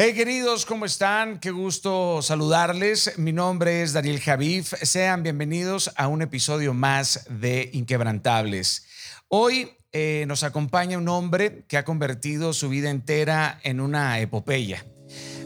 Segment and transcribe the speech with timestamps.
[0.00, 1.40] Hey queridos, ¿cómo están?
[1.40, 3.18] Qué gusto saludarles.
[3.18, 4.72] Mi nombre es Daniel Javif.
[4.80, 8.86] Sean bienvenidos a un episodio más de Inquebrantables.
[9.26, 14.86] Hoy eh, nos acompaña un hombre que ha convertido su vida entera en una epopeya.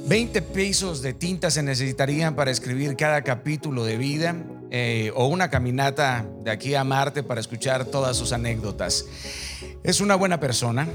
[0.07, 4.37] 20 pesos de tinta se necesitarían para escribir cada capítulo de vida
[4.71, 9.07] eh, o una caminata de aquí a Marte para escuchar todas sus anécdotas.
[9.83, 10.87] Es una buena persona,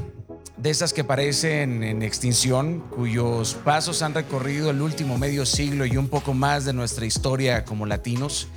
[0.57, 5.97] de esas que parecen en extinción, cuyos pasos han recorrido el último medio siglo y
[5.97, 8.47] un poco más de nuestra historia como latinos.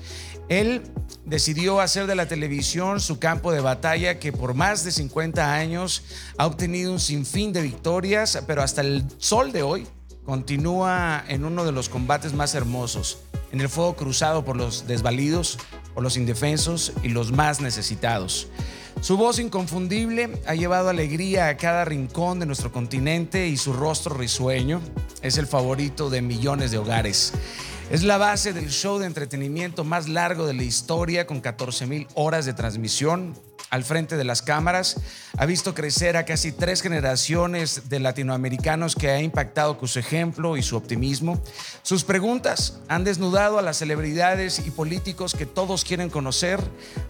[0.49, 0.83] Él
[1.27, 6.03] decidió hacer de la televisión su campo de batalla que por más de 50 años
[6.39, 9.87] ha obtenido un sinfín de victorias, pero hasta el sol de hoy
[10.25, 13.19] continúa en uno de los combates más hermosos,
[13.53, 15.59] en el fuego cruzado por los desvalidos,
[15.95, 18.49] por los indefensos y los más necesitados.
[19.01, 24.15] Su voz inconfundible ha llevado alegría a cada rincón de nuestro continente y su rostro
[24.15, 24.83] risueño
[25.23, 27.33] es el favorito de millones de hogares.
[27.91, 32.07] Es la base del show de entretenimiento más largo de la historia con 14 mil
[32.15, 33.35] horas de transmisión,
[33.71, 34.97] al frente de las cámaras,
[35.39, 40.57] ha visto crecer a casi tres generaciones de latinoamericanos que ha impactado con su ejemplo
[40.57, 41.41] y su optimismo.
[41.83, 46.61] Sus preguntas han desnudado a las celebridades y políticos que todos quieren conocer.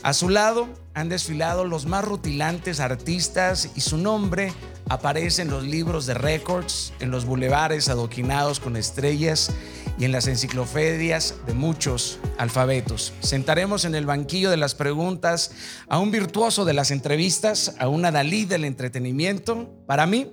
[0.03, 4.53] A su lado han desfilado los más rutilantes artistas y su nombre
[4.89, 9.53] aparece en los libros de récords, en los bulevares adoquinados con estrellas
[9.99, 13.13] y en las enciclopedias de muchos alfabetos.
[13.21, 15.53] Sentaremos en el banquillo de las preguntas
[15.89, 19.85] a un virtuoso de las entrevistas, a una Dalí del entretenimiento.
[19.87, 20.33] Para mí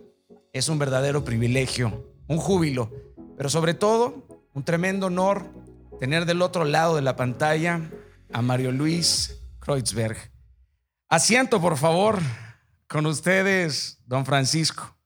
[0.54, 2.92] es un verdadero privilegio, un júbilo,
[3.38, 5.46] pero sobre todo un tremendo honor
[6.00, 7.92] tener del otro lado de la pantalla
[8.34, 10.37] a Mario Luis Kreutzberg.
[11.10, 12.20] Asiento, por favor,
[12.90, 14.98] con ustedes, don Francisco.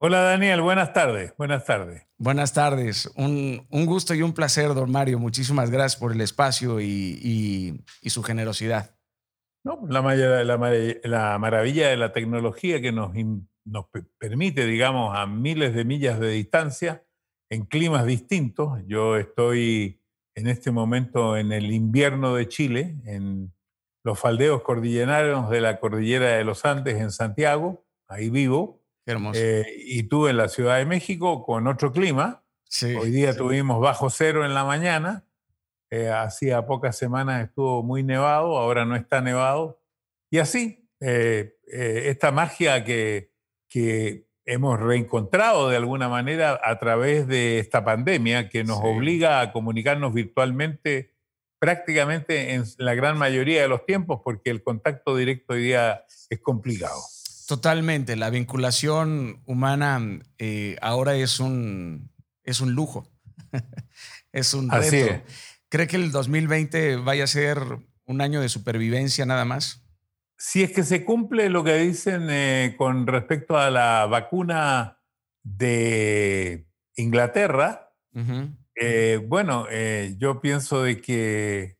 [0.00, 2.06] Hola Daniel, buenas tardes, buenas tardes.
[2.16, 5.18] Buenas tardes, un, gusto y un placer, don Mario.
[5.18, 8.96] Muchísimas gracias por el espacio y, su generosidad.
[9.64, 13.10] No, la, la, maravilla de la tecnología que nos,
[13.64, 13.86] nos
[14.16, 17.04] permite, digamos, a miles de millas de distancia,
[17.50, 18.78] en climas distintos.
[18.86, 20.00] Yo estoy
[20.36, 23.52] en este momento en el invierno de Chile, en
[24.02, 28.82] los faldeos cordillenarios de la cordillera de los Andes en Santiago, ahí vivo
[29.34, 32.44] eh, y tú en la Ciudad de México con otro clima.
[32.82, 35.24] Hoy día tuvimos bajo cero en la mañana.
[35.90, 39.80] Eh, hacía pocas semanas estuvo muy nevado, ahora no está nevado.
[40.30, 43.32] Y así, eh, esta magia que,
[43.68, 49.52] que hemos reencontrado de alguna manera a través de esta pandemia que nos obliga a
[49.52, 51.14] comunicarnos virtualmente
[51.58, 56.40] prácticamente en la gran mayoría de los tiempos porque el contacto directo hoy día es
[56.40, 57.00] complicado.
[57.46, 60.00] Totalmente, la vinculación humana
[60.38, 62.10] eh, ahora es un,
[62.44, 63.10] es un lujo,
[64.32, 65.22] es un reto.
[65.70, 67.58] ¿Cree que el 2020 vaya a ser
[68.04, 69.82] un año de supervivencia nada más?
[70.36, 75.00] Si es que se cumple lo que dicen eh, con respecto a la vacuna
[75.42, 77.92] de Inglaterra,
[78.80, 79.66] eh, bueno,
[80.18, 81.78] yo pienso de que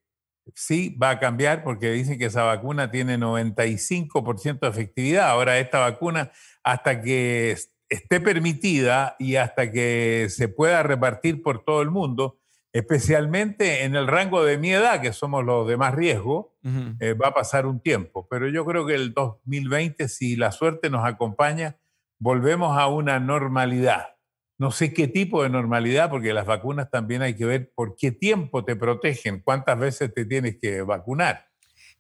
[0.55, 5.29] sí va a cambiar porque dicen que esa vacuna tiene 95% de efectividad.
[5.29, 6.33] Ahora esta vacuna,
[6.63, 7.57] hasta que
[7.89, 12.39] esté permitida y hasta que se pueda repartir por todo el mundo,
[12.73, 16.57] especialmente en el rango de mi edad, que somos los de más riesgo,
[17.01, 18.29] eh, va a pasar un tiempo.
[18.29, 21.79] Pero yo creo que el 2020, si la suerte nos acompaña,
[22.19, 24.18] volvemos a una normalidad
[24.59, 28.11] no sé qué tipo de normalidad, porque las vacunas también hay que ver por qué
[28.11, 31.49] tiempo te protegen, cuántas veces te tienes que vacunar.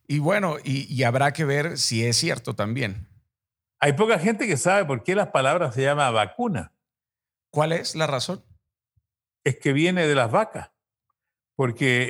[0.09, 3.09] Y bueno, y, habrá que ver si es cierto también.
[3.79, 6.73] Hay poca gente que sabe por qué las palabras se llama vacuna.
[7.51, 8.45] ¿Cuál es la razón?
[9.45, 10.73] Es que viene de las vacas,
[11.55, 12.09] porque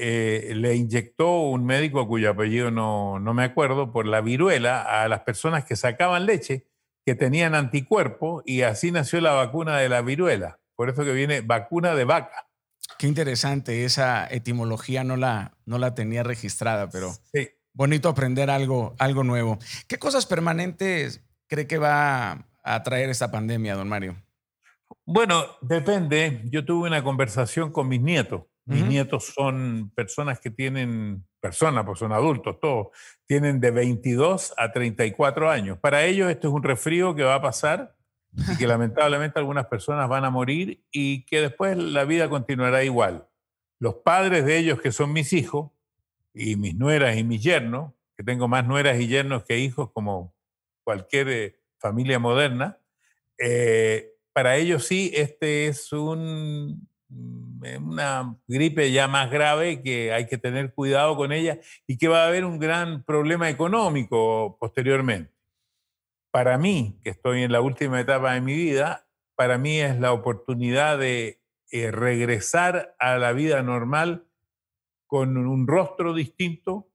[0.50, 5.08] eh, le inyectó un médico cuyo apellido no, no me acuerdo, por la viruela a
[5.08, 6.66] las personas que sacaban leche
[7.08, 10.60] que tenían anticuerpos y así nació la vacuna de la viruela.
[10.76, 12.50] Por eso que viene vacuna de vaca.
[12.98, 17.14] Qué interesante, esa etimología no la, no la tenía registrada, pero
[17.72, 19.58] bonito aprender algo, algo nuevo.
[19.86, 24.22] ¿Qué cosas permanentes cree que va a traer esta pandemia, don Mario?
[25.06, 26.42] Bueno, depende.
[26.44, 28.42] Yo tuve una conversación con mis nietos.
[28.68, 32.88] Mis nietos son personas que tienen personas, pues son adultos todos,
[33.26, 35.78] tienen de 22 a 34 años.
[35.78, 37.96] Para ellos esto es un resfrío que va a pasar
[38.36, 43.26] y que lamentablemente algunas personas van a morir y que después la vida continuará igual.
[43.78, 45.70] Los padres de ellos, que son mis hijos,
[46.34, 50.34] y mis nueras y mis yernos, que tengo más nueras y yernos que hijos como
[50.84, 52.78] cualquier eh, familia moderna,
[53.38, 60.38] eh, para ellos sí, este es un, una gripe ya más grave que hay que
[60.38, 65.32] tener cuidado con ella y que va a haber un gran problema económico posteriormente.
[66.30, 70.12] Para mí, que estoy en la última etapa de mi vida, para mí es la
[70.12, 71.40] oportunidad de
[71.70, 74.26] eh, regresar a la vida normal
[75.06, 76.90] con un rostro distinto,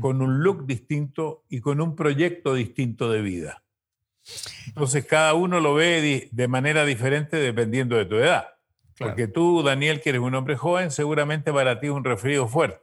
[0.00, 3.62] con un look distinto y con un proyecto distinto de vida.
[4.66, 8.57] Entonces cada uno lo ve de manera diferente dependiendo de tu edad.
[8.98, 12.80] Porque tú, Daniel, que eres un hombre joven, seguramente para ti es un resfrío fuerte.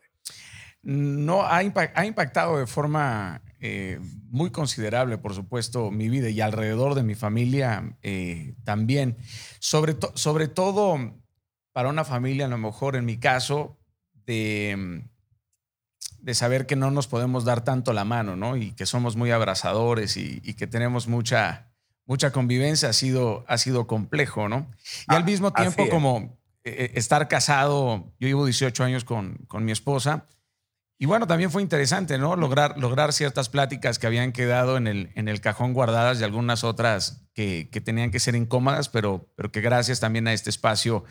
[0.81, 7.03] No, ha, impactado de forma eh, muy considerable, por supuesto, mi vida y alrededor de
[7.03, 9.17] mi familia eh, también.
[9.59, 10.97] Sobre, sobre todo
[11.73, 13.77] para una familia, a lo mejor en mi caso,
[14.25, 15.03] de,
[16.25, 18.57] de saber que no nos podemos dar tanto la mano, ¿no?
[18.57, 21.67] Y que somos muy abrazadores y, que tenemos mucha,
[22.05, 24.71] mucha convivencia, ha sido, ha sido complejo, ¿no?
[25.09, 29.37] Y al ah, mismo tiempo, como eh, eh, estar casado, yo llevo 18 años con,
[29.47, 30.27] con mi esposa,
[30.97, 32.37] y bueno, también fue interesante, ¿no?
[32.37, 36.63] Lograr, lograr ciertas pláticas que habían quedado en el, en el cajón guardadas y algunas
[36.63, 41.03] otras que, que tenían que ser incómodas, pero, pero que gracias también a este espacio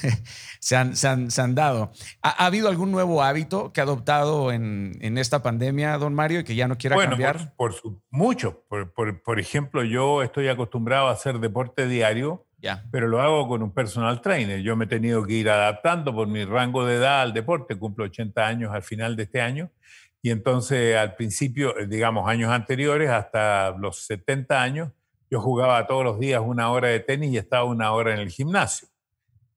[0.60, 1.92] se, han, se, han, dado.
[2.22, 6.44] ¿Ha, habido algún nuevo hábito que ha adoptado en, en, esta pandemia, don Mario, y
[6.44, 7.54] que ya no quiera cambiar?
[7.54, 8.64] Por, por mucho.
[8.66, 12.47] Por, por, por ejemplo, yo estoy acostumbrado a hacer deporte diario
[12.90, 14.60] pero lo hago con un personal trainer.
[14.60, 17.76] Yo me he tenido que ir adaptando por mi rango de edad al deporte.
[17.76, 19.70] Cumplo 80 años al final de este año.
[20.22, 24.90] Y entonces al principio, eh, digamos años anteriores, hasta los 70 años,
[25.30, 28.30] yo jugaba todos los días una hora de tenis y estaba una hora en el
[28.30, 28.88] gimnasio.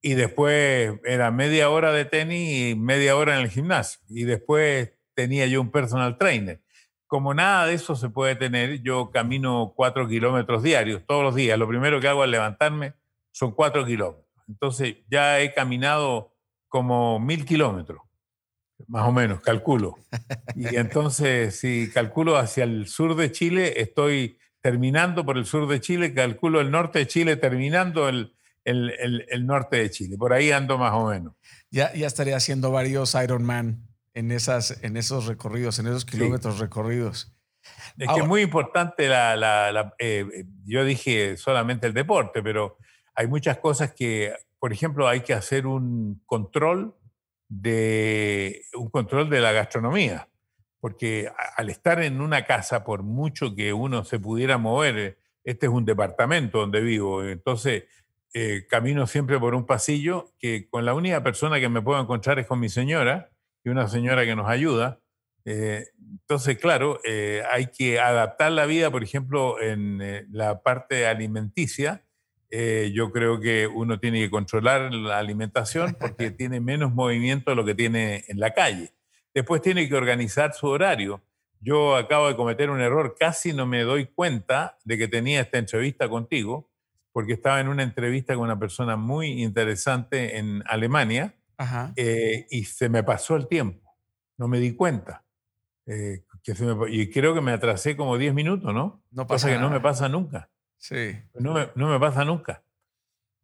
[0.00, 4.00] Y después era media hora de tenis y media hora en el gimnasio.
[4.08, 6.60] Y después tenía yo un personal trainer.
[7.12, 11.58] Como nada de eso se puede tener, yo camino cuatro kilómetros diarios, todos los días.
[11.58, 12.94] Lo primero que hago al levantarme
[13.32, 14.24] son cuatro kilómetros.
[14.48, 16.34] Entonces ya he caminado
[16.68, 18.00] como mil kilómetros,
[18.86, 19.96] más o menos, calculo.
[20.54, 25.80] Y entonces, si calculo hacia el sur de Chile, estoy terminando por el sur de
[25.82, 30.16] Chile, calculo el norte de Chile, terminando el, el, norte de Chile.
[30.16, 31.34] Por ahí ando más o menos.
[31.70, 37.32] Ya, ya estaría haciendo varios Ironman en, esas, en esos recorridos, en esos kilómetros recorridos.
[37.98, 42.78] Es que es muy importante la, la, eh, eh, yo dije solamente el deporte, pero
[43.14, 46.96] hay muchas cosas que, por ejemplo, hay que hacer un control
[47.48, 50.28] de un control de la gastronomía,
[50.80, 55.66] porque al estar en una casa, por mucho que uno se pudiera mover, eh, este
[55.66, 57.84] es un departamento donde vivo, entonces
[58.70, 62.46] camino siempre por un pasillo que con la única persona que me puedo encontrar es
[62.46, 63.31] con mi señora
[63.64, 65.00] y una señora que nos ayuda.
[65.44, 71.06] Eh, entonces, claro, eh, hay que adaptar la vida, por ejemplo, en eh, la parte
[71.06, 72.04] alimenticia.
[72.92, 77.64] yo creo que uno tiene que controlar la alimentación porque tiene menos movimiento de lo
[77.64, 78.92] que tiene en la calle.
[79.34, 81.22] Después tiene que organizar su horario.
[81.60, 85.58] Yo acabo de cometer un error, casi no me doy cuenta de que tenía esta
[85.58, 86.68] entrevista contigo,
[87.12, 91.34] porque estaba en una entrevista con una persona muy interesante en Alemania
[91.96, 93.96] eh, y se me pasó el tiempo,
[94.38, 95.24] no me di cuenta.
[95.86, 96.54] Eh, que
[96.90, 99.02] y creo que me atrasé como 10 minutos, ¿no?
[99.10, 100.50] No pasa que no me pasa nunca.
[100.78, 101.16] Sí.
[101.34, 102.64] No me, no me pasa nunca.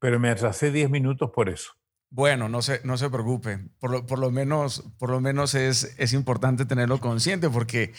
[0.01, 1.73] Pero me atrasé 10 minutos por eso.
[2.11, 3.59] Bueno, no se, no se preocupe.
[3.79, 7.93] Por lo, por lo menos, por lo menos es, es importante tenerlo consciente porque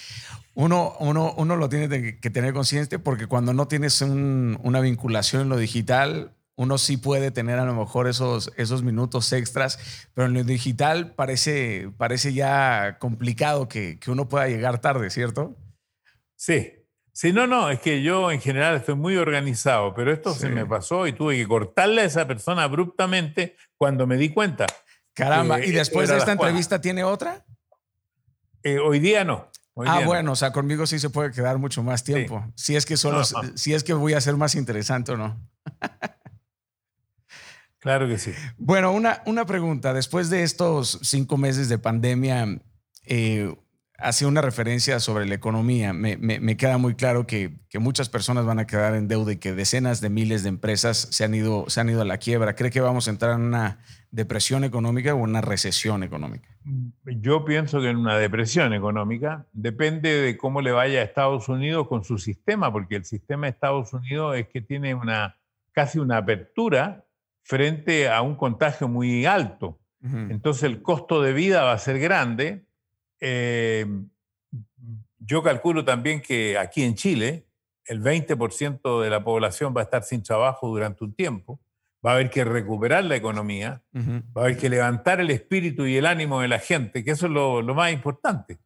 [0.56, 5.50] uno, uno, uno lo tiene que tener consciente porque cuando no tienes una vinculación en
[5.50, 9.80] lo digital, uno sí puede tener a lo mejor esos, esos minutos extras,
[10.14, 15.56] pero en lo digital parece, parece ya complicado que, uno pueda llegar tarde, ¿cierto?
[16.36, 16.74] Sí.
[17.14, 20.66] Sí, no, no, es que yo en general estoy muy organizado, pero esto se me
[20.66, 24.66] pasó y tuve que cortarle a esa persona abruptamente cuando me di cuenta.
[25.14, 27.46] Caramba, ¿y después de esta entrevista tiene otra?
[28.64, 29.50] Eh, hoy día no.
[29.86, 32.46] ah, bueno, o sea, conmigo sí se puede quedar mucho más tiempo.
[32.56, 33.24] Si es que solo,
[33.56, 35.42] si es que voy a ser más interesante o no.
[37.80, 38.32] Claro que sí.
[38.58, 39.94] Bueno, una, una pregunta.
[39.94, 42.60] Después de estos cinco meses de pandemia,
[43.06, 43.56] eh,
[44.02, 45.94] hacía una referencia sobre la economía.
[45.94, 49.38] Me, me, queda muy claro que, que, muchas personas van a quedar en deuda y
[49.38, 52.56] que decenas de miles de empresas se han, ido, se han ido a la quiebra.
[52.56, 53.80] ¿Cree que vamos a entrar en una
[54.12, 56.50] depresión económica o una recesión económica?
[57.06, 61.88] Yo pienso que en una depresión económica depende de cómo le vaya a Estados Unidos
[61.88, 65.36] con su sistema, porque el sistema de Estados Unidos es que tiene una
[65.72, 67.06] casi una apertura
[67.50, 69.80] frente a un contagio muy alto.
[70.04, 72.64] Entonces el costo de vida va a ser grande.
[73.20, 73.88] Eh,
[75.18, 77.48] yo calculo también que aquí en Chile
[77.86, 81.60] el 20% de la población va a estar sin trabajo durante un tiempo,
[82.06, 85.98] va a haber que recuperar la economía, va a haber que levantar el espíritu y
[85.98, 88.60] el ánimo de la gente, que eso es lo, lo más importante.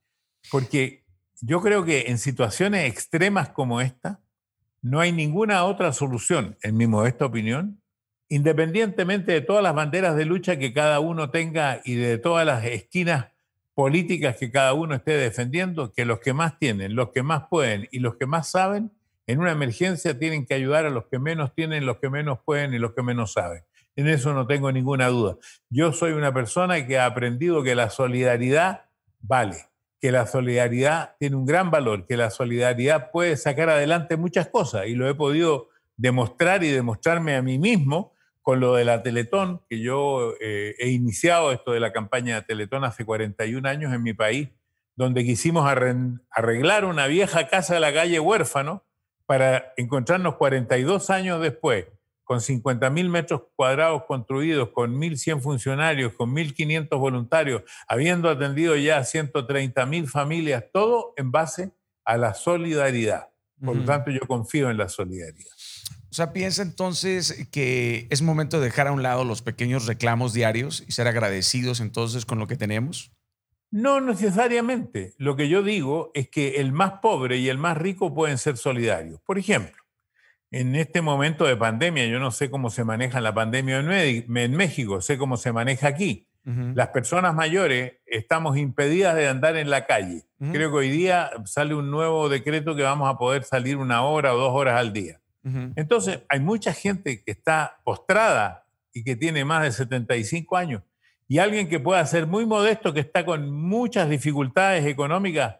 [0.51, 1.05] Porque
[1.39, 4.19] yo creo que en situaciones extremas como esta,
[4.81, 7.79] no hay ninguna otra solución, en mi modesta opinión,
[8.33, 12.65] independientemente de todas las banderas de lucha que cada uno tenga y de todas las
[12.65, 13.27] esquinas
[13.75, 17.87] políticas que cada uno esté defendiendo, que los que más tienen, los que más pueden
[17.91, 18.91] y los que más saben,
[19.27, 22.73] en una emergencia tienen que ayudar a los que menos tienen, los que menos pueden
[22.73, 23.65] y los que menos saben.
[23.95, 25.37] En eso no tengo ninguna duda.
[25.69, 28.85] Yo soy una persona que ha aprendido que la solidaridad
[29.21, 29.67] vale
[30.01, 34.87] que la solidaridad tiene un gran valor, que la solidaridad puede sacar adelante muchas cosas
[34.87, 38.12] y lo he podido demostrar y demostrarme a mí mismo
[38.43, 42.41] con lo de la Teletón, que yo eh, he iniciado esto de la campaña de
[42.43, 44.49] Teletón hace 41 años en mi país,
[44.95, 48.85] donde quisimos arreglar una vieja casa de la calle Huérfano
[49.25, 51.87] para encontrarnos 42 años después
[52.23, 60.07] con 50.000 metros cuadrados construidos, con 1.100 funcionarios, con 1.500 voluntarios, habiendo atendido ya 130.000
[60.07, 61.71] familias, todo en base
[62.05, 63.29] a la solidaridad.
[63.63, 65.51] Por lo tanto, yo confío en la solidaridad.
[66.13, 70.31] O sea, piensa entonces que es momento de dejar a un lado los pequeños reclamos
[70.31, 73.11] diarios y ser agradecidos entonces con lo que tenemos.
[73.71, 75.15] No necesariamente.
[75.17, 78.57] Lo que yo digo es que el más pobre y el más rico pueden ser
[78.57, 79.21] solidarios.
[79.25, 79.81] Por ejemplo,
[80.51, 85.01] en este momento de pandemia, yo no sé cómo se maneja la pandemia en México,
[85.01, 86.27] sé cómo se maneja aquí.
[86.45, 90.27] Las personas mayores estamos impedidas de andar en la calle.
[90.51, 94.35] Creo que hoy día sale un nuevo decreto que vamos a poder salir una hora
[94.35, 95.22] o dos horas al día.
[95.75, 100.83] Entonces, hay mucha gente que está postrada y que tiene más de 75 años.
[101.27, 105.57] Y alguien que pueda ser muy modesto, que está con muchas dificultades económicas,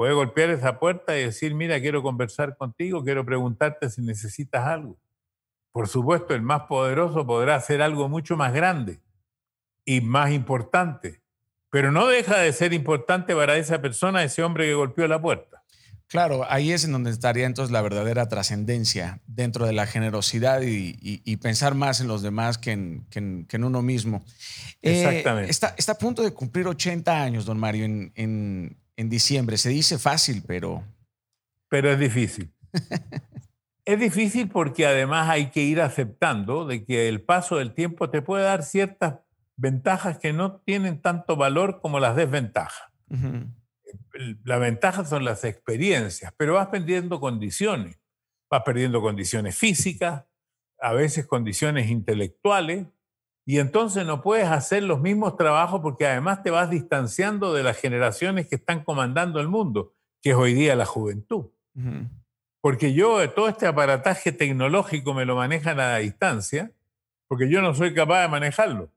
[0.00, 4.96] Puede golpear esa puerta y decir, mira, quiero conversar contigo, quiero preguntarte si necesitas algo.
[5.72, 9.02] Por supuesto, el más poderoso podrá hacer algo mucho más grande
[9.84, 11.20] y más importante,
[11.68, 15.59] pero no deja de ser importante para esa persona, ese hombre que golpeó la puerta.
[16.10, 21.36] Claro, ahí es en donde estaría entonces la verdadera trascendencia dentro de la generosidad y,
[21.36, 24.24] pensar más en los demás que en, en, uno mismo.
[24.82, 25.52] Eh, Exactamente.
[25.52, 29.56] está, está, a punto de cumplir 80 años, don Mario, en, en diciembre.
[29.56, 30.82] Se dice fácil, pero...
[31.68, 32.52] Pero es difícil.
[33.84, 38.20] es difícil porque además hay que ir aceptando de que el paso del tiempo te
[38.20, 39.20] puede dar ciertas
[39.56, 42.90] ventajas que no tienen tanto valor como las desventajas.
[44.44, 47.98] Las ventajas son las experiencias, pero vas perdiendo condiciones.
[48.50, 50.24] Vas perdiendo condiciones físicas,
[50.80, 52.86] a veces condiciones intelectuales,
[53.46, 57.76] y entonces no puedes hacer los mismos trabajos porque además te vas distanciando de las
[57.78, 61.46] generaciones que están comandando el mundo, que es hoy día la juventud.
[62.60, 66.72] Porque yo todo este aparataje tecnológico me lo manejan a distancia,
[67.26, 68.92] porque yo no soy capaz de manejarlo.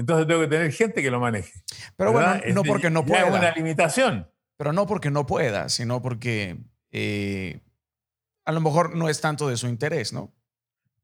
[0.00, 1.52] Entonces tengo que tener gente que lo maneje.
[1.96, 3.28] Pero bueno, no porque no pueda.
[3.28, 4.30] Es una limitación.
[4.56, 6.58] Pero no porque no pueda, sino porque
[6.90, 7.60] eh,
[8.46, 10.34] a lo mejor no es tanto de su interés, ¿no?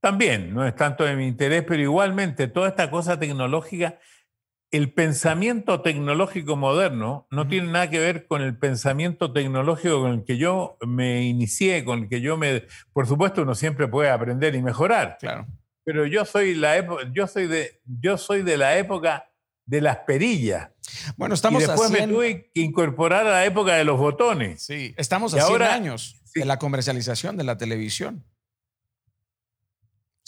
[0.00, 3.98] También, no es tanto de mi interés, pero igualmente toda esta cosa tecnológica,
[4.70, 10.24] el pensamiento tecnológico moderno no tiene nada que ver con el pensamiento tecnológico con el
[10.24, 12.64] que yo me inicié, con el que yo me...
[12.92, 15.18] Por supuesto, uno siempre puede aprender y mejorar.
[15.20, 15.46] Claro.
[15.86, 19.30] Pero yo soy, la yo soy, de, yo soy de la época
[19.64, 20.68] de las perillas.
[21.16, 24.62] Bueno, estamos y después me tuve que incorporar a la época de los botones.
[24.62, 28.26] Sí, estamos a 100 años de la comercialización de la televisión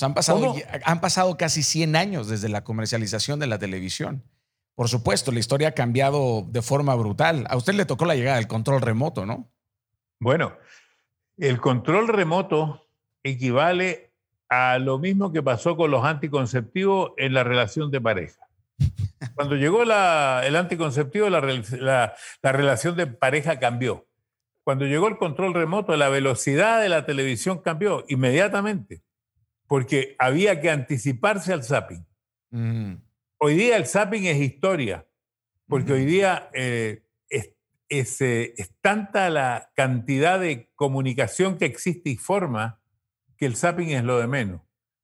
[0.06, 4.22] han, pasado, han pasado casi 100 años desde la comercialización de la televisión.
[4.74, 7.46] Por supuesto, la historia ha cambiado de forma brutal.
[7.50, 9.50] A usted le tocó la llegada del control remoto, ¿no?
[10.20, 10.56] Bueno,
[11.36, 12.88] el control remoto
[13.24, 14.07] equivale
[14.48, 18.48] a lo mismo que pasó con los anticonceptivos en la relación de pareja.
[19.34, 24.06] Cuando llegó el anticonceptivo, la, la relación de pareja cambió.
[24.64, 29.02] Cuando llegó el control remoto, la velocidad de la televisión cambió inmediatamente
[29.68, 32.04] porque había que anticiparse al zapping.
[32.50, 32.94] Mm.
[33.38, 35.06] Hoy día el zapping es historia,
[35.68, 42.16] porque hoy día eh, es, eh, es, tanta la cantidad de comunicación que existe y
[42.16, 42.77] forma
[43.38, 44.60] que el zapping es lo de menos.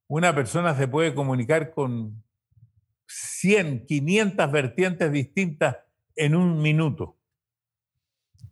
[0.08, 2.22] Una persona se puede comunicar con
[3.06, 5.76] 100, 500 vertientes distintas
[6.16, 7.16] en un minuto.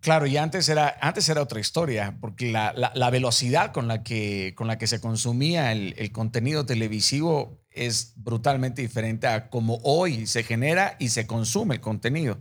[0.01, 4.53] Claro, y antes era, antes era otra historia, porque la, la, velocidad con la, que,
[4.57, 10.27] con la que se consumía el, el, contenido televisivo es brutalmente diferente a cómo hoy
[10.27, 12.41] se genera y se consume el contenido.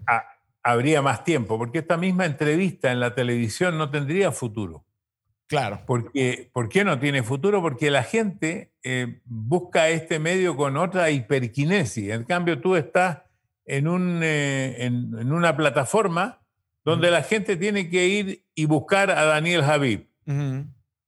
[0.63, 4.83] habría más tiempo, porque esta misma entrevista en la televisión no tendría futuro.
[5.51, 5.81] Claro.
[5.85, 7.61] Porque, ¿Por qué no tiene futuro?
[7.61, 12.09] Porque la gente eh, busca este medio con otra hiperquinesis.
[12.09, 13.23] En cambio, tú estás
[13.65, 16.39] en, un, eh, en, una plataforma
[16.85, 20.07] donde la gente tiene que ir y buscar a Daniel Javib.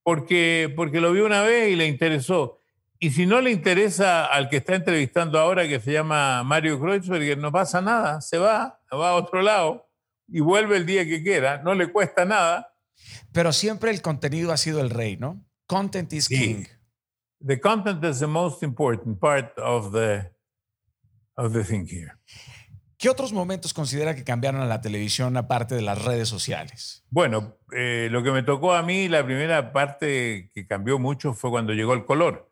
[0.03, 2.59] porque, porque lo vio una vez y le interesó.
[2.99, 7.37] Y si no le interesa al que está entrevistando ahora, que se llama Mario Kreuzberger,
[7.37, 9.87] no pasa nada, se va, va a otro lado
[10.27, 12.72] y vuelve el día que quiera, no le cuesta nada
[13.31, 15.45] pero siempre el contenido ha sido el rey, ¿no?
[15.67, 16.65] Content is king.
[17.45, 20.31] The content is the most important part of the,
[21.35, 22.13] of the thing here.
[23.03, 27.03] ¿Qué otros momentos considera que cambiaron a la televisión aparte de las redes sociales?
[27.09, 31.49] Bueno, eh, lo que me tocó a mí, la primera parte que cambió mucho fue
[31.49, 32.49] cuando llegó el color.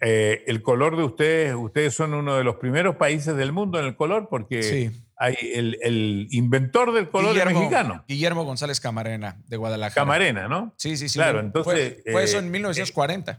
[0.00, 3.84] Eh, el color de ustedes, ustedes son uno de los primeros países del mundo en
[3.84, 8.04] el color porque hay el, inventor del color mexicano.
[8.08, 10.02] Guillermo González Camarena, de Guadalajara.
[10.02, 10.74] Camarena, ¿no?
[10.76, 11.18] Sí, sí, sí.
[11.18, 11.98] Claro, entonces...
[12.10, 13.32] Fue, eso en 1940.
[13.32, 13.36] Eh,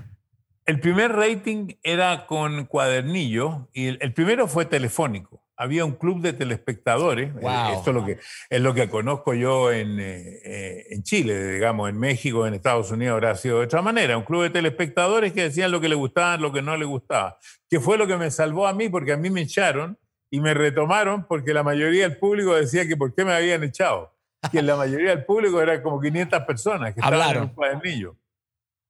[0.69, 5.43] El primer rating era con cuadernillo y el, primero fue telefónico.
[5.57, 7.31] Había un club de telespectadores.
[7.37, 8.19] Eh, esto es lo, que,
[8.51, 12.91] es lo que conozco yo en, eh, eh, en Chile, digamos, en México, en Estados
[12.91, 14.19] Unidos habrá sido de otra manera.
[14.19, 17.39] Un club de telespectadores que decían lo que le gustaba, lo que no le gustaba.
[17.71, 19.99] Que fue lo que me salvó a mí porque a mí me echaron
[20.31, 24.15] y me retomaron porque la mayoría del público decía que por qué me habían echado
[24.53, 28.17] que la mayoría del público era como 500 personas que estaban en un cuadernillo.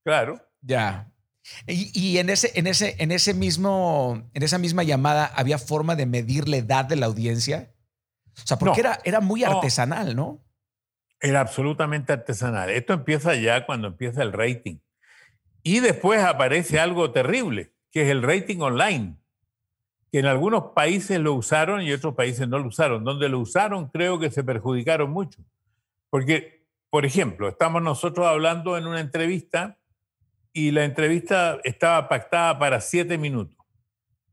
[0.04, 0.40] Claro.
[0.60, 1.08] Ya.
[1.66, 6.06] Y, en, ese, en, ese, en, ese mismo, en esa misma llamada había forma de
[6.06, 7.72] medir la edad de la audiencia.
[8.36, 10.44] O sea, porque era, era muy artesanal, ¿no?
[11.20, 12.70] Era absolutamente artesanal.
[12.70, 14.78] Esto empieza ya cuando empieza el rating.
[15.62, 19.18] Y después aparece algo terrible, que es el rating online
[20.10, 23.04] que en algunos países lo usaron y otros países no lo usaron.
[23.04, 25.42] Donde lo usaron creo que se perjudicaron mucho.
[26.10, 29.78] Porque, por ejemplo, estamos nosotros hablando en una entrevista
[30.66, 33.56] y la entrevista estaba pactada para siete minutos.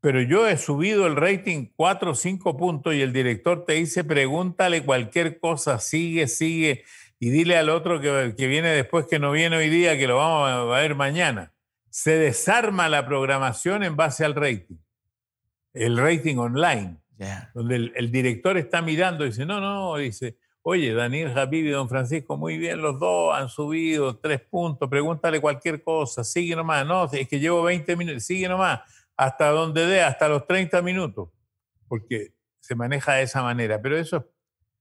[0.02, 4.04] Pero yo he subido el rating cuatro o cinco puntos y el director te dice,
[4.04, 6.84] pregúntale cualquier cosa, sigue, sigue,
[7.20, 10.18] y dile al otro que, que viene después que no viene hoy día, que lo
[10.18, 11.54] vamos a ver mañana.
[11.90, 14.78] Se desarma la programación en base al rating
[15.76, 16.98] el rating online,
[17.54, 21.88] donde el, director está mirando y dice, no, no, dice, oye, Daniel Javid y don
[21.88, 27.06] Francisco, muy bien, los dos han subido tres puntos, pregúntale cualquier cosa, sigue nomás, no,
[27.12, 28.80] es que llevo 20 minutos, sigue nomás,
[29.16, 31.30] hasta donde dé, hasta los 30 minutos,
[31.88, 34.24] porque se maneja de esa manera, pero eso es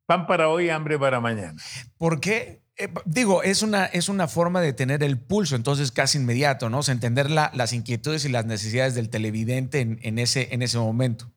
[0.07, 1.61] pan para hoy, hambre para mañana.
[1.99, 2.63] ¿Por qué?
[2.79, 6.79] Eh, digo, es una, es una forma de tener el pulso, entonces casi inmediato, ¿no?
[6.79, 11.31] O sea, entender las inquietudes y las necesidades del televidente en, ese, en ese momento.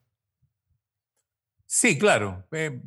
[1.66, 2.46] Sí, claro.
[2.52, 2.80] Eh,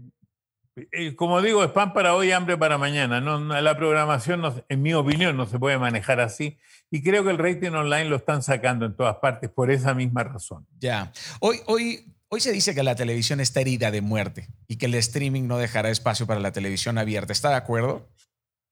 [1.15, 3.19] como digo, es pan para hoy, hambre para mañana.
[3.19, 6.57] No, la programación, en mi opinión, no se puede manejar así.
[6.89, 10.23] Y creo que el rating online lo están sacando en todas partes por esa misma
[10.23, 10.65] razón.
[10.79, 11.11] Ya.
[11.39, 14.95] Hoy, hoy, hoy se dice que la televisión está herida de muerte y que el
[14.95, 17.33] streaming no dejará espacio para la televisión abierta.
[17.33, 18.09] ¿Está de acuerdo?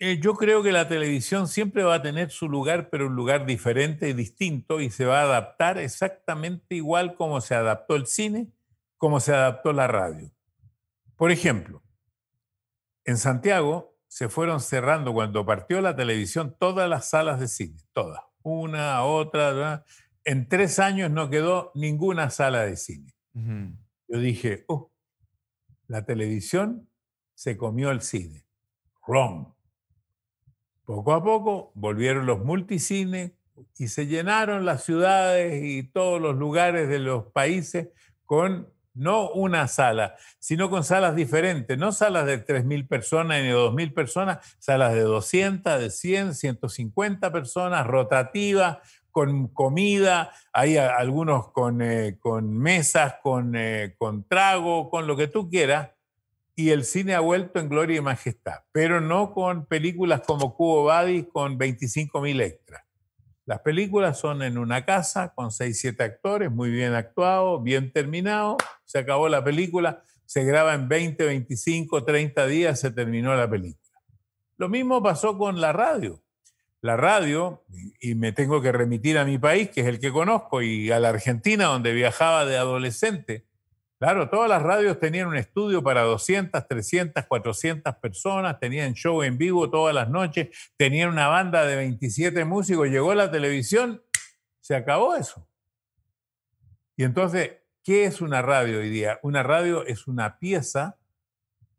[0.02, 3.46] Eh, yo creo que la televisión siempre va a tener su lugar, pero un lugar
[3.46, 8.48] diferente y distinto, y se va a adaptar exactamente igual como se adaptó el cine,
[8.98, 10.32] como se adaptó la radio.
[11.18, 11.84] Por ejemplo,
[13.10, 18.22] en Santiago se fueron cerrando cuando partió la televisión todas las salas de cine, todas,
[18.42, 19.84] una, otra.
[20.24, 23.14] En tres años no quedó ninguna sala de cine.
[23.34, 24.92] Yo dije, oh,
[25.88, 26.90] la televisión
[27.36, 28.46] se comió el cine.
[29.08, 29.54] Wrong
[30.90, 33.34] poco a poco volvieron los multicines
[33.78, 37.90] y se llenaron las ciudades y todos los lugares de los países
[38.26, 43.56] con no una sala, sino con salas diferentes, no salas de 3.000 personas ni de
[43.56, 48.78] 2.000 personas, salas de 200, de 100, 150 personas, rotativas,
[49.12, 55.28] con comida, hay algunos con, eh, con mesas, con, eh, con trago, con lo que
[55.28, 55.92] tú quieras,
[56.56, 60.84] y el cine ha vuelto en gloria y majestad, pero no con películas como Cubo
[60.84, 62.84] Badi con 25.000 extras.
[63.50, 68.58] Las películas son en una casa con 6, 7 actores, muy bien actuados, bien terminado,
[68.86, 74.00] se acabó la película, se graba en 20, 25, 30 días, se terminó la película.
[74.58, 76.22] Lo mismo pasó con la radio.
[76.82, 77.64] La radio,
[78.00, 81.00] y me tengo que remitir a mi país, que es el que conozco, y a
[81.00, 83.48] la Argentina, donde viajaba de adolescente,
[84.00, 89.38] Claro, todas las radios tenían un estudio para 200, 300, 400 personas, tenían show en
[89.38, 94.02] vivo todas las noches, tenían una banda de 27 músicos, llegó la televisión,
[94.62, 95.46] se acabó eso.
[96.96, 99.20] Y entonces, ¿qué es una radio hoy día?
[99.22, 100.98] Una radio es una pieza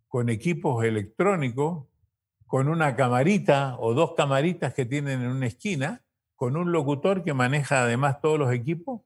[0.06, 1.86] con equipos electrónicos,
[2.46, 6.04] con una camarita o dos camaritas que tienen en una esquina,
[6.36, 9.00] con un locutor que maneja además todos los equipos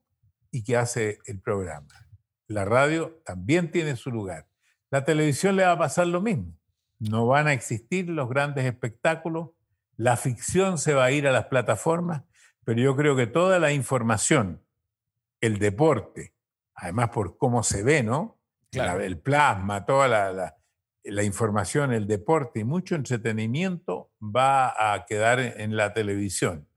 [0.50, 2.03] y que hace el programa.
[2.46, 4.48] La radio también tiene su lugar.
[4.90, 6.56] La televisión le va a pasar lo mismo.
[6.98, 9.50] No van a existir los grandes espectáculos,
[9.96, 12.22] la ficción se va a ir a las plataformas,
[12.64, 14.62] pero yo creo que toda la información,
[15.40, 16.34] el deporte,
[16.74, 18.40] además por cómo se ve, ¿no?
[18.72, 20.56] el plasma, toda la,
[21.04, 26.68] la, información, el deporte y mucho entretenimiento va a quedar en la televisión.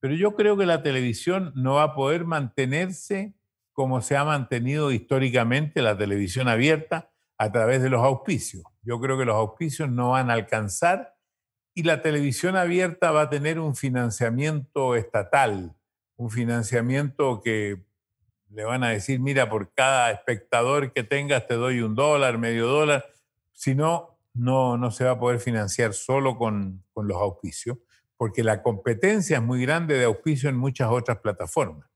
[0.00, 3.35] Pero yo creo que la televisión no va a poder mantenerse
[3.76, 8.64] como se ha mantenido históricamente la televisión abierta a través de los auspicios.
[8.80, 11.14] Yo creo que los auspicios no van a alcanzar
[11.74, 15.76] y la televisión abierta va a tener un financiamiento estatal,
[16.16, 17.84] un financiamiento que
[18.48, 22.68] le van a decir, mira, por cada espectador que tengas te doy un dólar, medio
[22.68, 23.04] dólar.
[23.52, 27.76] Si no, no, no se va a poder financiar solo con, los auspicios,
[28.16, 31.86] porque la competencia es muy grande de auspicio en muchas otras plataformas.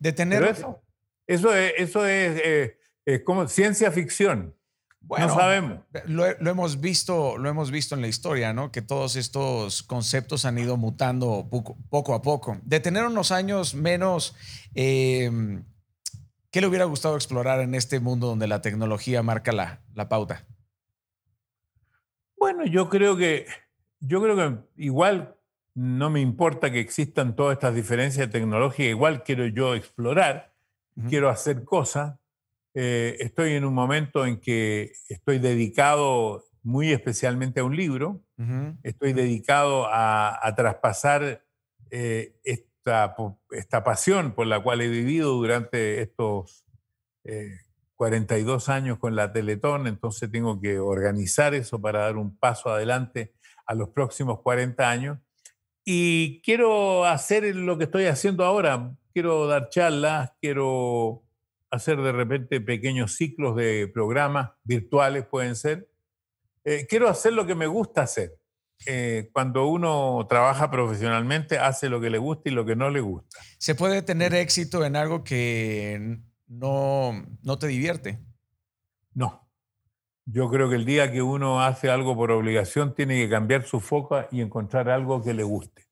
[0.00, 0.82] De tener, eso
[1.28, 1.44] es,
[1.76, 4.54] eso eh, es, como ciencia ficción.
[5.00, 5.78] Bueno, no sabemos.
[6.06, 8.72] Lo, hemos visto, lo hemos visto en la historia, ¿no?
[8.72, 11.48] Que todos estos conceptos han ido mutando
[11.90, 12.58] poco, a poco.
[12.62, 14.34] De tener unos años menos,
[14.74, 15.64] em,
[16.50, 20.44] ¿qué le hubiera gustado explorar en este mundo donde la tecnología marca la, la pauta?
[22.36, 23.46] Bueno, yo creo que,
[24.00, 25.36] yo creo que igual
[25.74, 30.57] no me importa que existan todas estas diferencias tecnológicas, igual quiero yo explorar
[31.08, 32.18] quiero hacer cosas.
[32.74, 38.22] Eh, estoy en un momento en que estoy dedicado muy especialmente a un libro,
[38.82, 41.44] estoy dedicado a, traspasar
[41.90, 43.16] eh, esta,
[43.50, 46.64] esta, pasión por la cual he vivido durante estos
[47.96, 52.70] 42 eh, años con la Teletón, entonces tengo que organizar eso para dar un paso
[52.70, 53.34] adelante
[53.66, 55.18] a los próximos 40 años.
[55.84, 61.24] Y quiero hacer lo que estoy haciendo ahora, quiero dar charlas, quiero
[61.72, 65.90] hacer de repente pequeños ciclos de programas virtuales, pueden ser.
[66.62, 68.38] Eh, quiero hacer lo que me gusta hacer.
[68.86, 73.00] Eh, cuando uno trabaja profesionalmente, hace lo que le gusta y lo que no le
[73.00, 73.40] gusta.
[73.58, 78.20] ¿Se puede tener éxito en algo que no, no te divierte?
[79.14, 79.50] No.
[80.26, 83.80] Yo creo que el día que uno hace algo por obligación, tiene que cambiar su
[83.80, 85.87] foco y encontrar algo que le guste.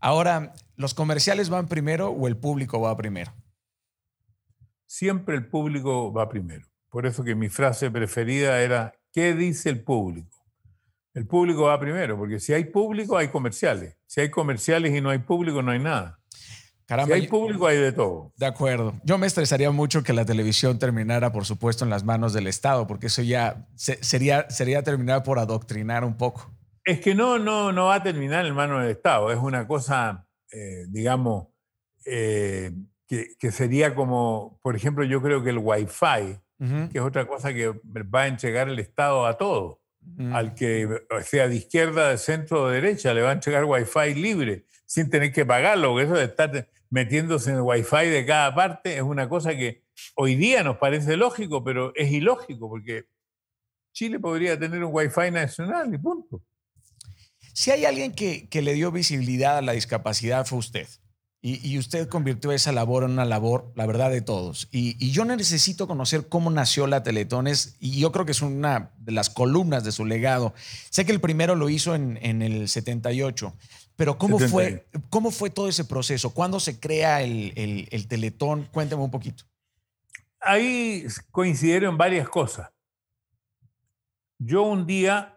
[0.00, 3.34] Ahora, ¿los comerciales van primero o el público va primero?
[4.86, 6.66] Siempre el público va primero.
[6.90, 10.36] Por eso que mi frase preferida era, ¿qué dice el público?
[11.12, 13.96] El público va primero, porque si hay público hay comerciales.
[14.06, 16.20] Si hay comerciales y no hay público, no hay nada.
[16.86, 18.32] si hay público, hay de todo.
[18.36, 18.94] De acuerdo.
[19.02, 22.86] Yo me estresaría mucho que la televisión terminara, por supuesto, en las manos del Estado,
[22.86, 26.55] porque eso ya sería, sería terminar por adoctrinar un poco.
[26.86, 29.32] Es que no, no, no va a terminar en manos del Estado.
[29.32, 31.48] Es una cosa, eh, digamos,
[32.04, 32.70] eh,
[33.08, 36.38] que, sería como, por ejemplo, yo creo que el Wi-Fi,
[36.90, 39.82] que es otra cosa que va a entregar el Estado a todo.
[40.32, 40.88] Al que
[41.24, 45.10] sea de izquierda, de centro o de derecha, le va a entregar Wi-Fi libre, sin
[45.10, 45.98] tener que pagarlo.
[45.98, 49.82] Eso de estar metiéndose en el Wi-Fi de cada parte es una cosa que
[50.14, 53.08] hoy día nos parece lógico, pero es ilógico, porque
[53.92, 56.40] Chile podría tener un Wi-Fi nacional y punto.
[57.56, 60.86] Si hay alguien que, le dio visibilidad a la discapacidad fue usted.
[61.40, 64.68] Y, usted convirtió esa labor en una labor, la verdad, de todos.
[64.72, 69.12] Y, yo necesito conocer cómo nació la Teletones y yo creo que es una de
[69.12, 70.52] las columnas de su legado.
[70.90, 73.56] Sé que el primero lo hizo en, el 78,
[73.96, 76.34] pero ¿cómo, Fue, ¿cómo fue todo ese proceso?
[76.34, 78.68] ¿Cuándo se crea el, el Teletón?
[78.70, 79.44] Cuénteme un poquito.
[80.40, 82.70] Ahí coincidieron varias cosas.
[84.38, 85.35] Yo un día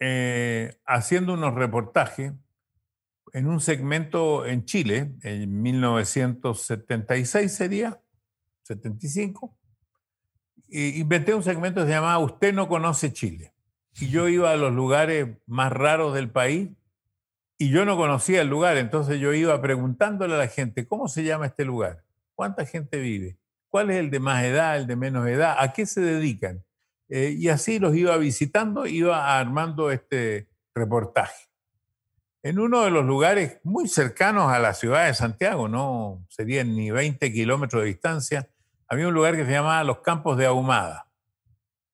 [0.00, 2.32] eh, haciendo unos reportajes
[3.32, 8.00] en un segmento en Chile, en 1976 sería,
[8.62, 9.56] 75,
[10.68, 13.52] inventé un segmento que se llamaba Usted no conoce Chile.
[14.00, 16.70] Y yo iba a los lugares más raros del país
[17.58, 21.22] y yo no conocía el lugar, entonces yo iba preguntándole a la gente, ¿cómo se
[21.22, 22.04] llama este lugar?
[22.34, 23.38] ¿Cuánta gente vive?
[23.68, 25.56] ¿Cuál es el de más edad, el de menos edad?
[25.58, 26.64] ¿A qué se dedican?
[27.08, 31.48] Eh, y así los iba visitando, iba armando este reportaje.
[32.42, 36.90] En uno de los lugares muy cercanos a la ciudad de Santiago, no serían ni
[36.90, 38.50] 20 kilómetros de distancia,
[38.86, 41.08] había un lugar que se llamaba Los Campos de Ahumada.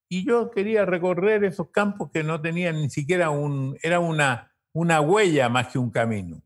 [0.08, 5.00] Y yo quería recorrer esos campos que no tenían ni siquiera un, era una, una
[5.00, 6.42] huella más que un camino.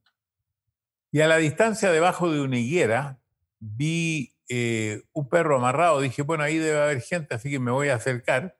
[1.10, 3.18] Y a la distancia debajo de una higuera
[3.58, 6.00] vi eh, un perro amarrado.
[6.00, 8.58] Dije, bueno, ahí debe haber gente, así que me voy a acercar.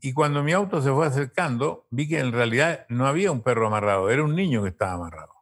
[0.00, 3.66] Y cuando mi auto se fue acercando, vi que en realidad no había un perro
[3.66, 5.32] amarrado, era un niño que estaba amarrado.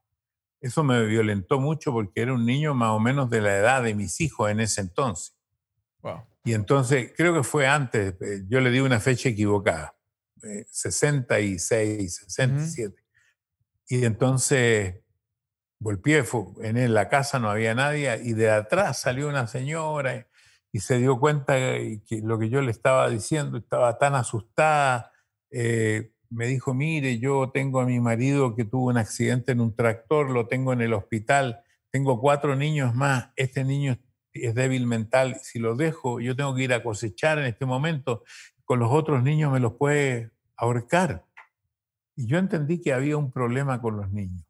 [0.61, 3.95] Eso me violentó mucho porque era un niño más o menos de la edad de
[3.95, 5.37] mis hijos en ese entonces.
[6.45, 9.97] Y entonces, creo que fue antes, eh, yo le di una fecha equivocada,
[10.71, 13.03] 66, 67.
[13.89, 14.95] Y entonces
[15.87, 16.15] volví,
[16.63, 20.27] en la casa no había nadie y de atrás salió una señora
[20.73, 25.13] y se dio cuenta que lo que yo le estaba diciendo, estaba tan asustada.
[25.51, 29.77] Eh, me dijo, mire, yo tengo a mi marido que tuvo un accidente en un
[29.77, 31.61] tractor, lo tengo en el hospital,
[31.93, 33.97] tengo cuatro niños más, este niño
[34.33, 38.25] es débil mental, si lo dejo, yo tengo que ir a cosechar en este momento,
[38.65, 41.25] con los otros niños me los puede ahorcar.
[42.17, 44.46] Y yo entendí que había un problema con los niños.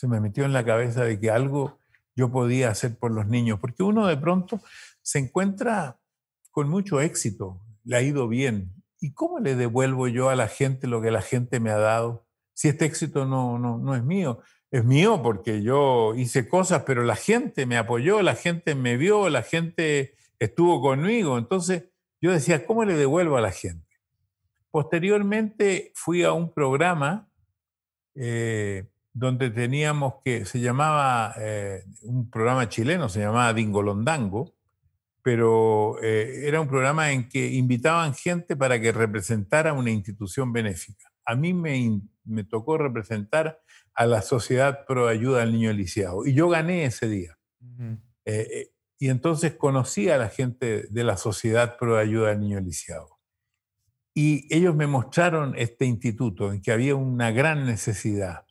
[0.00, 1.78] Se me metió en la cabeza de que algo
[2.16, 4.60] yo podía hacer por los niños, porque uno de pronto
[5.02, 6.00] se encuentra
[6.50, 8.72] con mucho éxito, le ha ido bien.
[8.98, 12.24] ¿Y cómo le devuelvo yo a la gente lo que la gente me ha dado
[12.54, 14.40] si este éxito no, no, no es mío?
[14.70, 19.28] es mío porque yo hice cosas, pero la gente me apoyó, la gente me vio,
[19.28, 21.36] la gente estuvo conmigo.
[21.36, 21.90] Entonces
[22.22, 23.86] yo decía, ¿cómo le devuelvo a la gente?
[24.70, 27.28] Posteriormente fui a un programa
[28.14, 34.54] eh, donde teníamos que, se llamaba, eh, un programa chileno, se llamaba Dingolondango,
[35.22, 41.12] pero eh, era un programa en que invitaban gente para que representara una institución benéfica.
[41.24, 43.60] A mí me, me tocó representar
[43.94, 46.24] a la Sociedad Pro Ayuda al Niño Lisiado.
[46.24, 47.38] Y yo gané ese día.
[48.24, 52.60] Eh, eh, y entonces conocí a la gente de la Sociedad Pro Ayuda al Niño
[52.60, 53.18] Lisiado.
[54.14, 58.46] Y ellos me mostraron este instituto en que había una gran necesidad.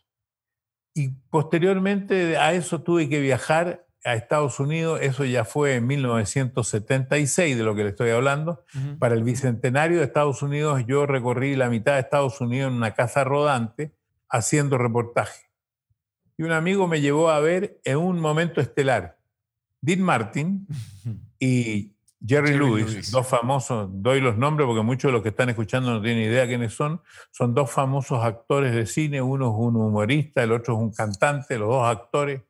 [0.94, 7.58] Y posteriormente a eso tuve que viajar a Estados Unidos, eso ya fue en 1976
[7.58, 8.64] de lo que le estoy hablando.
[8.98, 12.94] Para el Bicentenario de Estados Unidos yo recorrí la mitad de Estados Unidos en una
[12.94, 13.94] casa rodante
[14.30, 15.50] haciendo reportaje.
[16.38, 19.20] Y un amigo me llevó a ver en un momento estelar
[19.82, 20.68] Dean Martin
[21.40, 25.92] y Jerry, Lewis, dos famosos, doy los nombres porque muchos de los que están escuchando
[25.92, 27.02] no tienen idea quiénes son,
[27.32, 31.58] son dos famosos actores de cine, uno es un humorista, el otro es un cantante,
[31.58, 32.42] los dos actores,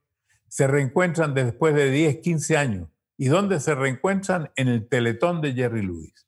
[0.47, 2.89] se reencuentran después de 10, 15 años.
[3.15, 4.49] ¿Y dónde se reencuentran?
[4.55, 6.27] En el teletón de Jerry Lewis.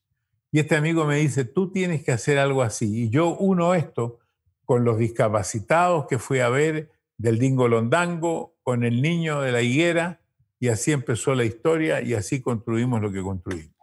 [0.51, 3.05] Y este amigo me dice, tú tienes que hacer algo así.
[3.05, 4.19] Y yo uno esto
[4.65, 9.61] con los discapacitados que fui a ver del Dingo Londango, con el niño de la
[9.61, 10.20] higuera,
[10.61, 13.75] y así empezó la historia y así construimos lo que construimos.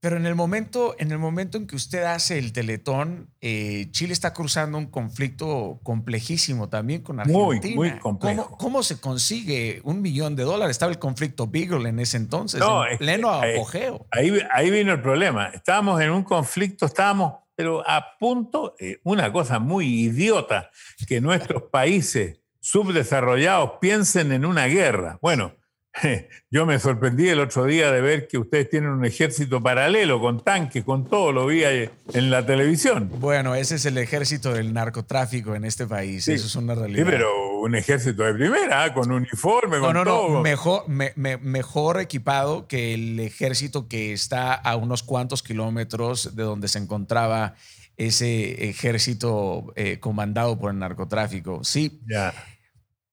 [0.00, 4.12] Pero en el momento, en el momento en que usted hace el teletón, eh, Chile
[4.12, 7.74] está cruzando un conflicto complejísimo también con Argentina.
[7.74, 8.56] Muy, muy complejo.
[8.58, 10.70] ¿Cómo, se consigue un millón de dólares?
[10.70, 14.06] Estaba el conflicto Beagle en ese entonces, en pleno eh, apogeo.
[14.12, 15.48] Ahí, ahí vino el problema.
[15.48, 20.70] Estábamos en un conflicto, estábamos pero a punto, eh, una cosa muy idiota,
[21.08, 25.18] que nuestros países subdesarrollados piensen en una guerra.
[25.20, 25.56] Bueno,
[26.50, 30.42] yo me sorprendí el otro día de ver que ustedes tienen un ejército paralelo, con
[30.42, 33.10] tanques, con todo, lo vi en la televisión.
[33.18, 37.04] Bueno, ese es el ejército del narcotráfico en este país, eso es una realidad.
[37.04, 40.34] Sí, pero un ejército de primera, con uniforme, con no, todo.
[40.34, 46.68] No, mejor, mejor equipado que el ejército que está a unos cuantos kilómetros de donde
[46.68, 47.54] se encontraba
[47.96, 51.64] ese ejército eh, comandado por el narcotráfico.
[51.64, 52.00] Sí.
[52.08, 52.32] Ya.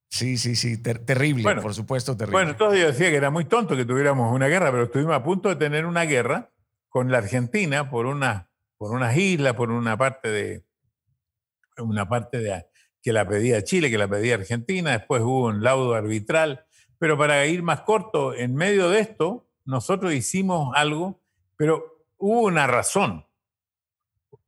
[0.09, 2.37] Sí, sí, sí, terrible, por supuesto, terrible.
[2.37, 5.23] Bueno, entonces yo decía que era muy tonto que tuviéramos una guerra, pero estuvimos a
[5.23, 6.51] punto de tener una guerra
[6.87, 10.65] con la Argentina por, una, por unas islas, por una parte de
[11.77, 12.65] una parte de,
[13.01, 16.65] que la pedía Chile, que la pedía Argentina, después hubo un laudo arbitral,
[16.97, 21.21] pero para ir más corto, en medio de esto, nosotros hicimos algo,
[21.57, 23.25] pero hubo una razón.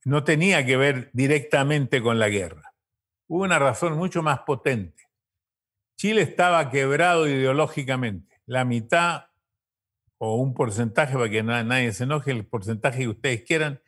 [0.06, 2.74] No tenía que ver directamente con la guerra.
[3.28, 5.07] Hubo una razón mucho más potente
[5.98, 8.40] Chile estaba quebrado ideológicamente.
[8.46, 9.26] La mitad
[10.20, 13.82] o un porcentaje, para que nadie se enoje, el porcentaje que ustedes quieran,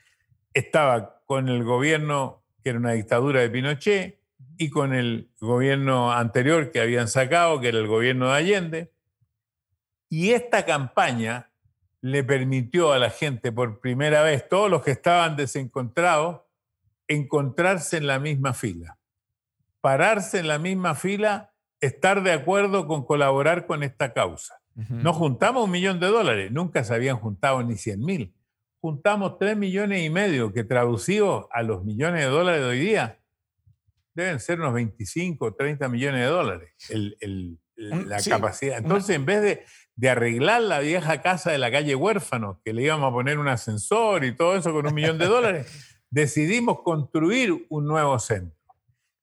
[0.54, 4.20] estaba con el gobierno, que era una dictadura de Pinochet,
[4.58, 8.94] y con el gobierno anterior que habían sacado, que era el gobierno de Allende.
[10.10, 11.52] Y esta campaña
[12.02, 16.42] le permitió a la gente por primera vez, todos los que estaban desencontrados,
[17.08, 18.98] encontrarse en la misma fila,
[19.82, 21.49] pararse en la misma fila,
[21.82, 24.56] estar de acuerdo con colaborar con esta causa.
[24.88, 28.34] Nos juntamos un millón de dólares, nunca se habían juntado ni 100 mil.
[28.80, 33.20] Juntamos tres millones y medio, que traducidos a los millones de dólares de hoy día,
[34.14, 36.74] deben ser unos 25 o 30 millones de dólares
[37.76, 38.78] la capacidad.
[38.78, 39.66] Entonces, en vez de,
[39.96, 43.48] de, arreglar la vieja casa de la calle Huérfano, que le íbamos a poner un
[43.48, 48.58] ascensor y todo eso con un millón de dólares, decidimos construir un nuevo centro.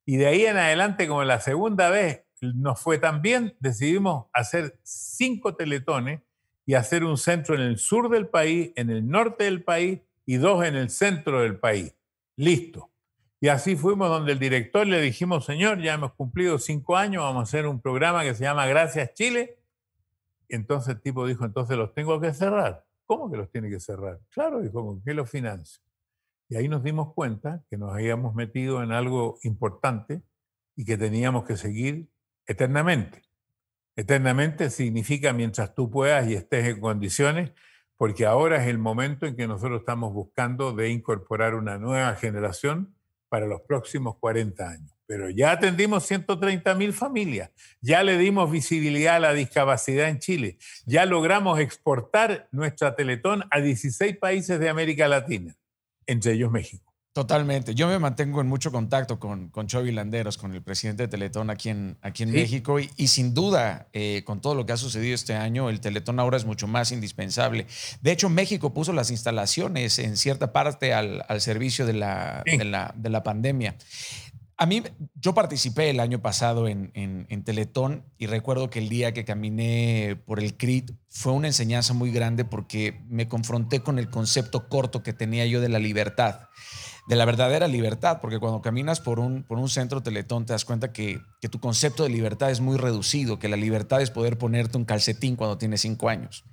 [0.04, 4.78] Y de ahí en adelante, como la segunda vez nos fue tan bien, decidimos hacer
[4.82, 6.20] cinco teletones
[6.64, 10.36] y hacer un centro en el sur del país, en el norte del país y
[10.36, 11.94] dos en el centro del país.
[12.36, 12.90] Listo.
[13.40, 17.40] Y así fuimos donde el director le dijimos, señor, ya hemos cumplido cinco años, vamos
[17.40, 19.58] a hacer un programa que se llama Gracias Chile.
[20.48, 22.84] Entonces el tipo dijo, entonces los tengo que cerrar.
[23.04, 24.20] ¿Cómo que los tiene que cerrar?
[24.30, 25.82] Claro, dijo, ¿con qué los financio?
[26.48, 30.22] Y ahí nos dimos cuenta que nos habíamos metido en algo importante
[30.74, 32.08] y que teníamos que seguir
[32.46, 33.22] eternamente.
[33.96, 37.52] Eternamente significa mientras tú puedas y estés en condiciones,
[37.96, 42.94] porque ahora es el momento en que nosotros estamos buscando de incorporar una nueva generación
[43.28, 44.92] para los próximos 40 años.
[45.06, 50.58] Pero ya atendimos 130 mil familias, ya le dimos visibilidad a la discapacidad en Chile,
[50.84, 55.56] ya logramos exportar nuestra Teletón a 16 países de América Latina,
[56.06, 56.85] entre ellos México.
[57.16, 57.74] Totalmente.
[57.74, 61.48] Yo me mantengo en mucho contacto con, con Chovy Landeros, con el presidente de Teletón
[61.48, 65.14] aquí en, aquí en México y, sin duda, eh, con todo lo que ha sucedido
[65.14, 67.66] este año, el Teletón ahora es mucho más indispensable.
[68.02, 72.66] De hecho, México puso las instalaciones en cierta parte al, al servicio de la, de
[72.66, 73.76] la, de, la, pandemia.
[74.58, 74.82] A mí,
[75.14, 79.24] yo participé el año pasado en, en, en, Teletón y recuerdo que el día que
[79.24, 84.68] caminé por el CRIT fue una enseñanza muy grande porque me confronté con el concepto
[84.68, 86.40] corto que tenía yo de la libertad
[87.06, 90.64] de la verdadera libertad, porque cuando caminas por un, por un centro teletón te das
[90.64, 94.38] cuenta que, que, tu concepto de libertad es muy reducido, que la libertad es poder
[94.38, 96.44] ponerte un calcetín cuando tienes cinco años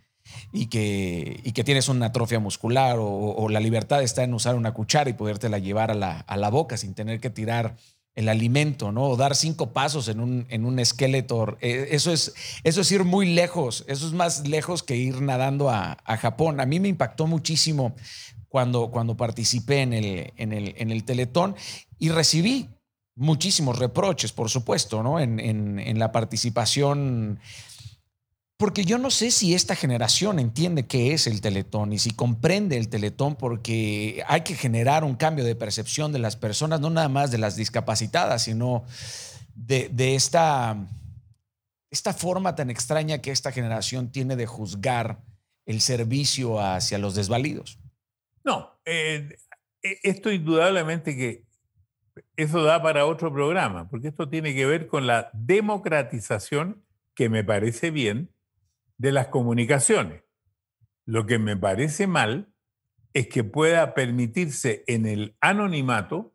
[0.51, 4.73] y que, y que tienes una atrofia muscular o, la libertad está en usar una
[4.73, 7.75] cuchara y podértela llevar a la, a la boca sin tener que tirar
[8.15, 9.05] el alimento, ¿no?
[9.05, 11.57] O dar cinco pasos en un, en un esqueleto.
[11.61, 13.83] Eh, eso es, eso es ir muy lejos.
[13.87, 16.59] Eso es más lejos que ir nadando a, a Japón.
[16.59, 17.95] A mí me impactó muchísimo
[18.53, 21.55] cuando, cuando participé en el, en, el, en el Teletón
[21.97, 22.69] y recibí
[23.15, 25.19] muchísimos reproches, por supuesto, ¿no?
[25.19, 27.39] En, en, la participación.
[28.55, 32.77] Porque yo no sé si esta generación entiende qué es el teletón y si comprende
[32.77, 37.09] el teletón, porque hay que generar un cambio de percepción de las personas, no nada
[37.09, 38.83] más de las discapacitadas, sino
[39.55, 40.77] de, de esta,
[41.89, 45.23] esta forma tan extraña que esta generación tiene de juzgar
[45.65, 47.79] el servicio hacia los desvalidos.
[48.43, 49.38] No, eh,
[49.82, 51.45] e, esto indudablemente que
[52.36, 56.84] eso da para otro programa, porque esto tiene que ver con la democratización,
[57.15, 58.29] que me parece bien,
[58.97, 60.23] de las comunicaciones.
[61.06, 62.53] Lo que me parece mal
[63.13, 66.34] es que pueda permitirse en el anonimato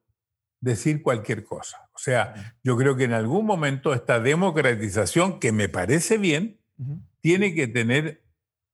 [0.60, 1.88] decir cualquier cosa.
[1.94, 6.60] O sea, yo creo que en algún momento esta democratización, que me parece bien,
[7.20, 8.22] tiene que tener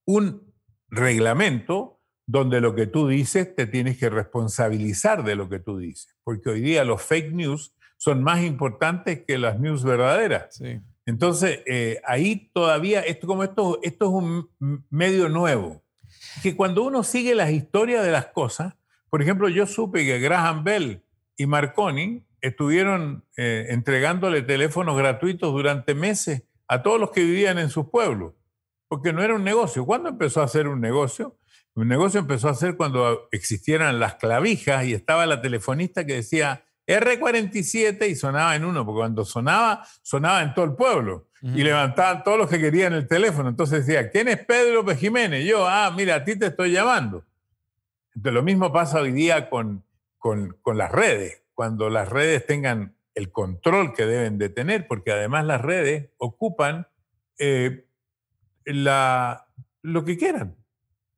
[0.04, 0.52] un
[0.88, 1.93] reglamento
[2.26, 6.50] donde lo que tú dices te tienes que responsabilizar de lo que tú dices, porque
[6.50, 10.60] hoy día los fake news son más importantes que las news verdaderas.
[11.06, 15.82] Entonces, eh, ahí todavía, esto, como esto, esto es un medio nuevo,
[16.42, 18.74] que cuando uno sigue las historias de las cosas,
[19.10, 21.02] por ejemplo, yo supe que Graham Bell
[21.36, 27.70] y Marconi estuvieron eh, entregándole teléfonos gratuitos durante meses a todos los que vivían en
[27.70, 28.34] sus pueblos,
[28.88, 29.86] porque no era un negocio.
[29.86, 31.36] ¿Cuándo empezó a ser un negocio?
[31.74, 36.64] Un negocio empezó a hacer cuando existieran las clavijas y estaba la telefonista que decía
[36.86, 41.28] R47 y sonaba en uno, porque cuando sonaba, sonaba en todo el pueblo.
[41.42, 43.50] Y levantaban todos los que querían el teléfono.
[43.50, 45.44] Entonces decía, ¿quién es Pedro López Jiménez?
[45.44, 47.22] Yo, ah, mira, a ti te estoy llamando.
[48.14, 49.84] Entonces, lo mismo pasa hoy día con,
[50.18, 51.42] con, las redes.
[51.52, 56.86] Cuando las redes tengan el control que deben de tener, porque además las redes ocupan
[57.38, 57.88] eh,
[58.64, 59.46] la,
[59.82, 60.56] lo que quieran.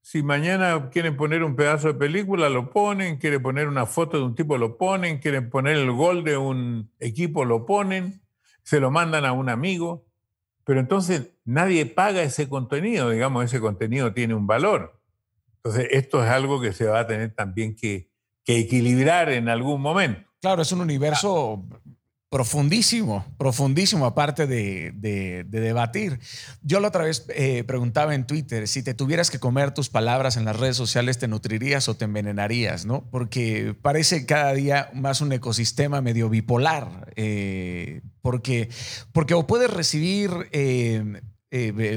[0.09, 4.23] Si mañana quieren poner un pedazo de película, lo ponen, quieren poner una foto de
[4.23, 8.23] un tipo, lo ponen, quieren poner el gol de un equipo, lo ponen,
[8.63, 10.07] se lo mandan a un amigo.
[10.63, 15.03] pero entonces nadie paga ese contenido, digamos, ese contenido tiene un valor.
[15.57, 18.09] Entonces, esto es algo que se va a tener también que,
[18.45, 20.31] que equilibrar en algún momento.
[20.41, 21.67] Claro, es un universo
[22.31, 24.93] profundísimo, profundísimo, aparte de,
[25.49, 26.18] debatir.
[26.62, 30.37] Yo la otra vez eh, preguntaba en Twitter, si te tuvieras que comer tus palabras
[30.37, 32.85] en las redes sociales, ¿te nutrirías o te envenenarías?
[32.85, 33.09] ¿no?
[33.11, 38.70] Porque parece cada día más un ecosistema medio bipolar, eh, porque,
[39.12, 40.31] porque o puedes recibir...
[40.53, 41.20] Eh,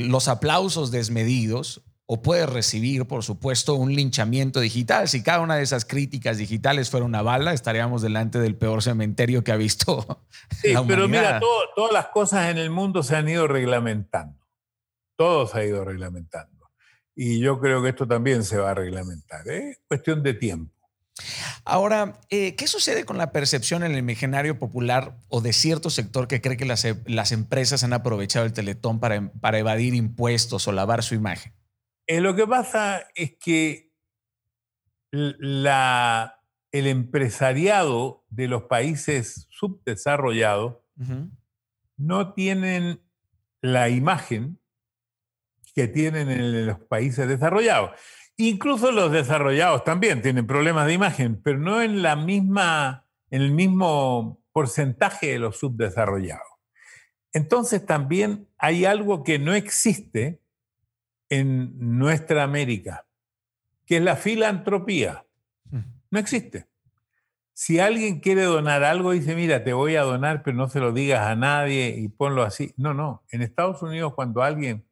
[0.01, 1.81] los aplausos desmedidos
[2.11, 5.07] o puede recibir, por supuesto, un linchamiento digital.
[5.07, 9.43] Si cada una de esas críticas digitales fuera una bala, estaríamos delante del peor cementerio
[9.43, 10.25] que ha visto.
[10.49, 11.39] Sí, pero mira,
[11.75, 14.43] todas las cosas en el mundo se han ido reglamentando.
[15.15, 16.71] Todo se ha ido reglamentando.
[17.15, 19.47] Y yo creo que esto también se va a reglamentar.
[19.47, 19.77] Es ¿eh?
[19.87, 20.73] cuestión de tiempo.
[21.63, 26.27] Ahora, eh, ¿qué sucede con la percepción en el imaginario popular o de cierto sector
[26.27, 30.71] que cree que las, las empresas han aprovechado el teletón para, para evadir impuestos o
[30.71, 31.53] lavar su imagen?
[32.09, 33.91] Eh, lo que pasa es que
[35.11, 36.41] la,
[36.71, 40.77] el empresariado de los países subdesarrollados
[41.97, 43.03] no tienen
[43.61, 44.59] la imagen
[45.75, 47.91] que tienen en los países desarrollados.
[48.37, 53.51] Incluso los desarrollados también tienen problemas de imagen, pero no en la misma, en el
[53.51, 56.47] mismo porcentaje de los subdesarrollados.
[57.33, 60.41] Entonces también hay algo que no existe
[61.29, 63.05] en nuestra América,
[63.85, 65.25] que es la filantropía.
[65.69, 65.79] Mm.
[66.11, 66.67] No existe.
[67.53, 70.93] Si alguien quiere donar algo, dice, mira, te voy a donar, pero no se lo
[70.93, 72.73] digas a nadie y ponlo así.
[72.77, 73.23] No, no.
[73.31, 74.85] En Estados Unidos, cuando alguien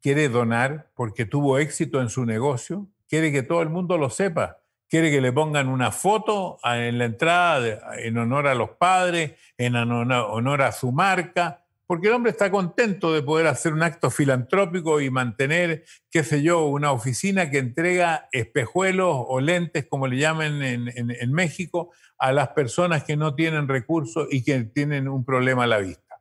[0.00, 4.60] quiere donar porque tuvo éxito en su negocio, quiere que todo el mundo lo sepa.
[4.88, 9.76] Quiere que le pongan una foto en la entrada en honor a los padres, en
[9.76, 15.00] honor a su marca, porque el hombre está contento de poder hacer un acto filantrópico
[15.00, 20.62] y mantener, qué sé yo, una oficina que entrega espejuelos o lentes, como le llaman
[20.62, 25.68] en, México, a las personas que no tienen recursos y que tienen un problema a
[25.68, 26.20] la vista.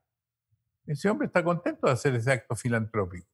[0.86, 3.28] Ese hombre está contento de hacer ese acto filantrópico.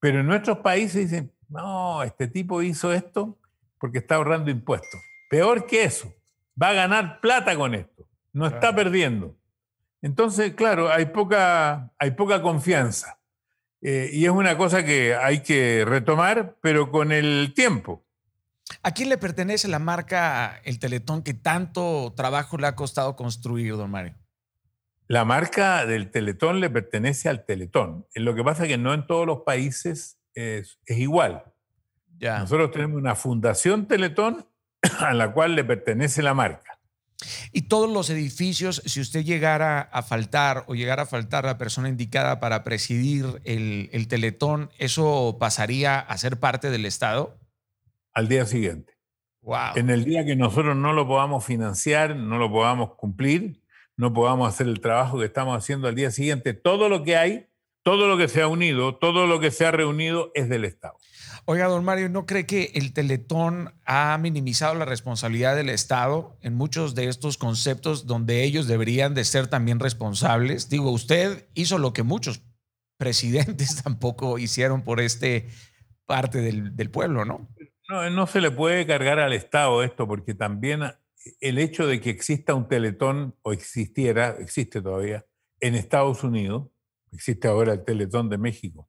[0.00, 3.38] Pero en nuestros países dicen, no, este tipo hizo esto
[3.78, 5.00] porque está ahorrando impuestos.
[5.30, 6.12] Peor que eso,
[6.60, 9.34] va a ganar plata con esto, no está perdiendo.
[10.04, 13.20] Entonces, claro, hay poca, hay poca confianza.
[13.80, 18.04] Eh, y es una cosa que hay que retomar, pero con el tiempo.
[18.82, 23.78] ¿A quién le pertenece la marca El Teletón que tanto trabajo le ha costado construir,
[23.78, 24.14] don Mario?
[25.08, 28.06] La marca del Teletón le pertenece al Teletón.
[28.14, 31.44] Lo que pasa es que no en todos los países es, igual.
[32.18, 32.40] Ya.
[32.40, 34.46] Nosotros tenemos una fundación Teletón
[34.98, 36.73] a la cual le pertenece la marca.
[37.52, 41.88] Y todos los edificios, si usted llegara a faltar o llegara a faltar la persona
[41.88, 47.38] indicada para presidir el, teletón, ¿eso pasaría a ser parte del Estado?
[48.12, 48.94] Al día siguiente.
[49.42, 49.76] Wow.
[49.76, 53.60] En el día que nosotros no lo podamos financiar, no lo podamos cumplir,
[53.96, 57.46] no podamos hacer el trabajo que estamos haciendo al día siguiente, todo lo que hay,
[57.82, 60.96] todo lo que se ha unido, todo lo que se ha reunido es del Estado.
[61.46, 66.54] Oiga, don Mario, ¿no cree que el Teletón ha minimizado la responsabilidad del Estado en
[66.54, 70.70] muchos de estos conceptos donde ellos deberían de ser también responsables?
[70.70, 72.42] Digo, usted hizo lo que muchos
[72.96, 75.48] presidentes tampoco hicieron por este
[76.06, 77.48] parte del, pueblo, ¿no?
[77.90, 78.10] ¿no?
[78.10, 80.80] No se le puede cargar al Estado esto, porque también
[81.40, 85.26] el hecho de que exista un Teletón, o existiera, existe todavía,
[85.60, 86.68] en Estados Unidos,
[87.12, 88.88] existe ahora el Teletón de México,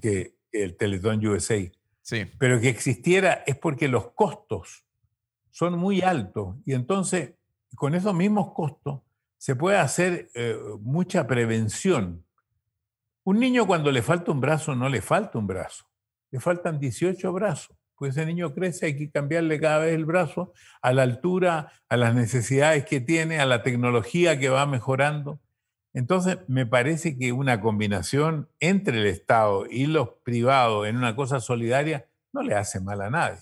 [0.00, 1.56] que el Teletón USA,
[2.38, 4.84] pero que existiera es porque los costos
[5.50, 7.34] son muy altos y entonces
[7.74, 9.00] con esos mismos costos
[9.36, 12.24] se puede hacer eh, mucha prevención.
[13.24, 15.84] Un niño cuando le falta un brazo no le falta un brazo,
[16.30, 17.76] le faltan 18 brazos.
[17.94, 21.96] Pues ese niño crece, hay que cambiarle cada vez el brazo a la altura, a
[21.96, 25.40] las necesidades que tiene, a la tecnología que va mejorando.
[25.94, 31.40] Entonces, me parece que una combinación entre el Estado y los privados en una cosa
[31.40, 33.38] solidaria no le hace mal a nadie.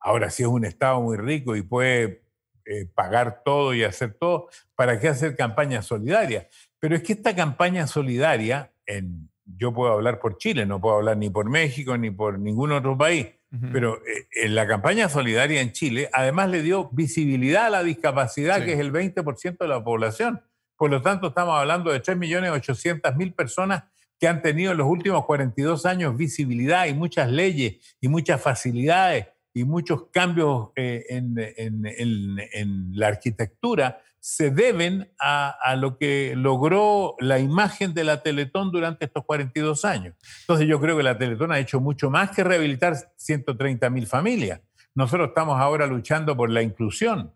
[0.00, 2.24] Ahora, si es un Estado muy rico y puede
[2.66, 6.48] eh, pagar todo y hacer todo, ¿para qué hacer campaña solidaria?
[6.78, 11.16] Pero es que esta campaña solidaria, en, yo puedo hablar por Chile, no puedo hablar
[11.16, 13.28] ni por México ni por ningún otro país,
[13.70, 18.64] pero eh, en la campaña solidaria en Chile además le dio visibilidad a la discapacidad,
[18.64, 20.42] que es el 20% de la población.
[20.76, 23.84] Por lo tanto, estamos hablando de 3.800.000 personas
[24.18, 29.26] que han tenido en los últimos 42 años visibilidad y muchas leyes y muchas facilidades
[29.52, 37.94] y muchos cambios eh, en, la arquitectura se deben a, lo que logró la imagen
[37.94, 40.14] de la Teletón durante estos 42 años.
[40.40, 44.60] Entonces yo creo que la Teletón ha hecho mucho más que rehabilitar 130 mil familias.
[44.94, 47.32] Nosotros estamos ahora luchando por la inclusión.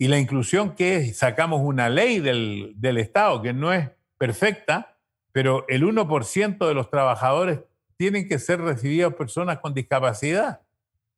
[0.00, 4.96] Y la inclusión que es, sacamos una ley del, del Estado que no es perfecta,
[5.30, 7.60] pero el 1% de los trabajadores
[7.98, 10.62] tienen que ser recibidos personas con discapacidad.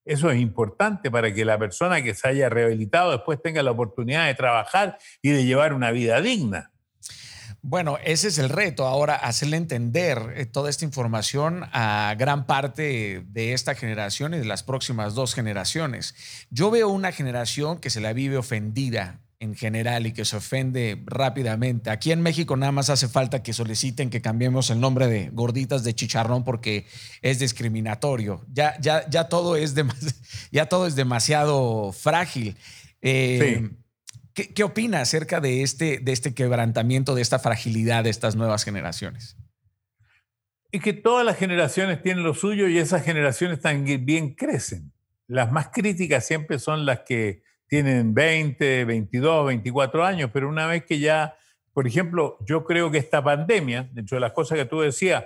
[0.05, 4.27] Eso es importante para que la persona que se haya rehabilitado después tenga la oportunidad
[4.27, 6.72] de trabajar y de llevar una vida digna.
[7.65, 13.25] Bueno, ese es el reto ahora, hacerle entender eh, toda esta información a gran parte
[13.25, 16.17] de esta generación y de las próximas dos generaciones.
[16.51, 21.03] Yo veo una generación que se la vive ofendida en general y que se ofende
[21.07, 21.91] rápidamente.
[21.91, 25.85] Aquí en México nada más hace falta que soliciten que cambiemos el nombre de gorditas
[25.85, 26.87] de chicharrón porque
[27.23, 28.45] es discriminatorio.
[28.53, 29.75] Ya, ya, ya, todo, es
[30.51, 32.57] ya todo es demasiado frágil.
[33.03, 33.71] Eh,
[34.35, 38.65] ¿qué, ¿qué, opina acerca de este, de este quebrantamiento, de esta fragilidad de estas nuevas
[38.65, 39.37] generaciones?
[40.71, 44.93] Y que todas las generaciones tienen lo suyo y esas generaciones también crecen.
[45.27, 50.85] Las más críticas siempre son las que tienen 20, 22, 24 años, pero una vez
[50.85, 51.37] que ya,
[51.73, 55.25] por ejemplo, yo creo que esta pandemia, dentro de las cosas que tú decías,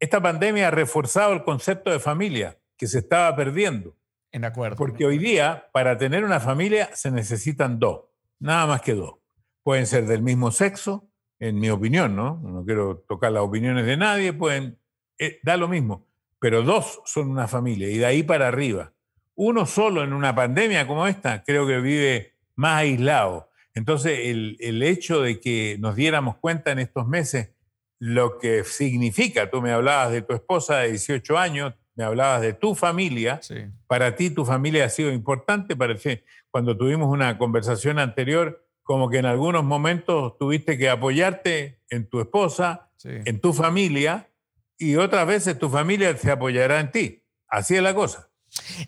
[0.00, 3.96] esta pandemia ha reforzado el concepto de familia que se estaba perdiendo.
[4.34, 4.76] En acuerdo.
[4.76, 8.06] Porque hoy día, para tener una familia, se necesitan dos,
[8.38, 9.14] nada más que dos.
[9.62, 11.08] Pueden ser del mismo sexo,
[11.38, 12.40] en mi opinión, ¿no?
[12.42, 14.78] No quiero tocar las opiniones de nadie, pueden,
[15.18, 16.06] eh, da lo mismo,
[16.38, 18.94] pero dos son una familia y de ahí para arriba
[19.36, 23.50] uno solo en una pandemia como esta creo que vive más aislado.
[23.74, 27.50] Entonces, el, hecho de que nos diéramos cuenta en estos meses
[27.98, 32.52] lo que significa, tú me hablabas de tu esposa de 18 años, me hablabas de
[32.52, 33.40] tu familia,
[33.86, 39.18] para ti tu familia ha sido importante, parece, cuando tuvimos una conversación anterior, como que
[39.18, 44.28] en algunos momentos tuviste que apoyarte en tu esposa, en tu familia,
[44.76, 47.22] y otras veces tu familia se apoyará en ti.
[47.48, 48.28] Así es la cosa.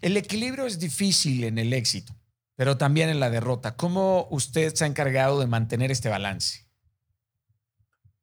[0.01, 2.15] El equilibrio es difícil en el éxito,
[2.57, 3.77] pero también en la derrota.
[3.77, 6.67] ¿Cómo usted se ha encargado de mantener este balance?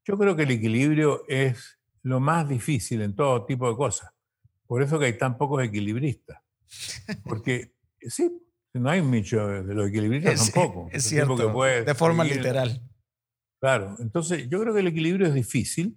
[0.06, 4.13] Yo creo que el equilibrio es lo más difícil en todo tipo de cosas.
[4.74, 6.42] Por eso que hay tan pocos equilibristas.
[7.26, 8.42] Porque sí,
[8.74, 10.90] no hay mucho de los equilibristas es, tampoco.
[10.92, 12.82] Es cierto, de forma literal.
[13.60, 15.96] Claro, entonces yo creo que el equilibrio es difícil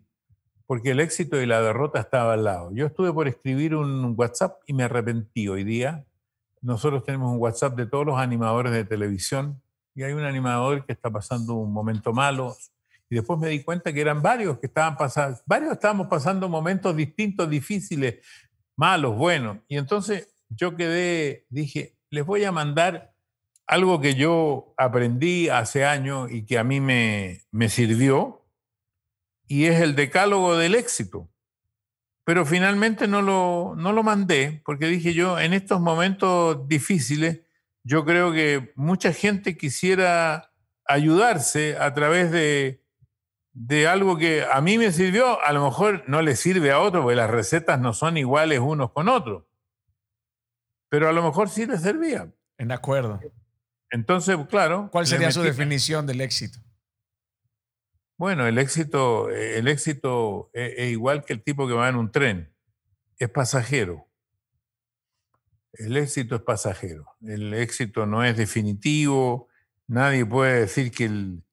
[0.66, 2.70] porque el éxito y la derrota estaba al lado.
[2.74, 6.04] Yo estuve por escribir un WhatsApp y me arrepentí hoy día.
[6.60, 9.62] Nosotros tenemos un WhatsApp de todos los animadores de televisión
[9.94, 12.54] y hay un animador que está pasando un momento malo.
[13.08, 16.94] Y después me di cuenta que eran varios que estaban pasando, varios estábamos pasando momentos
[16.96, 18.16] distintos, difíciles,
[18.76, 19.58] malos, buenos.
[19.68, 23.14] Y entonces yo quedé, dije, les voy a mandar
[23.66, 28.46] algo que yo aprendí hace años y que a mí me, me sirvió
[29.48, 31.28] y es el decálogo del éxito.
[32.24, 37.40] Pero finalmente no lo, no lo mandé porque dije yo, en estos momentos difíciles,
[37.82, 40.52] yo creo que mucha gente quisiera
[40.84, 42.85] ayudarse a través de,
[43.58, 47.00] de algo que a mí me sirvió, a lo mejor no le sirve a otro,
[47.00, 49.44] porque las recetas no son iguales unos con otros.
[50.90, 52.30] Pero a lo mejor sí le servía.
[52.58, 53.18] En acuerdo.
[53.90, 54.90] Entonces, claro.
[54.92, 56.58] ¿Cuál sería su definición del éxito?
[58.18, 61.96] Bueno, el éxito, eh, el éxito es, es, igual que el tipo que va en
[61.96, 62.54] un tren,
[63.18, 64.06] es pasajero.
[65.72, 67.06] El éxito es pasajero.
[67.22, 69.48] El éxito no es definitivo.
[69.86, 71.45] Nadie puede decir que el,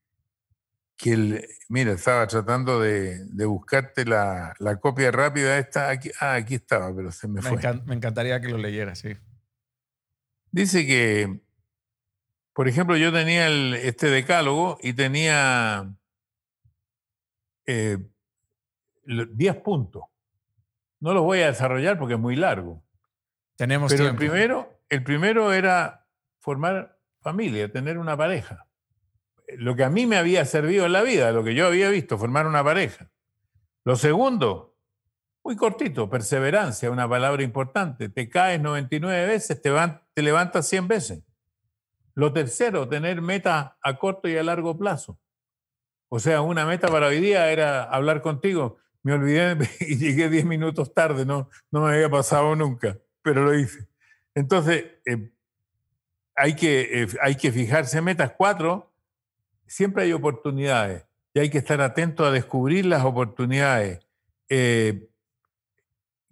[1.04, 5.90] que el mira, estaba tratando de, de buscarte la, la, copia rápida esta.
[5.90, 7.60] Aquí, ah, aquí estaba, pero se me, me fue.
[7.86, 9.18] Me encantaría que lo leyera, sí.
[10.50, 11.42] Dice que,
[12.54, 15.94] por ejemplo, yo tenía el, este decálogo y tenía
[17.66, 17.98] eh,
[19.06, 20.04] 10 puntos.
[21.02, 22.82] No los voy a desarrollar porque es muy largo.
[23.58, 24.24] Tenemos Pero tiempo.
[24.24, 26.08] El primero, el primero era
[26.40, 28.68] formar familia, tener una pareja.
[29.58, 32.18] Lo que a mí me había servido en la vida, lo que yo había visto,
[32.18, 33.10] formar una pareja.
[33.86, 34.78] Lo segundo,
[35.44, 38.10] muy cortito, perseverancia, una palabra importante.
[38.10, 39.72] Te caes 99 veces, te,
[40.14, 41.24] te levantas 100 veces.
[42.16, 45.20] Lo tercero, tener metas a corto y a largo plazo.
[46.08, 48.78] O sea, una meta para hoy día era hablar contigo.
[49.02, 53.54] Me olvidé y llegué 10 minutos tarde, no, no me había pasado nunca, pero lo
[53.54, 53.88] hice.
[54.36, 55.34] Entonces, eh,
[56.36, 58.34] hay, que, eh, hay que fijarse metas.
[58.38, 58.93] Cuatro,
[59.74, 61.04] siempre hay oportunidades
[61.34, 64.06] y hay que estar atento a descubrir las oportunidades.
[64.48, 65.10] Eh,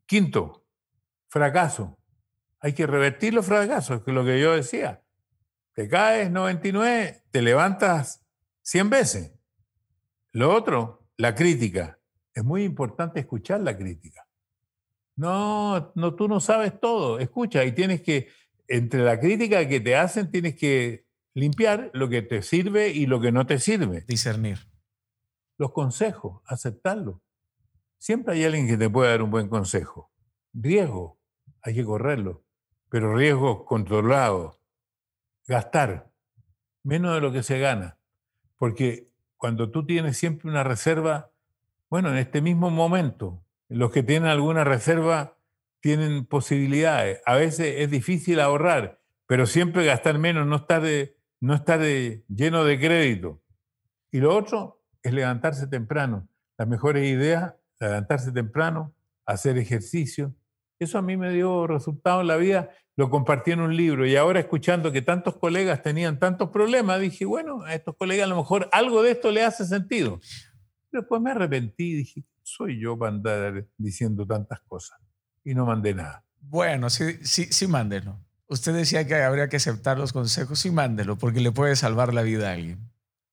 [0.06, 0.64] quinto,
[1.28, 1.98] fracaso.
[2.60, 5.02] Hay que revertir los fracasos, que es lo que yo decía.
[5.74, 8.24] te caes 99, te levantas
[8.62, 9.32] 100 veces.
[10.34, 11.98] Lo otro, la crítica.
[12.36, 14.28] Es muy importante escuchar la crítica.
[15.16, 17.18] No, no, tú no sabes todo.
[17.18, 18.28] Escucha y tienes que,
[18.68, 23.22] entre la crítica que te hacen, tienes que limpiar lo que te sirve y lo
[23.22, 24.02] que no te sirve.
[24.08, 24.60] Discernir.
[25.58, 27.22] Los consejos, aceptarlos.
[27.98, 30.12] Siempre hay alguien que te puede dar un buen consejo.
[30.54, 31.20] Riesgo,
[31.62, 32.44] hay que correrlo,
[32.90, 34.60] pero riesgo controlado.
[35.48, 36.12] Gastar
[36.84, 38.00] menos de lo que se gana.
[38.58, 41.32] Porque cuando tú tienes siempre una reserva,
[41.90, 45.38] bueno, en este mismo momento, los que tienen alguna reserva
[45.80, 47.22] tienen posibilidades.
[47.26, 50.84] A veces es difícil ahorrar, pero siempre gastar menos, no estar,
[51.42, 53.42] no estar lleno de crédito.
[54.12, 56.30] Y lo otro es levantarse temprano.
[56.58, 58.94] Las mejores ideas, levantarse temprano,
[59.26, 60.36] hacer ejercicio.
[60.80, 62.70] Eso a mí me dio resultado en la vida.
[62.96, 67.26] Lo compartí en un libro y ahora escuchando que tantos colegas tenían tantos problemas, dije,
[67.26, 70.20] bueno, a estos colegas a lo mejor algo de esto le hace sentido.
[70.92, 75.00] Después me arrepentí y dije, soy yo para andar diciendo tantas cosas.
[75.44, 76.24] Y no mandé nada.
[76.40, 78.20] Bueno, sí, sí, sí, mándelo.
[78.52, 82.22] Usted decía que habría que aceptar los consejos, sí, mándelo, porque le puede salvar la
[82.22, 82.92] vida a alguien.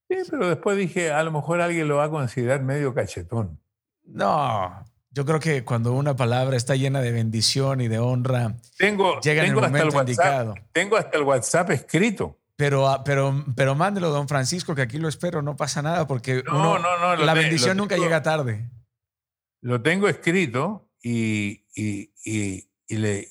[0.08, 3.60] Sí, pero después dije, a lo mejor alguien lo va a considerar medio cachetón.
[4.04, 9.20] No, yo creo que cuando una palabra está llena de bendición y de honra, tengo,
[9.20, 10.54] llega en el momento indicado.
[10.70, 12.38] Tengo hasta el WhatsApp escrito.
[12.54, 16.44] Pero, ah, pero, pero mándelo, don Francisco, que aquí lo espero, no pasa nada, porque
[16.46, 18.70] la bendición nunca llega tarde.
[19.62, 23.28] Lo tengo escrito y, y, y, le,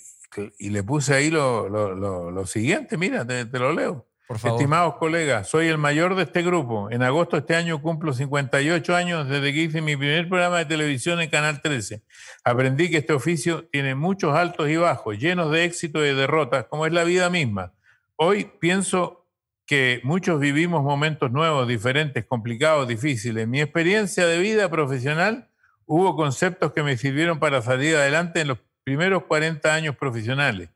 [0.57, 4.07] y le puse ahí lo, lo, lo siguiente, mira, te, lo leo.
[4.27, 4.59] Por favor.
[4.59, 6.91] Estimados colegas, soy el mayor de este grupo.
[6.91, 10.65] En agosto de este año cumplo 58 años desde que hice mi primer programa de
[10.65, 12.03] televisión en Canal 13.
[12.43, 16.65] Aprendí que este oficio tiene muchos altos y bajos, llenos de éxitos y de derrotas,
[16.65, 17.73] como es la vida misma.
[18.17, 19.27] Hoy pienso
[19.67, 23.43] que muchos vivimos momentos nuevos, diferentes, complicados, difíciles.
[23.43, 25.49] En mi experiencia de vida profesional
[25.85, 30.69] hubo conceptos que me sirvieron para salir adelante en los primeros 40 años profesionales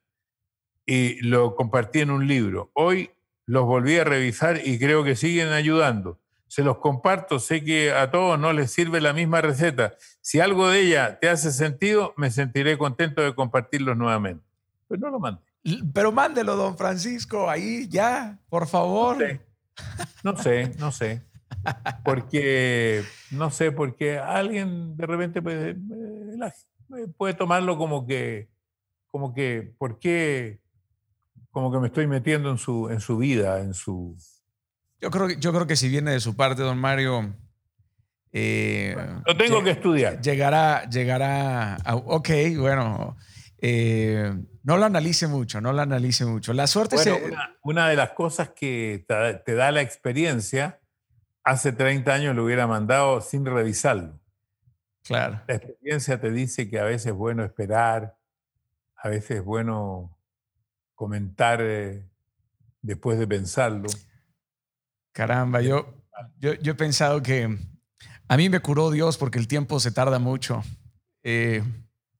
[0.85, 2.69] y lo compartí en un libro.
[2.73, 3.11] Hoy
[3.45, 6.19] los volví a revisar y creo que siguen ayudando.
[6.47, 9.93] Se los comparto, sé que a todos no les sirve la misma receta.
[10.19, 14.43] Si algo de ella te hace sentido, me sentiré contento de compartirlos nuevamente.
[14.89, 15.41] Pero no lo mande.
[15.93, 19.39] Pero mándelo, don Francisco, ahí ya, por favor.
[20.21, 21.21] No sé, no sé.
[22.03, 26.37] Porque, no sé, porque alguien de repente puede, eh,
[27.17, 28.49] puede tomarlo como que,
[29.07, 30.61] como que, ¿por qué?
[31.51, 34.17] Como que me estoy metiendo en su, en su vida, en su...
[34.99, 37.35] Yo creo, yo creo que si viene de su parte, don Mario...
[38.33, 40.21] Eh, lo tengo que estudiar.
[40.21, 43.17] Llegará, llegará a, ok, bueno,
[43.57, 44.33] eh,
[44.63, 46.53] no lo analice mucho, no lo analice mucho.
[46.53, 47.07] La suerte es...
[47.07, 49.05] Una, una, de las cosas que
[49.45, 50.79] te da la experiencia
[51.43, 54.20] hace 30 años lo hubiera mandado sin revisarlo.
[55.03, 55.41] Claro.
[55.47, 58.17] La experiencia te dice que a veces es bueno esperar,
[58.95, 60.17] a veces es bueno
[60.95, 62.07] comentar eh,
[62.81, 63.89] después de pensarlo.
[65.11, 65.93] Caramba, yo,
[66.39, 67.57] yo, he pensado que
[68.27, 70.63] a mí me curó Dios porque el tiempo se tarda mucho.
[71.23, 71.63] Eh,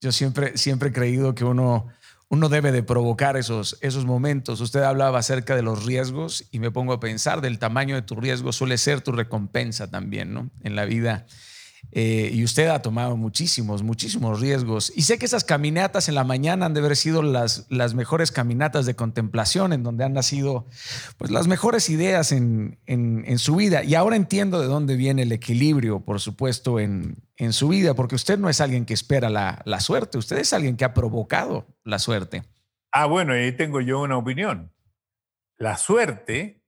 [0.01, 1.87] yo siempre, siempre he creído que uno
[2.31, 4.61] uno debe de provocar esos, esos momentos.
[4.61, 8.15] Usted hablaba acerca de los riesgos y me pongo a pensar del tamaño de tu
[8.15, 10.49] riesgo suele ser tu recompensa también, ¿no?
[10.63, 11.25] En la vida
[11.91, 14.93] eh, y usted ha tomado muchísimos, muchísimos riesgos.
[14.95, 18.31] Y sé que esas caminatas en la mañana han de haber sido las, las mejores
[18.31, 20.65] caminatas de contemplación, en donde han nacido
[21.17, 23.83] pues, las mejores ideas en, en, su vida.
[23.83, 28.15] Y ahora entiendo de dónde viene el equilibrio, por supuesto, en, en su vida, porque
[28.15, 31.67] usted no es alguien que espera la, la suerte, usted es alguien que ha provocado
[31.83, 32.43] la suerte.
[32.91, 34.71] Ah, bueno, ahí tengo yo una opinión.
[35.57, 36.60] La suerte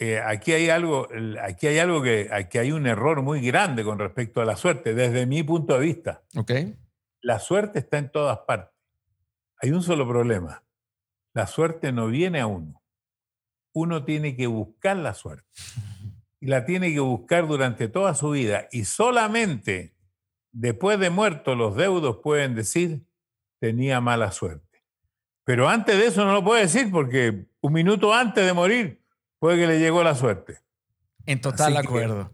[0.00, 1.08] eh, aquí hay algo,
[1.42, 4.94] aquí hay algo que aquí hay un error muy grande con respecto a la suerte,
[4.94, 6.22] desde mi punto de vista.
[6.36, 6.78] Okay.
[7.20, 8.78] La suerte está en todas partes.
[9.60, 10.62] Hay un solo problema.
[11.34, 12.80] La suerte no viene a uno.
[13.74, 15.48] Uno tiene que buscar la suerte.
[16.40, 18.68] Y la tiene que buscar durante toda su vida.
[18.70, 19.96] Y solamente
[20.52, 23.04] después de muerto los deudos pueden decir,
[23.58, 24.84] tenía mala suerte.
[25.42, 28.97] Pero antes de eso no lo puede decir porque un minuto antes de morir
[29.38, 30.58] puede que le llegó la suerte.
[31.26, 32.32] En total acuerdo.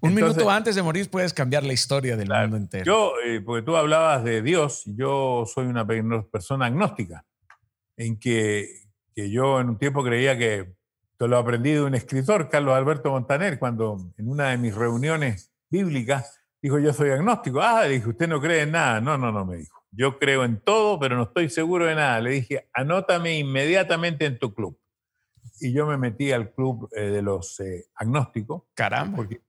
[0.00, 2.84] Un minuto antes de morir puedes cambiar la historia del mundo entero.
[2.84, 7.24] Yo, eh, porque tú hablabas de Dios, yo soy una persona agnóstica,
[7.96, 8.68] en que,
[9.14, 10.72] que yo en un tiempo creía que,
[11.12, 15.52] esto lo aprendí de un escritor, Carlos Alberto Montaner, cuando en una de mis reuniones
[15.70, 17.60] bíblicas dijo, yo soy agnóstico.
[17.62, 19.00] Ah, le dije, usted no cree en nada.
[19.00, 19.80] No, no, no, me dijo.
[19.92, 22.20] Yo creo en todo, pero no estoy seguro de nada.
[22.20, 24.76] Le dije, anótame inmediatamente en tu club
[25.60, 28.64] y yo me metí al club eh, de los eh, agnósticos.
[28.74, 29.16] Caramba.
[29.16, 29.40] Porque,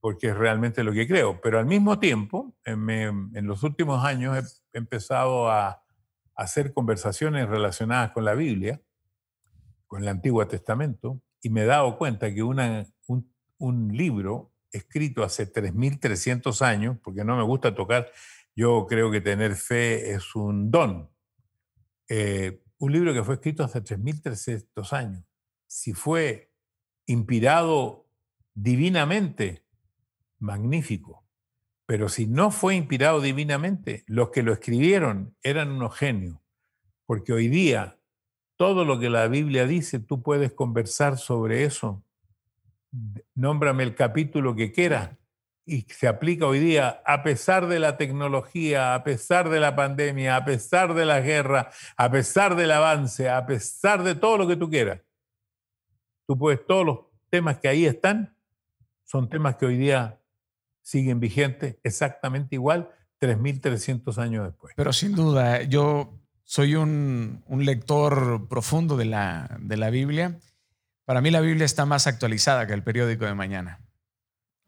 [0.00, 1.40] porque es realmente lo que creo.
[1.40, 5.82] Pero al mismo tiempo, en los últimos años he empezado a
[6.34, 8.80] hacer conversaciones relacionadas con la Biblia,
[9.86, 15.22] con el Antiguo Testamento, y me he dado cuenta que una, un, un libro escrito
[15.22, 18.10] hace 3.300 años, porque no me gusta tocar,
[18.54, 21.10] yo creo que tener fe es un don.
[22.08, 25.24] Eh, un libro que fue escrito hace 3.300 años,
[25.72, 26.52] si fue
[27.06, 28.06] inspirado
[28.52, 29.64] divinamente,
[30.38, 31.24] magnífico.
[31.86, 36.38] Pero si no fue inspirado divinamente, los que lo escribieron eran unos genios.
[37.06, 37.98] Porque hoy día,
[38.56, 42.04] todo lo que la Biblia dice, tú puedes conversar sobre eso
[43.34, 45.16] nómbrame el capítulo que quieras
[45.64, 50.36] y se aplica hoy día a pesar de la tecnología, a pesar de la pandemia,
[50.36, 54.56] a pesar de la guerra, a pesar del avance, a pesar de todo lo que
[54.56, 55.00] tú quieras.
[56.32, 58.34] Tú puedes, todos los temas que ahí están
[59.04, 60.18] son temas que hoy día
[60.80, 62.88] siguen vigentes exactamente igual
[63.20, 64.72] 3.300 años después.
[64.74, 70.38] Pero sin duda, yo soy un, un lector profundo de la, de la Biblia
[71.04, 73.80] para mí la Biblia está más actualizada que el periódico de mañana.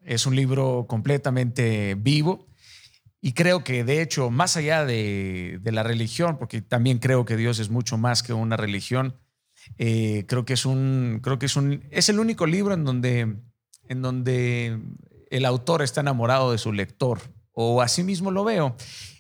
[0.03, 2.49] Es un libro completamente vivo
[3.23, 7.59] y creo que de hecho, más allá de, la religión, porque también creo que Dios
[7.61, 9.17] es mucho más que una religión,
[9.79, 13.37] eh, creo que es un, creo que es un, es el único libro en donde,
[13.89, 14.79] en donde
[15.31, 17.21] el autor está enamorado de su lector,
[17.53, 18.77] o así mismo lo veo.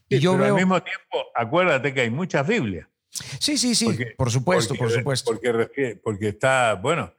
[0.09, 2.89] Y yo veo, al mismo tiempo, acuérdate que hay muchas Biblias.
[3.11, 5.33] Sí, sí, sí, por supuesto, por supuesto.
[5.33, 7.13] Porque, porque está, bueno,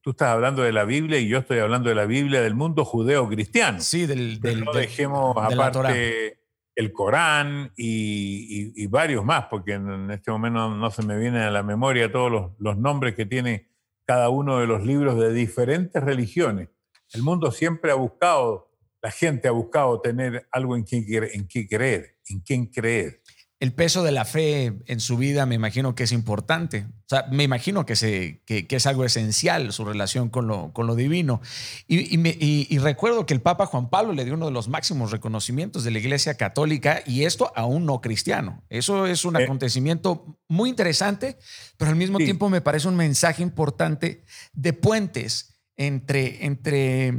[0.00, 2.84] tú estás hablando de la Biblia y yo estoy hablando de la Biblia del mundo
[2.84, 3.80] judeo-cristiano.
[3.80, 6.41] Sí, del, del No dejemos aparte
[6.74, 11.62] el Corán y, varios más, porque en, este momento no, se me vienen a la
[11.62, 13.70] memoria todos los, los nombres que tiene
[14.04, 16.68] cada uno de los libros de diferentes religiones.
[17.12, 18.70] El mundo siempre ha buscado,
[19.00, 23.21] la gente ha buscado tener algo en quien, en qué creer, en quién creer
[23.62, 26.88] el peso de la fe en su vida me imagino que es importante.
[26.98, 30.88] O sea, me imagino que, se, que, es algo esencial su relación con lo, con
[30.88, 31.40] lo divino.
[31.86, 35.92] Y, recuerdo que el Papa Juan Pablo le dio uno de los máximos reconocimientos de
[35.92, 38.64] la Iglesia Católica y esto a un no cristiano.
[38.68, 39.44] Eso es un eh.
[39.44, 41.38] acontecimiento muy interesante,
[41.76, 47.14] pero al mismo tiempo me parece un mensaje importante de puentes entre, entre,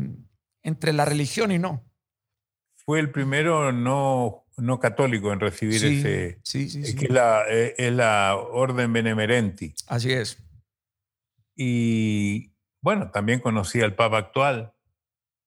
[0.62, 1.86] entre la religión y no.
[2.86, 6.40] Fue el primero no no católico en recibir ese.
[6.44, 9.74] Sí, sí, es que la, eh, es la orden benemerenti.
[9.88, 10.38] Así es.
[11.56, 12.52] Y
[12.82, 14.74] bueno, también conocí al Papa actual.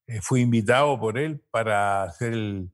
[0.07, 2.71] Eh, fui invitado por él para ser el,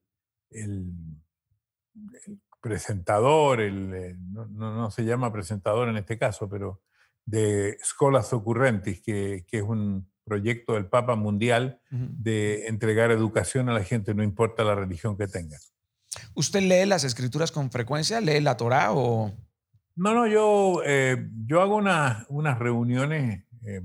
[2.60, 6.82] presentador, el, eh, no, no, se llama presentador en este caso, pero
[7.24, 13.74] de Scholas Ocurrentis, que, que es un proyecto del Papa Mundial de entregar educación a
[13.74, 15.58] la gente, no importa la religión que tenga.
[16.34, 18.20] ¿Usted lee las escrituras con frecuencia?
[18.20, 19.32] ¿Lee la Torá o...?
[19.94, 23.82] No, no, yo, eh, yo hago unas reuniones eh,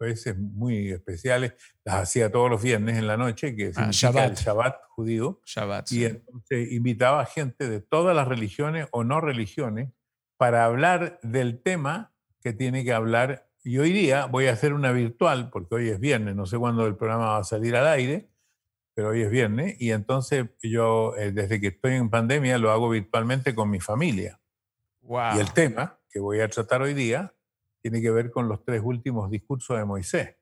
[0.00, 1.54] a veces muy especiales,
[1.84, 5.40] las hacía todos los viernes en la noche, que ah, significa el Shabbat judío.
[5.44, 9.90] Shabbat, y entonces invitaba a gente de todas las religiones o no religiones
[10.38, 13.50] para hablar del tema que tiene que hablar.
[13.62, 16.86] Y hoy día voy a hacer una virtual, porque hoy es viernes, no sé cuándo
[16.86, 18.29] el programa va a salir al aire,
[18.94, 22.88] pero hoy es viernes, y entonces yo eh, desde que estoy en pandemia lo hago
[22.88, 24.40] virtualmente con mi familia.
[25.02, 27.34] Y el tema que voy a tratar hoy día
[27.82, 30.36] tiene que ver con los tres últimos discursos de Moisés.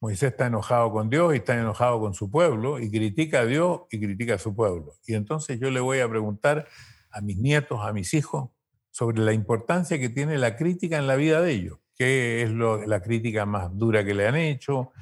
[0.00, 3.82] Moisés está enojado con Dios y está enojado con su pueblo y critica a Dios
[3.90, 4.94] y critica a su pueblo.
[5.06, 6.66] Y entonces yo le voy a preguntar
[7.10, 8.50] a mis nietos, a mis hijos,
[8.90, 11.78] sobre la importancia que tiene la crítica en la vida de ellos.
[11.94, 14.92] ¿Qué es lo, la crítica más dura que le han hecho?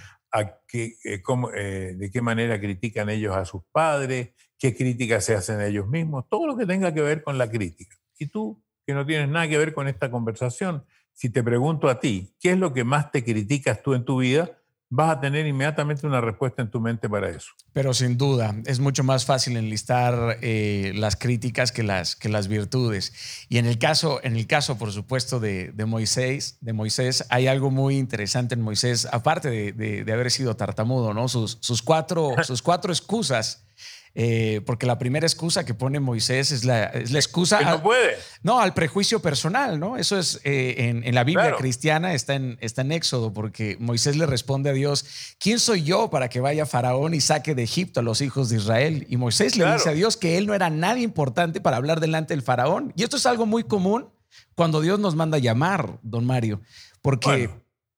[0.73, 5.67] Eh, eh, de qué manera critican ellos a sus padres, qué críticas se hacen a
[5.67, 7.97] ellos mismos, todo lo que tenga que ver con la crítica.
[8.19, 11.99] Y tú, que no tienes nada que ver con esta conversación, si te pregunto a
[11.99, 14.59] ti, ¿qué es lo que más te criticas tú en tu vida?
[14.91, 17.53] Vas a tener inmediatamente una respuesta en tu mente para eso.
[17.73, 22.49] Pero sin duda, es mucho más fácil enlistar eh, las críticas que las, que las
[22.49, 23.13] virtudes.
[23.49, 27.71] Y en el caso, en el caso por supuesto, de, Moisés, de Moisés, hay algo
[27.71, 31.29] muy interesante en Moisés, aparte de, haber sido tartamudo, ¿no?
[31.29, 33.68] Sus, sus, cuatro, sus cuatro excusas
[34.15, 37.61] eh, porque la primera excusa que pone Moisés es la, es la excusa.
[37.61, 38.17] no puede.
[38.43, 39.97] No, al prejuicio personal, ¿no?
[39.97, 44.27] Eso es eh, en, la Biblia cristiana, está en, está en Éxodo, porque Moisés le
[44.27, 48.03] responde a Dios: ¿Quién soy yo para que vaya Faraón y saque de Egipto a
[48.03, 49.07] los hijos de Israel?
[49.09, 52.35] Y Moisés le dice a Dios que él no era nadie importante para hablar delante
[52.35, 52.93] del Faraón.
[52.97, 54.09] Y esto es algo muy común
[54.55, 56.61] cuando Dios nos manda llamar, don Mario
[57.03, 57.51] porque,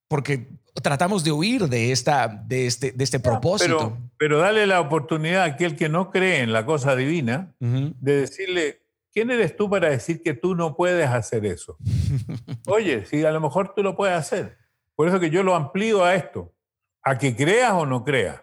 [0.08, 0.48] porque
[0.82, 3.96] tratamos de huir de, esta, de, este, de este propósito.
[3.96, 8.82] Pero, dale la oportunidad a aquel que no cree en la cosa divina de decirle,
[9.12, 11.78] ¿quién eres tú para decir que tú no puedes hacer eso?
[12.66, 14.58] Oye, si a lo mejor tú lo puedes hacer.
[14.94, 16.54] Por eso que yo lo amplío a esto,
[17.02, 18.42] a que creas o no creas.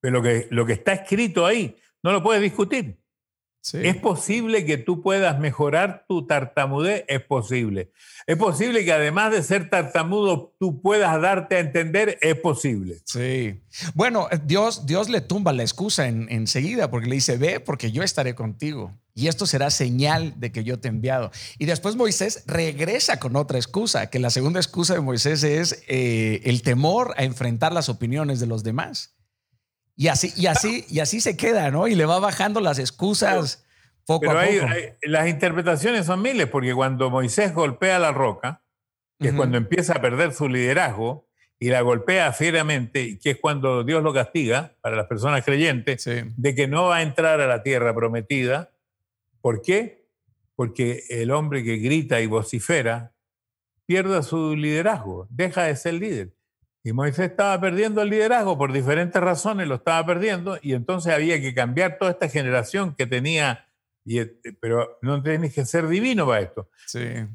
[0.00, 3.00] Pero lo que, lo que está escrito ahí no lo puedes discutir.
[3.72, 7.04] ¿Es posible que tú puedas mejorar tu tartamudez?
[7.08, 7.92] Es posible.
[8.26, 12.18] ¿Es posible que además de ser tartamudo tú puedas darte a entender?
[12.22, 12.98] Es posible.
[13.04, 13.60] Sí.
[13.94, 18.34] Bueno, Dios, Dios le tumba la excusa enseguida porque le dice, ve porque yo estaré
[18.34, 18.94] contigo.
[19.14, 21.32] Y esto será señal de que yo te he enviado.
[21.58, 26.40] Y después Moisés regresa con otra excusa, que la segunda excusa de Moisés es eh,
[26.44, 29.17] el temor a enfrentar las opiniones de los demás.
[30.00, 31.88] Y así, y así, y así se queda, ¿no?
[31.88, 33.66] Y le va bajando las excusas
[34.06, 34.66] poco a poco.
[35.02, 38.62] las interpretaciones son miles, porque cuando Moisés golpea la roca,
[39.18, 41.26] que es cuando empieza a perder su liderazgo,
[41.58, 46.54] y la golpea fieramente, que es cuando Dios lo castiga, para las personas creyentes, de
[46.54, 48.70] que no va a entrar a la tierra prometida.
[49.40, 50.06] ¿Por qué?
[50.54, 53.16] Porque el hombre que grita y vocifera
[53.84, 56.37] pierde su liderazgo, deja de ser líder.
[56.88, 61.38] Y Moisés estaba perdiendo el liderazgo por diferentes razones, lo estaba perdiendo, y entonces había
[61.38, 63.68] que cambiar toda esta generación que tenía,
[64.06, 66.70] y, eh, pero no tenés que ser divino para esto.
[66.86, 67.26] Sí.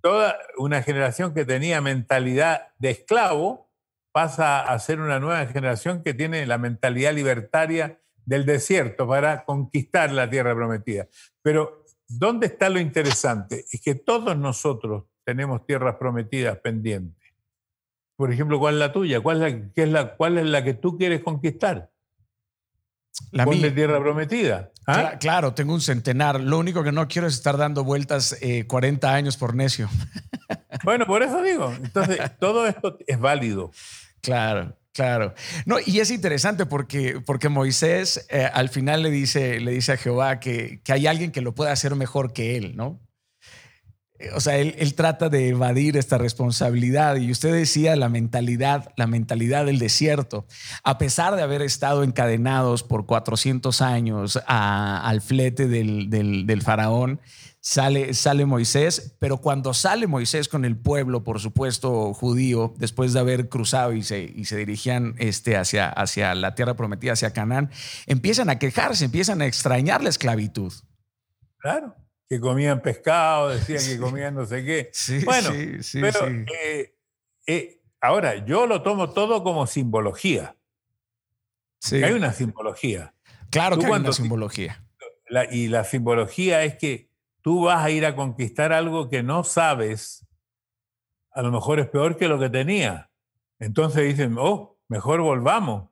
[0.00, 3.68] Toda una generación que tenía mentalidad de esclavo
[4.12, 10.12] pasa a ser una nueva generación que tiene la mentalidad libertaria del desierto para conquistar
[10.12, 11.08] la tierra prometida.
[11.42, 13.64] Pero, ¿dónde está lo interesante?
[13.72, 17.19] Es que todos nosotros tenemos tierras prometidas pendientes
[18.20, 19.22] por ejemplo, ¿cuál es la tuya?
[19.22, 21.90] ¿Cuál es la, qué es la, cuál es la que tú quieres conquistar?
[23.30, 24.72] La de tierra prometida.
[24.86, 25.14] ¿ah?
[25.18, 26.38] Claro, tengo un centenar.
[26.38, 29.88] Lo único que no quiero es estar dando vueltas 40 eh, años por necio.
[30.84, 31.72] Bueno, por eso digo.
[31.72, 33.70] Entonces, todo esto es válido.
[34.22, 35.34] Claro, claro.
[35.66, 39.96] No, y es interesante porque, porque Moisés eh, al final le dice, le dice a
[39.98, 42.98] Jehová que, que hay alguien que lo puede hacer mejor que él, ¿no?
[44.34, 47.16] O sea, él, trata de evadir esta responsabilidad.
[47.16, 50.46] Y usted decía la mentalidad, la mentalidad del desierto.
[50.82, 57.20] A pesar de haber estado encadenados por 400 años al flete del, faraón,
[57.60, 63.20] sale, sale Moisés, pero cuando sale Moisés con el pueblo, por supuesto, judío, después de
[63.20, 67.70] haber cruzado y se, y se dirigían este, hacia, hacia la tierra prometida, hacia Canaán,
[68.06, 70.72] empiezan a quejarse, empiezan a extrañar la esclavitud.
[71.58, 71.99] Claro
[72.30, 74.92] que comían pescado, decían que comían no sé qué.
[75.24, 75.50] bueno,
[75.92, 76.94] pero eh,
[77.46, 80.56] eh, ahora yo lo tomo todo como simbología.
[81.90, 83.14] Hay una simbología.
[83.50, 84.84] Claro que hay una simbología.
[85.50, 87.10] y la simbología es que
[87.42, 90.24] tú vas a ir a conquistar algo que no sabes,
[91.32, 93.10] a lo mejor es peor que lo que tenía.
[93.58, 95.88] Entonces dicen, oh, mejor volvamos.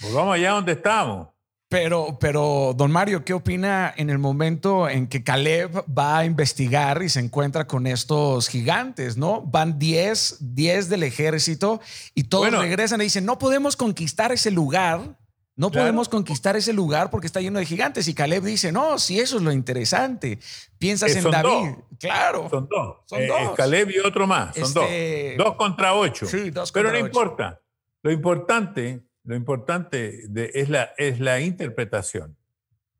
[0.00, 1.28] Volvamos allá donde estamos.
[1.72, 7.02] Pero, pero, don Mario, ¿qué opina en el momento en que Caleb va a investigar
[7.02, 9.40] y se encuentra con estos gigantes, ¿no?
[9.40, 11.80] Van 10, 10 del ejército
[12.14, 15.16] y todos regresan y dicen, no podemos conquistar ese lugar,
[15.56, 18.06] no podemos conquistar ese lugar porque está lleno de gigantes.
[18.06, 20.40] Y Caleb dice, no, si eso es lo interesante.
[20.76, 21.70] Piensas eh, en David.
[21.98, 22.50] Claro.
[22.50, 22.98] Son dos.
[23.06, 23.56] Son eh, dos.
[23.56, 24.54] Caleb y otro más.
[24.54, 24.84] Son dos.
[24.84, 26.26] Este dos contra ocho.
[26.26, 27.62] Sí, dos contra Pero no importa.
[28.02, 32.36] Lo importante lo importante es, la, es la interpretación.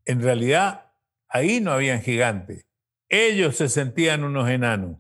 [0.05, 0.93] En realidad,
[1.29, 2.67] ahí no habían gigantes.
[3.09, 4.99] Ellos se sentían unos enanos.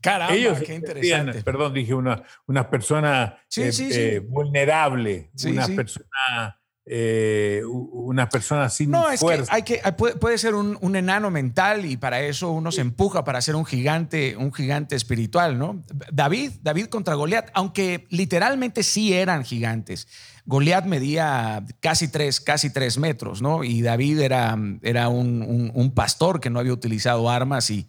[0.00, 1.42] Caramba, Ellos qué interesante.
[1.42, 6.56] perdón, dije una, unas personas eh, eh, vulnerables, unas personas
[6.88, 9.82] eh, unas personas sin no, es Que hay que
[10.20, 14.36] puede, ser un, enano mental y para eso uno se empuja para ser un gigante,
[14.36, 15.82] un gigante espiritual, ¿no?
[16.12, 20.06] David, David contra Goliat, aunque literalmente sí eran gigantes.
[20.46, 23.64] Goliat medía casi tres, casi tres metros, ¿no?
[23.64, 27.88] Y David era, era un, pastor que no había utilizado armas y,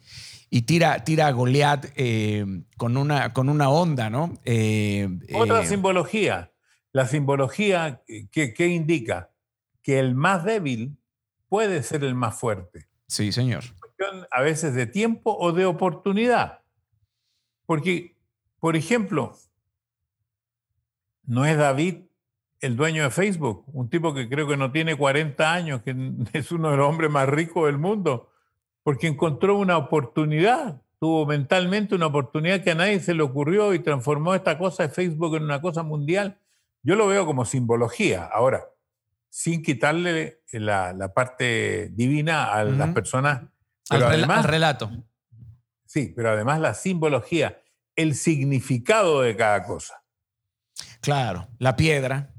[0.49, 2.45] y tira, tira a Goliat eh,
[2.77, 4.37] con, una, con una onda, ¿no?
[4.43, 6.51] Eh, Otra simbología
[6.97, 8.01] la simbología,
[8.31, 9.29] ¿qué, indica?
[9.83, 10.97] Que el más débil
[11.47, 12.87] puede ser el más fuerte.
[13.07, 13.63] Sí, señor.
[14.31, 16.61] A veces de tiempo o de oportunidad.
[17.67, 18.17] Porque,
[18.59, 19.37] por ejemplo,
[21.23, 22.06] no es David
[22.61, 25.95] el dueño de Facebook, un tipo que creo que no tiene 40 años, que
[26.33, 28.31] es uno de los hombres más ricos del mundo,
[28.83, 33.79] porque encontró una oportunidad, tuvo mentalmente una oportunidad que a nadie se le ocurrió y
[33.79, 36.39] transformó esta cosa de Facebook en una cosa mundial.
[36.83, 38.25] Yo lo veo como simbología.
[38.25, 38.65] Ahora,
[39.29, 43.43] sin quitarle la, parte divina a las personas.
[43.89, 44.89] Pero al, además, relato.
[45.85, 47.61] Sí, pero además la simbología.
[47.95, 50.03] el significado de cada cosa.
[51.01, 52.33] Claro, la piedra,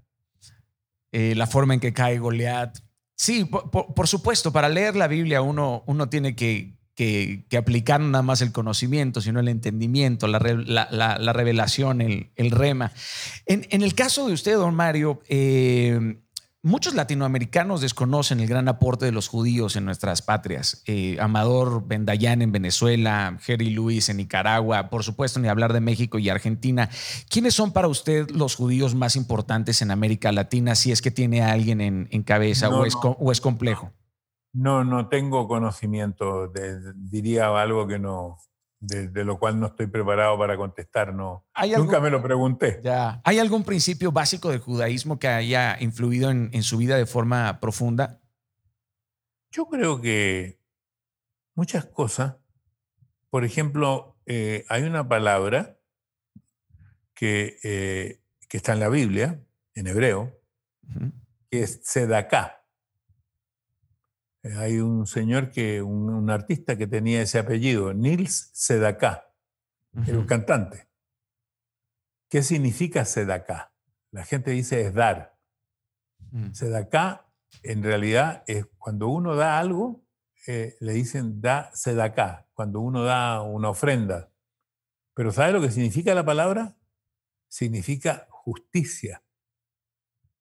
[1.12, 2.78] eh, la forma en que cae Goliat.
[3.16, 8.42] Sí, por, supuesto, para leer la Biblia uno, uno tiene que, que, aplicar nada más
[8.42, 12.92] el conocimiento, sino el entendimiento, la, revelación, el, rema.
[13.46, 16.18] En, en, el caso de usted, don Mario, eh,
[16.64, 20.82] Muchos latinoamericanos desconocen el gran aporte de los judíos en nuestras patrias.
[20.86, 26.18] Eh, Amador Bendayán en Venezuela, Jerry Lewis en Nicaragua, por supuesto, ni hablar de México
[26.18, 26.90] y Argentina.
[27.30, 31.42] ¿Quiénes son para usted los judíos más importantes en América Latina, si es que tiene
[31.42, 33.92] a alguien en, cabeza o, es, o, es, complejo?
[34.52, 38.36] No, no tengo conocimiento, de, diría algo que no,
[38.81, 41.12] de, lo cual no estoy preparado para contestar.
[41.12, 41.47] No.
[41.76, 42.81] Nunca me lo pregunté.
[42.83, 43.20] Ya.
[43.24, 48.20] ¿Hay algún principio básico del judaísmo que haya influido en, su vida de forma profunda?
[49.51, 50.61] Yo creo que
[51.55, 52.37] muchas cosas.
[53.31, 55.79] Por ejemplo, eh, hay una palabra
[57.14, 59.43] que, eh, que, está en la Biblia,
[59.74, 60.39] en hebreo,
[61.51, 62.57] que es sedaká.
[64.43, 69.32] Eh, hay un señor que, un, artista que tenía ese apellido, Nils Sedaka,
[70.07, 70.89] era un cantante.
[72.28, 73.72] ¿Qué significa Sedaka?
[74.11, 75.39] La gente dice es dar.
[76.30, 76.53] Mm.
[76.53, 77.26] Sedaka
[77.62, 80.05] en realidad es cuando uno da algo,
[80.47, 84.30] eh, le dicen da Sedaka, cuando uno da una ofrenda.
[85.14, 86.76] Pero ¿sabe lo que significa la palabra?
[87.49, 89.22] Significa justicia.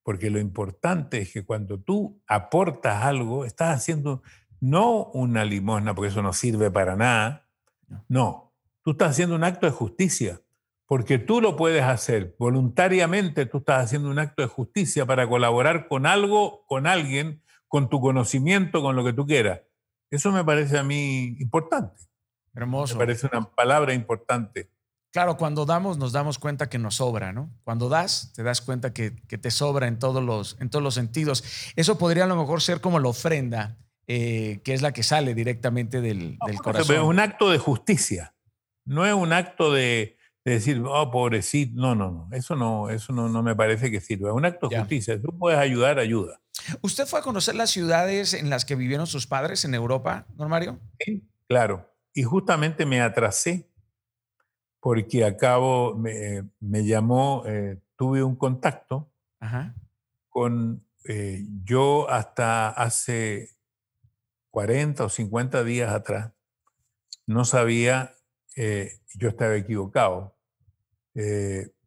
[0.08, 4.24] Porque lo importante es que cuando tú aportas algo, estás haciendo
[4.62, 7.50] no una limosna, porque eso no sirve para nada.
[8.08, 8.54] No,
[8.84, 10.42] tú estás haciendo un acto de justicia,
[10.86, 15.90] porque tú lo puedes hacer voluntariamente, tú estás haciendo un acto de justicia para colaborar
[15.90, 19.60] con algo, con alguien, con tu conocimiento, con lo que tú quieras.
[20.10, 22.04] Eso me parece a mí importante.
[22.54, 22.96] Hermoso.
[22.96, 24.72] Me parece una palabra importante.
[25.12, 27.50] Claro, cuando damos nos damos cuenta que nos sobra, ¿no?
[27.64, 31.44] Cuando das, te das cuenta que, te sobra en todos, los, en todos los sentidos.
[31.76, 35.34] Eso podría a lo mejor ser como la ofrenda, eh, que es la que sale
[35.34, 36.96] directamente del, del corazón.
[36.96, 38.36] Es un acto de justicia,
[38.86, 40.18] no es un acto de,
[40.54, 44.30] decir, oh, pobrecito, no, no, no, eso no, eso no, no me parece que sirva.
[44.30, 46.40] Es un acto de justicia, tú puedes ayudar, ayuda.
[46.82, 50.50] ¿Usted fue a conocer las ciudades en las que vivieron sus padres en Europa, don
[50.50, 50.80] Mario?
[51.00, 51.94] Sí, claro.
[52.14, 53.67] Y justamente me atrasé
[54.80, 59.12] porque acabo, me, me llamó, eh, tuve un contacto
[60.30, 63.58] con, eh, yo hasta hace
[64.52, 66.34] 40 o 50 días atrás,
[67.26, 68.16] no sabía,
[68.56, 70.36] eh, yo estaba equivocado.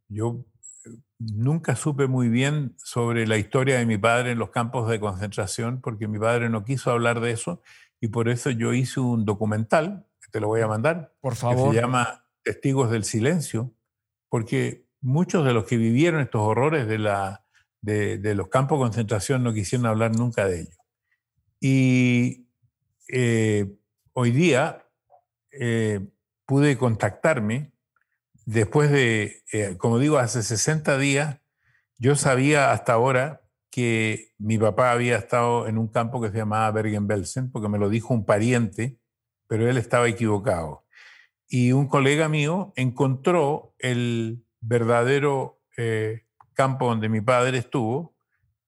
[0.08, 0.44] yo
[1.18, 5.80] nunca supe muy bien sobre la historia de mi padre en los campos de concentración,
[5.80, 7.62] porque mi padre no quiso hablar de eso,
[8.00, 11.70] y por eso yo hice un documental, que te lo voy a mandar, por favor.
[11.70, 13.72] que se llama testigos del silencio,
[14.28, 17.44] porque muchos de los que vivieron estos horrores de, la,
[17.80, 20.78] de, los campos de concentración no quisieron hablar nunca de ellos.
[21.60, 22.46] Y
[23.08, 23.76] eh,
[24.12, 24.86] hoy día
[25.52, 26.00] eh,
[26.46, 27.72] pude contactarme
[28.46, 31.38] después de, eh, como digo, hace 60 días,
[31.98, 36.70] yo sabía hasta ahora que mi papá había estado en un campo que se llamaba
[36.72, 38.98] Bergen-Belsen, porque me lo dijo un pariente,
[39.46, 40.84] pero él estaba equivocado
[41.50, 46.22] y un colega mío encontró el verdadero eh,
[46.54, 48.16] campo donde mi padre estuvo,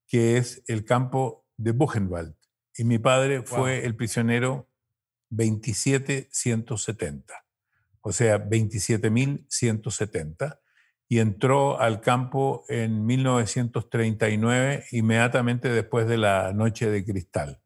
[0.08, 2.34] que es el campo de Buchenwald.
[2.76, 4.68] Y mi padre fue el prisionero
[5.30, 7.46] 27170,
[8.00, 10.58] o sea, 27.170,
[11.08, 17.60] y entró al campo en 1939, inmediatamente después de la Noche de Cristal.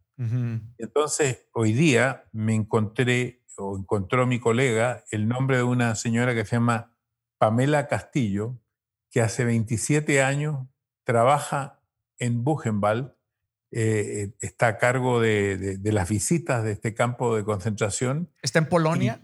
[0.79, 6.45] Entonces, hoy día me encontré o encontró mi colega el nombre de una señora que
[6.45, 6.97] se llama
[7.39, 8.59] Pamela Castillo,
[9.11, 10.67] que hace 27 años
[11.05, 11.81] trabaja
[12.19, 13.13] en Buchenwald,
[13.73, 18.31] eh, está a cargo de, las visitas de este campo de concentración.
[18.43, 19.21] ¿Está en Polonia?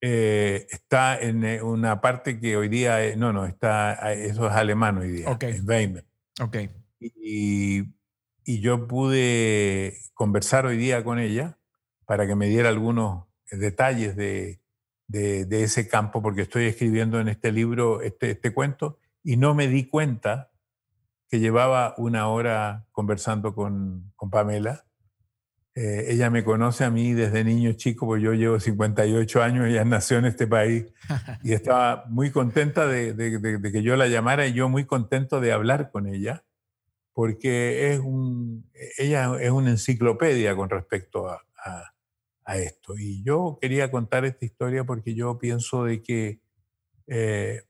[0.00, 4.98] Eh, está en eh, una parte que hoy día, no, no, está, eso es alemán
[4.98, 6.04] hoy día, en Weimar.
[6.40, 6.70] Okay.
[7.00, 7.94] Y,
[8.44, 11.58] y yo pude conversar hoy día con ella
[12.06, 14.60] para que me diera algunos detalles de,
[15.08, 19.68] de, ese campo, porque estoy escribiendo en este libro este, este cuento y no me
[19.68, 20.50] di cuenta
[21.28, 24.84] que llevaba una hora conversando con, con Pamela.
[25.74, 29.84] Eh, ella me conoce a mí desde niño chico, porque yo llevo 58 años, ella
[29.84, 30.86] nació en este país
[31.42, 35.52] y estaba muy contenta de, de, que yo la llamara y yo muy contento de
[35.52, 36.44] hablar con ella,
[37.12, 41.93] porque es un, ella es una enciclopedia con respecto a, a
[42.46, 42.94] esto.
[42.98, 46.40] Y yo quería contar esta historia porque yo pienso de que
[47.06, 47.62] eh,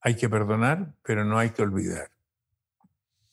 [0.00, 2.10] hay que perdonar, pero no hay que olvidar.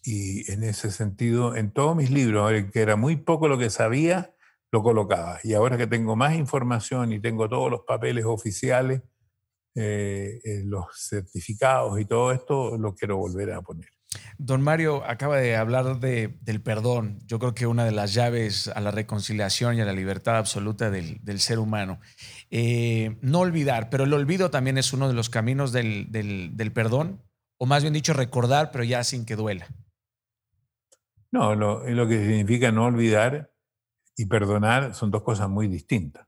[0.04, 4.36] Y en ese sentido, en todos mis libros, que era muy poco lo que sabía,
[4.72, 5.40] lo colocaba.
[5.44, 9.04] Y ahora que tengo más información y tengo todos los papeles oficiales,
[9.76, 13.90] eh, eh, los certificados y todo esto, lo quiero volver a poner.
[14.38, 17.20] Don Mario acaba de hablar de, del perdón.
[17.26, 20.90] Yo creo que una de las llaves a la reconciliación y a la libertad absoluta
[20.90, 22.00] del, ser humano.
[22.52, 27.22] Eh, no olvidar, pero el olvido también es uno de los caminos del, del, perdón,
[27.58, 29.68] o más bien dicho, recordar, pero ya sin que duela.
[31.32, 33.52] No, lo, lo que significa no olvidar
[34.16, 36.28] y perdonar son dos cosas muy distintas.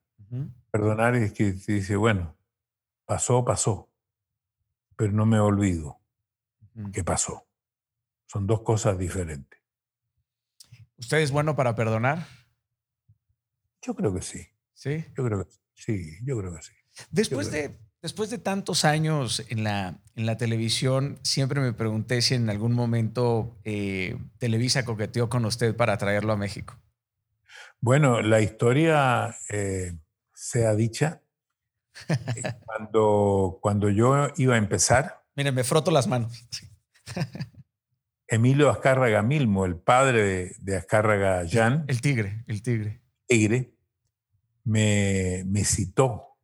[0.71, 2.35] Perdonar es que se dice, bueno,
[3.05, 3.89] pasó, pasó,
[4.95, 5.99] pero no me olvido
[6.91, 7.45] que pasó.
[8.35, 9.61] Son dos cosas diferentes.
[10.97, 12.27] ¿Usted es bueno para perdonar?
[13.81, 14.45] Yo creo que sí.
[14.73, 15.05] ¿Sí?
[15.15, 16.73] Yo creo que sí, yo creo que sí.
[17.11, 22.35] Después de, después de tantos años en la, en la televisión, siempre me pregunté si
[22.35, 26.77] en algún momento eh, Televisa coqueteó con usted para traerlo a México.
[27.79, 29.97] Bueno, la historia, eh,
[30.33, 31.21] sea dicha,
[32.09, 35.23] eh, cuando, cuando yo iba a empezar.
[35.37, 36.45] Miren, me froto las manos.
[38.27, 41.85] Emilio Azcárraga Milmo, el padre de, Azcárraga Jan.
[41.87, 43.01] El tigre, el tigre.
[43.27, 43.73] Tigre,
[44.63, 46.37] me, me citó.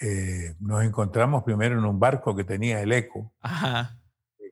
[0.00, 3.32] Eh, nos encontramos primero en un barco que tenía el eco.
[3.40, 3.98] Ajá.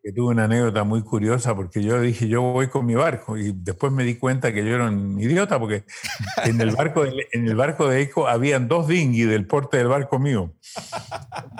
[0.03, 3.36] Que tuve una anécdota muy curiosa porque yo dije, yo voy con mi barco.
[3.36, 5.84] Y después me di cuenta que yo era un idiota porque
[6.44, 9.88] en el barco de, en el barco de eco habían dos dinghy del porte del
[9.88, 10.55] barco mío.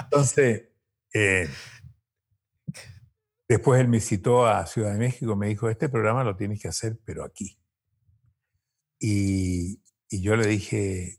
[0.05, 0.65] Entonces.
[1.13, 1.49] Eh,
[3.51, 6.69] Después él me citó a Ciudad de México, me dijo, este programa lo tienes que
[6.69, 7.59] hacer, pero aquí.
[9.01, 11.19] Y, yo le dije,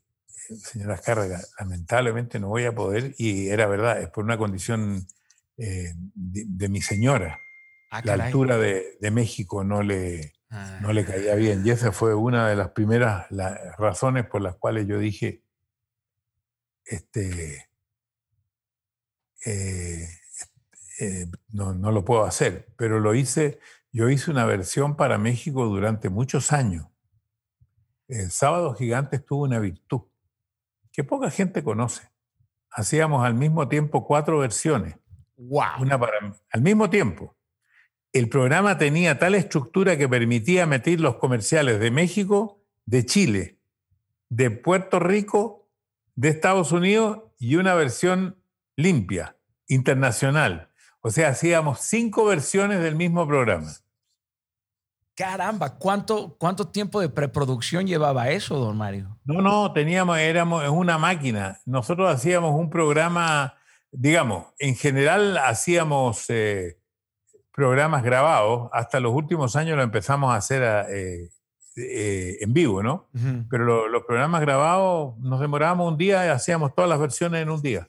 [0.64, 5.06] señora Escárraga, lamentablemente no voy a poder, y era verdad, es por una condición
[5.58, 7.38] eh, de, mi señora.
[7.90, 10.36] Ah, la altura de, México no le,
[10.80, 11.68] no le caía bien.
[11.68, 13.28] Y esa fue una de las primeras
[13.78, 15.44] razones por las cuales yo dije,
[16.86, 17.68] este,
[19.46, 20.08] eh,
[21.02, 23.60] eh, no, no, lo puedo hacer, pero lo hice,
[23.92, 26.86] yo hice una versión para México durante muchos años.
[28.08, 30.02] El Sábado Gigantes tuvo una virtud
[30.92, 32.12] que poca gente conoce.
[32.70, 34.96] Hacíamos al mismo tiempo cuatro versiones.
[35.38, 35.82] Wow.
[35.82, 37.36] Una para, al mismo tiempo.
[38.14, 43.60] El programa tenía tal estructura que permitía meter los comerciales de México, de Chile,
[44.30, 45.68] de Puerto Rico,
[46.14, 48.38] de Estados Unidos y una versión
[48.76, 49.38] limpia,
[49.68, 50.71] internacional.
[51.02, 53.72] O sea, hacíamos cinco versiones del mismo programa.
[55.16, 59.20] Caramba, ¿cuánto, cuánto tiempo de preproducción llevaba eso, don Mario?
[59.26, 61.60] No, no, teníamos, éramos en una máquina.
[61.66, 63.56] Nosotros hacíamos un programa,
[63.92, 66.80] digamos, en general hacíamos eh,
[67.54, 68.70] programas grabados.
[68.72, 71.30] Hasta los últimos años lo empezamos a hacer eh,
[71.76, 73.10] eh, en vivo, ¿no?
[73.50, 77.62] Pero los programas grabados nos demorábamos un día y hacíamos todas las versiones en un
[77.62, 77.86] día.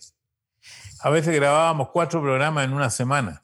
[1.03, 3.41] A veces grabábamos cuatro programas en una semana.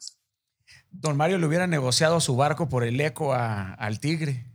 [0.91, 4.45] Don Mario le hubiera negociado su barco por el eco al Tigre.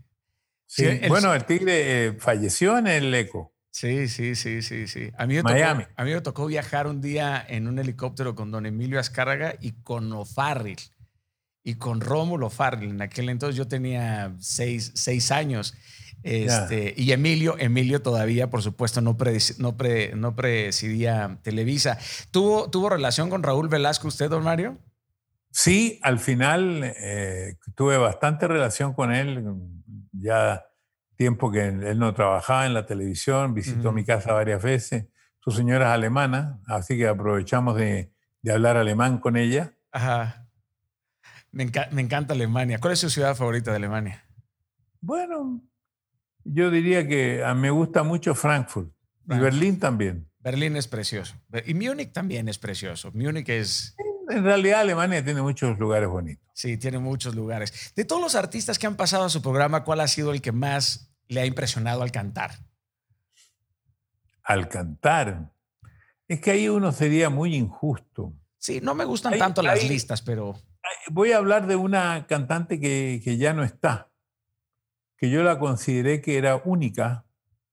[0.66, 3.52] Sí, bueno, el Tigre eh, falleció en el eco.
[3.70, 5.10] Sí, sí, sí, sí, sí.
[5.18, 8.50] A mí, me Tocó, a mí me tocó viajar un día en un helicóptero con
[8.50, 10.78] don Emilio Azcárraga y con O'Farrill
[11.64, 12.90] y con Rómulo Farrell.
[12.90, 15.74] En aquel entonces yo tenía seis, seis años.
[16.24, 19.16] Este, Y Emilio, Emilio todavía, por supuesto, no,
[19.58, 19.76] no,
[20.16, 21.98] no presidía Televisa.
[22.30, 24.78] ¿Tuvo, ¿Tuvo relación con Raúl Velasco usted, don Mario?
[25.50, 29.44] Sí, al final eh, tuve bastante relación con él.
[30.12, 30.64] Ya
[31.16, 35.06] tiempo que él no trabajaba en la televisión, visitó mi casa varias veces.
[35.40, 39.74] Su señora es alemana, así que aprovechamos de, de hablar alemán con ella.
[39.92, 40.48] Ajá.
[41.52, 42.78] Me, me encanta Alemania.
[42.80, 44.26] ¿Cuál es su ciudad favorita de Alemania?
[45.00, 45.62] Bueno,
[46.44, 48.92] yo diría que a me gusta mucho Frankfurt
[49.28, 50.28] y Berlín también.
[50.38, 51.34] Berlín es precioso.
[51.64, 53.10] Y Múnich también es precioso.
[53.12, 53.96] Múnich es...
[54.28, 56.44] En realidad Alemania tiene muchos lugares bonitos.
[56.54, 57.92] Sí, tiene muchos lugares.
[57.96, 60.52] De todos los artistas que han pasado a su programa, ¿cuál ha sido el que
[60.52, 62.52] más le ha impresionado al cantar?
[64.42, 65.50] Al cantar.
[66.28, 68.34] Es que ahí uno sería muy injusto.
[68.58, 70.54] Sí, no me gustan tanto las listas, pero...
[71.10, 74.13] Voy a hablar de una cantante que, que ya no está
[75.16, 77.26] que yo la consideré que era única,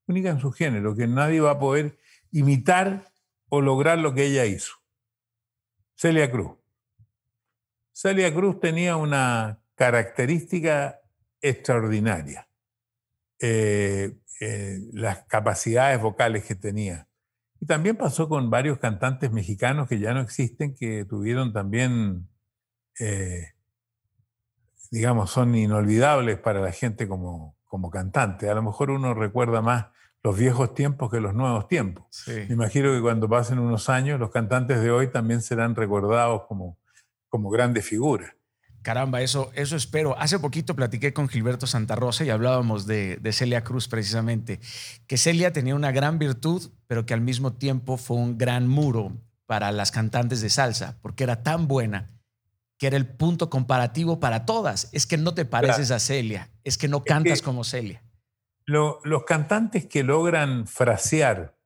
[0.06, 1.98] única en su género, que nadie va a poder
[2.30, 3.12] imitar
[3.48, 4.74] o lograr lo que ella hizo.
[5.94, 6.58] Celia Cruz.
[7.92, 11.00] Celia Cruz tenía una característica
[11.40, 12.48] extraordinaria.
[13.38, 17.06] Eh, eh, las capacidades vocales que tenía.
[17.60, 22.28] Y también pasó con varios cantantes mexicanos que ya no existen, que tuvieron también,
[22.98, 23.52] eh,
[24.92, 28.50] digamos, son inolvidables para la gente como, como cantante.
[28.50, 29.86] A lo mejor uno recuerda más
[30.22, 32.04] los viejos tiempos que los nuevos tiempos.
[32.26, 36.78] Me imagino que cuando pasen unos años, los cantantes de hoy también serán recordados como,
[37.30, 38.34] como grandes figuras.
[38.82, 40.14] Caramba, eso, eso espero.
[40.18, 44.60] Hace poquito platiqué con Gilberto Santa Rosa y hablábamos de, Celia Cruz precisamente,
[45.06, 49.16] que Celia tenía una gran virtud, pero que al mismo tiempo fue un gran muro
[49.46, 52.08] para las cantantes de salsa, porque era tan buena
[52.82, 54.88] que era el punto comparativo para todas.
[54.90, 58.02] Es que no te pareces a Celia, es que no cantas como Celia.
[58.66, 61.56] los cantantes que logran frasear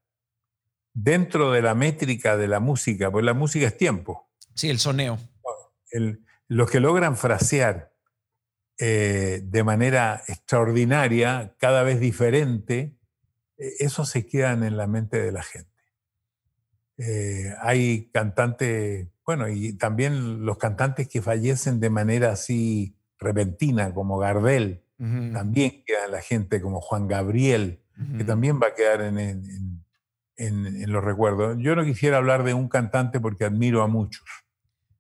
[0.93, 4.29] dentro de la métrica de la música, pues la música es tiempo.
[4.53, 5.19] Sí, el soneo.
[5.91, 7.95] El, los que logran frasear
[8.79, 12.95] eh, de manera extraordinaria, cada vez diferente,
[13.57, 15.83] eh, eso se quedan en la mente de la gente.
[16.99, 24.19] Eh, hay cantantes, bueno, y también los cantantes que fallecen de manera así repentina, como
[24.19, 27.83] Gardel, también quedan en la gente, como Juan Gabriel,
[28.17, 29.83] que también va a quedar en
[30.93, 31.59] los recuerdos.
[31.59, 34.25] Yo no quisiera hablar de un cantante porque admiro a muchos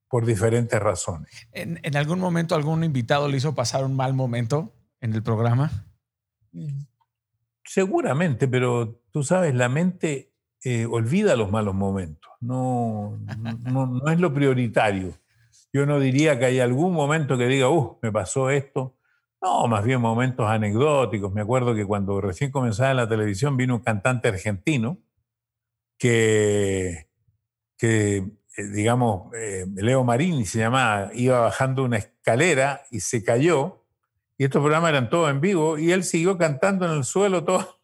[0.08, 1.48] por diferentes razones.
[1.52, 5.86] ¿En, algún momento algún invitado le hizo pasar un mal momento en el programa?
[7.64, 10.32] Seguramente, pero tú sabes, la mente
[10.64, 13.18] eh, olvida los malos momentos, no,
[13.64, 15.14] no, es lo prioritario.
[15.72, 18.96] Yo no diría que hay algún momento que diga, uh, me pasó esto.
[19.42, 21.32] No, más bien momentos anecdóticos.
[21.32, 24.98] Me acuerdo que cuando recién comenzaba en la televisión vino un cantante argentino
[25.98, 27.08] que,
[27.76, 28.24] que
[28.56, 33.84] eh, digamos, eh, Leo Marini se llamaba, iba bajando una escalera y se cayó,
[34.38, 37.78] y estos programas eran todos en vivo, y él siguió cantando en el suelo todo,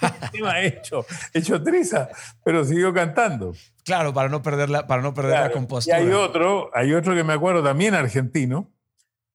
[0.62, 2.08] hecho, hecho triza,
[2.44, 3.54] pero siguió cantando.
[3.84, 6.00] Claro, para no perder la, para no perder la compostura.
[6.00, 8.70] Y hay otro, hay otro que me acuerdo también argentino,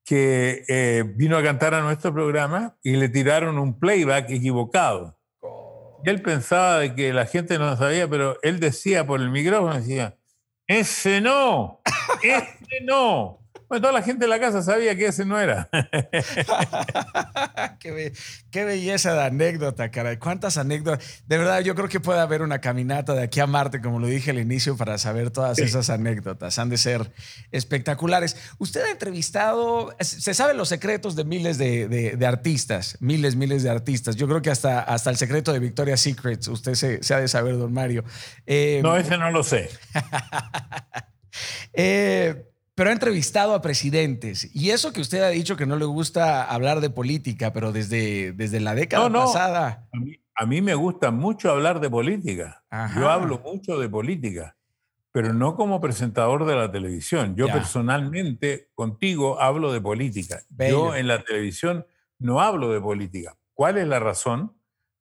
[0.04, 5.20] que eh, vino a cantar a nuestro programa y le tiraron un playback equivocado.
[5.42, 6.02] Oh.
[6.06, 9.76] Y él pensaba de que la gente no sabía, pero él decía por el micrófono,
[9.76, 10.18] decía,
[10.68, 11.82] ese no,
[12.24, 13.45] ese no.
[13.68, 15.70] Bueno, toda la gente de la casa sabía que ese no era.
[17.80, 20.18] qué, belleza de anécdota, caray.
[20.18, 21.24] ¿Cuántas anécdotas?
[21.26, 24.08] De verdad, yo creo que puede haber una caminata de aquí a Marte, como lo
[24.08, 26.60] dije al inicio, para saber todas esas anécdotas.
[26.60, 27.12] Han de ser
[27.52, 28.38] espectaculares.
[28.60, 34.16] Usted ha entrevistado, se saben los secretos de miles de, artistas, miles, miles de artistas.
[34.16, 37.58] Yo creo que hasta, hasta el secreto de Victoria's Secrets, usted se, ha de saber,
[37.58, 38.04] don Mario.
[38.46, 39.70] Eh, no, ese no lo sé.
[41.74, 44.54] eh, pero ha entrevistado a presidentes.
[44.54, 48.34] Y eso que usted ha dicho que no le gusta hablar de política, pero desde,
[48.34, 49.88] desde la década pasada.
[50.38, 52.64] A mí, me gusta mucho hablar de política.
[52.98, 54.58] Yo hablo mucho de política,
[55.14, 57.38] pero no como presentador de la televisión.
[57.38, 60.42] Yo personalmente, contigo, hablo de política.
[60.50, 61.88] Yo en la televisión
[62.20, 63.38] no hablo de política.
[63.54, 64.54] ¿Cuál es la razón?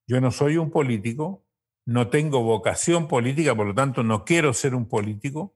[0.06, 1.44] Yo no soy un político,
[1.84, 5.54] no tengo vocación política, por lo tanto no quiero ser un político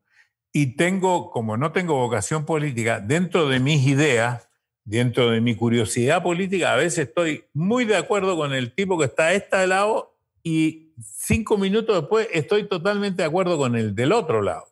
[0.52, 4.48] y tengo, como no tengo vocación política, dentro de mis ideas,
[4.84, 9.04] dentro de mi curiosidad política, a veces estoy muy de acuerdo con el tipo que
[9.04, 14.12] está a este lado y cinco minutos después estoy totalmente de acuerdo con el del
[14.12, 14.64] otro lado.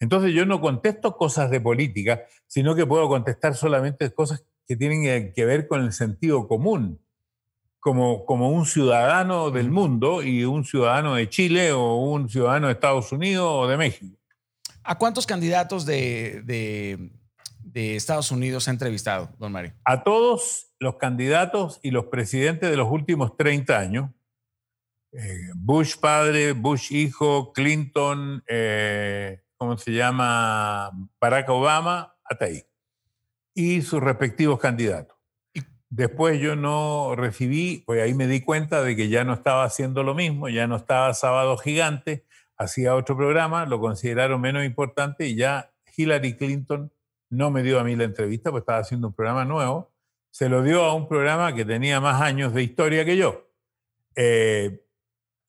[0.00, 5.32] Entonces yo no contesto cosas de política, sino que puedo contestar solamente cosas que tienen
[5.32, 7.00] que ver con el sentido común,
[7.80, 12.74] como, como un ciudadano del mundo y un ciudadano de Chile o un ciudadano de
[12.74, 14.16] Estados Unidos o de México.
[14.88, 17.10] ¿A cuántos candidatos de,
[17.74, 19.74] Estados Unidos ha entrevistado, don Mario?
[19.84, 24.10] A todos los candidatos y los presidentes de los últimos 30 años.
[25.12, 30.90] Eh, Bush padre, Bush hijo, Clinton, eh, ¿cómo se llama?
[31.20, 32.62] Barack Obama, hasta ahí.
[33.52, 35.18] Y sus respectivos candidatos.
[35.90, 40.02] Después yo no recibí, pues ahí me di cuenta de que ya no estaba haciendo
[40.02, 42.26] lo mismo, ya no estaba Sábado Gigante,
[42.58, 46.92] hacía otro programa, lo consideraron menos importante y ya Hillary Clinton
[47.30, 49.92] no me dio a mí la entrevista, pues estaba haciendo un programa nuevo,
[50.30, 53.48] se lo dio a un programa que tenía más años de historia que yo.
[54.16, 54.84] Eh,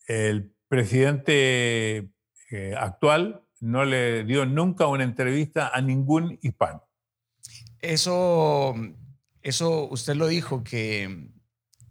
[0.08, 2.12] el presidente
[2.52, 6.88] eh, actual no le dio nunca una entrevista a ningún hispano.
[7.80, 8.76] Eso,
[9.42, 11.30] eso usted lo dijo, que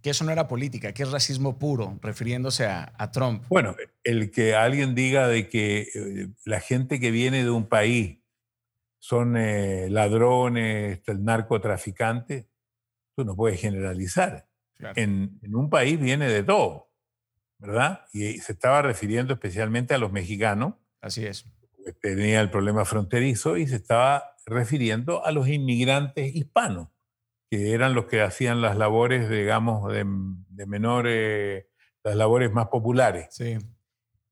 [0.01, 3.43] que eso no era política, que es racismo puro, refiriéndose a, Trump.
[3.49, 8.19] Bueno, el que alguien diga de que eh, la gente que viene de un país
[8.99, 12.49] son eh, ladrones, el narcotraficante,
[13.15, 14.47] tú no puedes generalizar.
[14.95, 16.89] En, un país viene de todo.
[17.59, 18.05] ¿verdad?
[18.13, 20.75] Y se estaba refiriendo especialmente a los mexicanos.
[21.01, 21.45] Así es.
[21.83, 26.87] Que tenía el problema fronterizo y se estaba refiriendo a los inmigrantes hispanos,
[27.49, 30.05] que eran los que hacían las labores, digamos, de,
[30.49, 31.65] de menores,
[32.03, 33.27] las labores más populares.
[33.31, 33.57] Sí.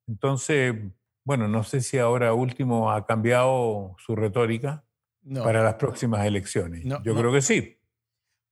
[0.08, 0.76] Entonces,
[1.24, 4.86] bueno, no sé si ahora último ha cambiado su retórica
[5.44, 6.86] para las próximas elecciones.
[7.04, 7.78] Yo creo que sí.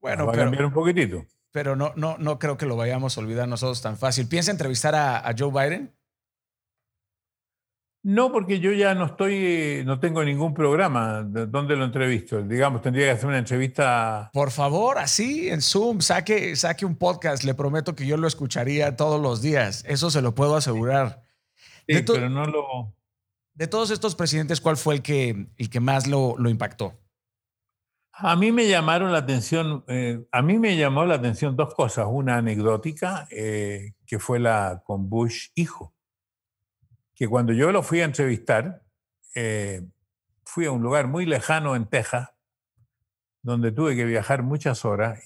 [0.02, 1.26] Bueno, va a cambiar un poquitito.
[1.52, 4.28] Pero no, no, no creo que lo vayamos a olvidar nosotros tan fácil.
[4.28, 5.95] ¿Piensa entrevistar a, Joe Biden?
[8.08, 12.40] No, porque yo ya no estoy, no tengo ningún programa donde lo entrevisto.
[12.44, 14.30] Digamos, tendría que hacer una entrevista.
[14.32, 17.44] Por favor, así en Zoom, saque, saque un podcast.
[17.44, 19.84] Le prometo que yo lo escucharía todos los días.
[19.88, 21.24] Eso se lo puedo asegurar.
[21.88, 22.96] Sí, pero no lo.
[23.56, 26.94] De todos estos presidentes, ¿cuál fue el que, el que más lo, lo impactó?
[28.12, 32.06] A mí me llamaron la atención, eh, a mí me llamó la atención dos cosas.
[32.08, 35.95] Una anecdótica, eh, que fue la con Bush hijo,
[37.16, 38.84] que cuando yo lo fui a entrevistar,
[39.34, 39.82] eh,
[40.44, 42.30] fui a un lugar muy lejano en Texas,
[43.42, 45.20] donde tuve que viajar muchas horas,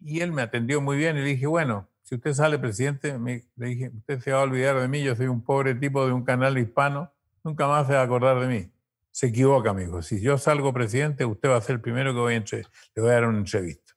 [0.00, 3.66] y él me atendió muy bien y le dije, bueno, si usted sale presidente, le
[3.66, 6.24] dije, usted se va a olvidar de mí, yo soy un pobre tipo de un
[6.24, 7.12] canal hispano,
[7.42, 8.70] nunca más se va a acordar de mí
[9.16, 10.02] se equivoca, amigo.
[10.02, 13.08] Si yo salgo presidente, usted va a ser el primero que voy a le voy
[13.08, 13.94] a dar una entrevista.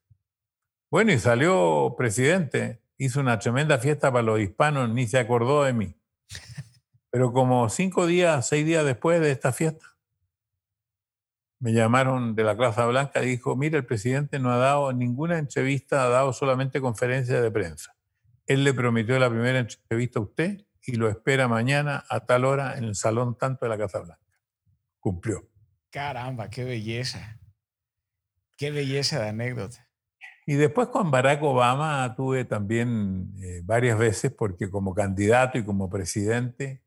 [0.90, 5.74] Bueno, y salió presidente, hizo una tremenda fiesta para los hispanos, ni se acordó de
[5.74, 5.94] mí.
[7.12, 9.86] Pero como cinco días, seis días después de esta fiesta,
[11.60, 15.38] me llamaron de la Plaza Blanca y dijo, mira, el presidente no ha dado ninguna
[15.38, 17.96] entrevista, ha dado solamente conferencia de prensa.
[18.46, 22.78] Él le prometió la primera entrevista a usted y lo espera mañana a tal hora
[22.78, 24.30] en el salón tanto de la Casa Blanca
[25.00, 25.50] cumplió.
[25.90, 27.40] Caramba, qué belleza.
[28.58, 29.88] Qué belleza de anécdota.
[30.46, 35.90] Y después con Barack Obama tuve también eh, varias veces, porque como candidato y como
[35.90, 36.84] presidente,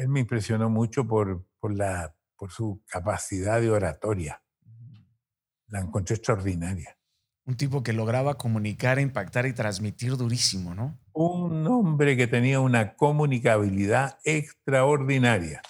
[0.00, 4.42] él me impresionó mucho por, por, la, por su capacidad de oratoria.
[5.68, 6.96] La encontré extraordinaria.
[7.44, 10.98] Un tipo que lograba comunicar, impactar y transmitir durísimo, ¿no?
[11.12, 15.62] Un hombre que tenía una comunicabilidad extraordinaria.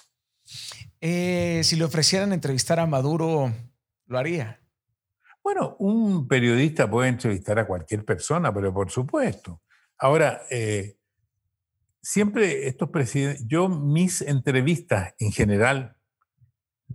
[0.99, 3.51] Eh, si le ofrecieran entrevistar a Maduro,
[4.05, 4.61] ¿lo haría?
[5.43, 9.61] Bueno, un periodista puede entrevistar a cualquier persona, pero por supuesto.
[9.97, 10.97] Ahora, eh,
[12.01, 15.97] siempre estos presidentes, yo mis entrevistas en general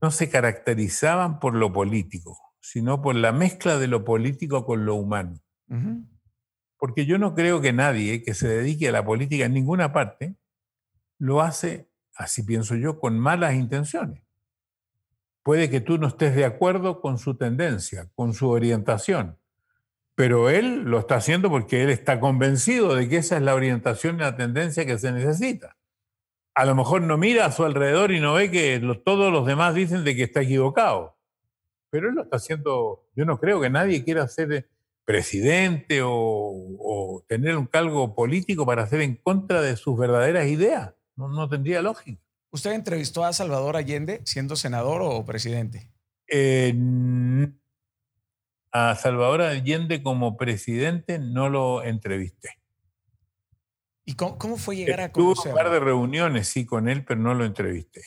[0.01, 4.95] no se caracterizaban por lo político, sino por la mezcla de lo político con lo
[4.95, 5.41] humano.
[6.79, 10.37] Porque yo no creo que nadie que se dedique a la política en ninguna parte
[11.19, 14.23] lo hace así pienso yo, con malas intenciones.
[15.43, 19.39] Puede que tú no estés de acuerdo con su tendencia, con su orientación,
[20.17, 24.17] pero él lo está haciendo porque él está convencido de que esa es la orientación
[24.17, 25.77] y la tendencia que se necesita.
[26.55, 29.75] A lo mejor no mira a su alrededor y no ve que todos los demás
[29.75, 31.17] dicen de que está equivocado,
[31.91, 34.69] pero él lo está haciendo, yo no creo que nadie quiera ser
[35.05, 40.95] presidente o, o tener un cargo político para hacer en contra de sus verdaderas ideas.
[41.15, 42.21] No, tendría lógica.
[42.51, 45.91] ¿Usted entrevistó a Salvador Allende siendo senador o presidente?
[48.73, 52.59] A Salvador Allende como presidente no lo entrevisté.
[54.05, 55.43] ¿Y cómo, fue llegar a conocerlo?
[55.43, 58.03] Tuve un par de reuniones, sí, con él, pero no lo entrevisté.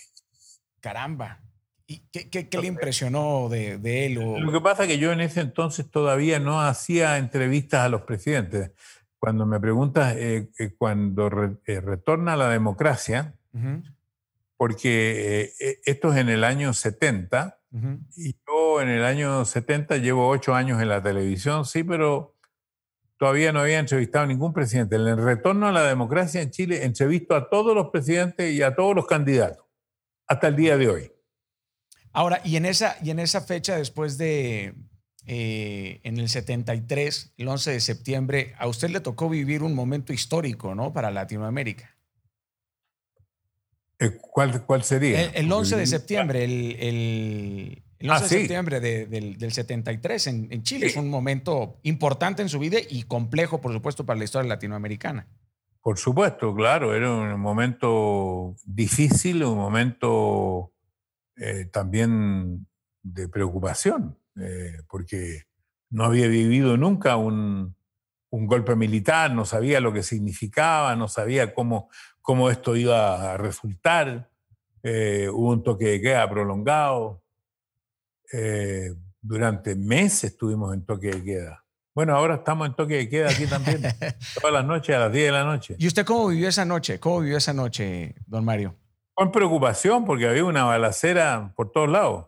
[0.80, 1.42] Caramba.
[1.88, 4.14] ¿Y qué, le impresionó de, él?
[4.14, 8.04] Lo que pasa es que yo en ese entonces todavía no hacía entrevistas a los
[8.04, 8.72] presidentes
[9.20, 11.28] cuando me preguntas, eh, eh, cuando
[11.66, 13.36] eh, retorna la democracia,
[14.56, 15.54] porque
[15.86, 17.59] esto es en el año 70,
[18.16, 22.36] y yo en el año 70 llevo ocho años en la televisión, sí, pero
[23.18, 24.96] todavía no había entrevistado a ningún presidente.
[24.96, 28.76] En el retorno a la democracia en Chile, entrevisto a todos los presidentes y a
[28.76, 29.66] todos los candidatos,
[30.26, 31.12] hasta el día de hoy.
[32.12, 34.74] Ahora, y en esa, y en esa fecha, después de,
[35.28, 40.12] eh, en el 73, el 11 de septiembre, a usted le tocó vivir un momento
[40.12, 40.92] histórico, ¿no?
[40.92, 41.99] Para Latinoamérica.
[44.00, 45.26] Eh, ¿Cuál, cuál sería?
[45.26, 50.88] El, 11 de septiembre, el, 11 ah, de septiembre del, 73 en, Chile.
[50.88, 55.28] Es un momento importante en su vida y complejo, por supuesto, para la historia latinoamericana.
[55.82, 60.74] Por supuesto, claro, era un momento difícil, un momento
[61.38, 62.68] eh, también
[63.02, 64.18] de preocupación.
[64.42, 65.44] Eh, porque
[65.90, 67.76] no había vivido nunca un,
[68.32, 71.90] golpe militar, no sabía lo que significaba, no sabía cómo,
[72.22, 74.30] cómo esto iba a resultar.
[74.84, 77.24] Eh, hubo un toque de queda prolongado.
[78.32, 81.66] Eh, durante meses estuvimos en toque de queda.
[81.94, 83.82] Bueno, ahora estamos en toque de queda aquí también,
[84.36, 85.76] todas las noches a las 10 de la noche.
[85.78, 87.00] ¿Y usted cómo vivió esa noche?
[87.00, 88.76] ¿Cómo vivió esa noche, don Mario?
[89.14, 92.28] Con preocupación porque había una balacera por todos lados.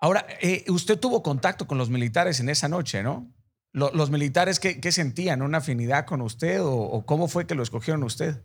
[0.00, 3.30] Ahora, eh, usted tuvo contacto con los militares en esa noche, ¿no?
[3.72, 5.42] ¿Los militares qué, sentían?
[5.42, 8.42] ¿Una afinidad con usted o, cómo fue que lo escogieron usted?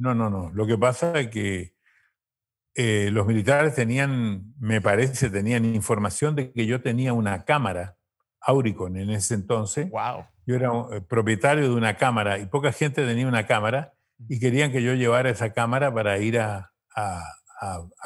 [0.00, 0.50] No, no, no.
[0.54, 1.74] Lo que pasa es que
[2.74, 7.98] eh, los militares tenían, me parece, tenían información de que yo tenía una cámara
[8.40, 9.90] Auricon en ese entonces.
[9.90, 10.24] Wow.
[10.46, 13.92] Yo era eh, propietario de una cámara y poca gente tenía una cámara
[14.26, 16.72] y querían que yo llevara esa cámara para ir a,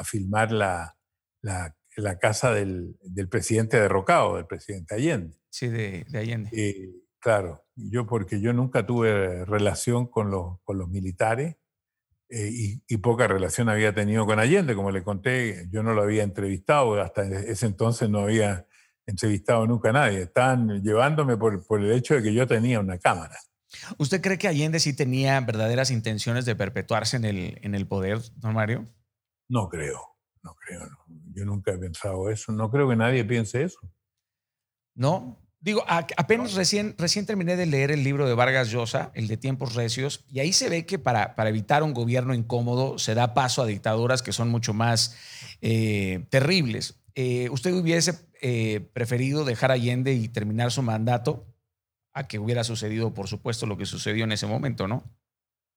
[0.03, 0.97] filmar la,
[1.41, 5.37] la, casa del, del, presidente derrocado, del presidente Allende.
[5.49, 6.49] Sí, de, Allende.
[6.51, 6.89] Eh,
[7.19, 11.55] claro, yo porque yo nunca tuve relación con los, con los militares
[12.29, 16.01] eh, y, y, poca relación había tenido con Allende, como le conté, yo no lo
[16.01, 18.67] había entrevistado, hasta ese entonces no había
[19.05, 22.97] entrevistado nunca a nadie, estaban llevándome por, por el hecho de que yo tenía una
[22.97, 23.37] cámara.
[23.97, 28.19] ¿Usted cree que Allende sí tenía verdaderas intenciones de perpetuarse en el, en el poder,
[28.37, 28.85] don Mario?
[29.47, 30.81] No creo, no creo.
[31.33, 32.51] Yo nunca he pensado eso.
[32.51, 33.79] No creo que nadie piense eso.
[34.95, 39.35] No, Digo, apenas recién, recién terminé de leer el libro de Vargas Llosa, el de
[39.35, 43.33] Tiempos Recios, y ahí se ve que para, para evitar un gobierno incómodo se da
[43.33, 45.17] paso a dictaduras que son mucho más
[45.61, 47.01] eh, terribles.
[47.15, 48.13] Eh, ¿Usted hubiese
[48.43, 51.47] eh, preferido dejar Allende y terminar su mandato
[52.13, 55.03] a que hubiera sucedido, por supuesto, lo que sucedió en ese momento, no?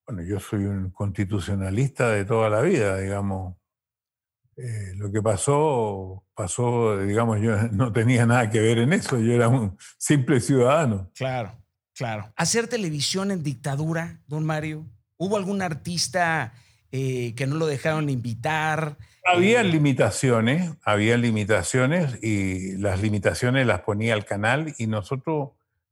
[0.06, 3.56] Bueno, yo soy un constitucionalista de toda la vida, digamos.
[4.60, 9.32] Eh, lo que pasó, pasó, digamos, yo no tenía nada que ver en eso, yo
[9.32, 11.10] era un simple ciudadano.
[11.14, 11.52] Claro,
[11.94, 12.32] claro.
[12.34, 14.84] Hacer televisión en dictadura, don Mario,
[15.16, 16.54] ¿hubo algún artista
[16.90, 18.96] eh, que no lo dejaron invitar?
[19.24, 25.50] Había eh, limitaciones, había limitaciones y las limitaciones las ponía el canal y nosotros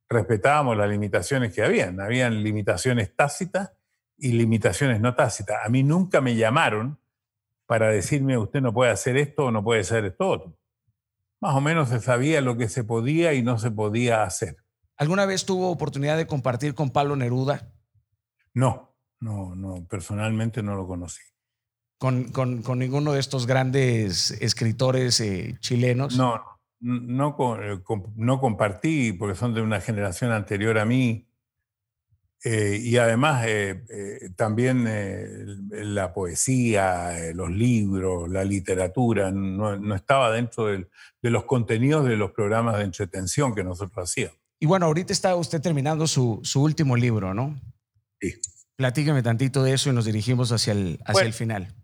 [0.09, 2.01] respetábamos las limitaciones que habían.
[2.01, 3.71] Habían limitaciones tácitas
[4.19, 5.59] y limitaciones no tácitas.
[5.65, 6.99] A mí nunca me llamaron
[7.67, 10.59] para decirme usted no puede hacer esto o no puede hacer esto otro.
[11.41, 14.57] Más o menos se sabía lo que se podía y no se podía hacer.
[14.97, 17.73] ¿Alguna vez tuvo oportunidad de compartir con Pablo Neruda?
[18.55, 21.23] No, no, no, personalmente no lo conocí.
[21.99, 26.17] ¿Con, con, con ninguno de estos grandes escritores eh, chilenos?
[26.17, 26.43] No,
[26.81, 27.81] no, eh,
[28.17, 31.26] no compartí porque son de una generación anterior a mí
[32.45, 34.85] eh, y además eh, eh, también
[35.71, 40.87] la poesía, los libros, la literatura, no, estaba dentro de
[41.23, 44.39] los contenidos de los programas de entretención que nosotros hacíamos.
[44.61, 47.61] Y bueno, ahorita está usted terminando su, su último libro, ¿no?
[48.21, 48.35] Sí.
[48.77, 51.75] Platícame tantito de eso y nos dirigimos hacia el, hacia el final.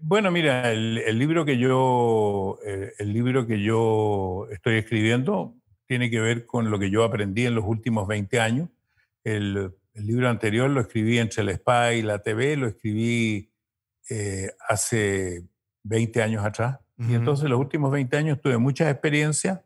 [0.00, 5.54] bueno, mira, el, el, libro que yo, el libro que yo estoy escribiendo
[5.86, 8.68] tiene que ver con lo que yo aprendí en los últimos 20 años
[9.24, 13.52] el, libro anterior lo escribí entre el SPA y la TV, lo escribí
[14.08, 15.46] eh, hace
[15.82, 16.78] 20 años atrás.
[16.98, 19.60] Y entonces los últimos 20 años tuve muchas experiencias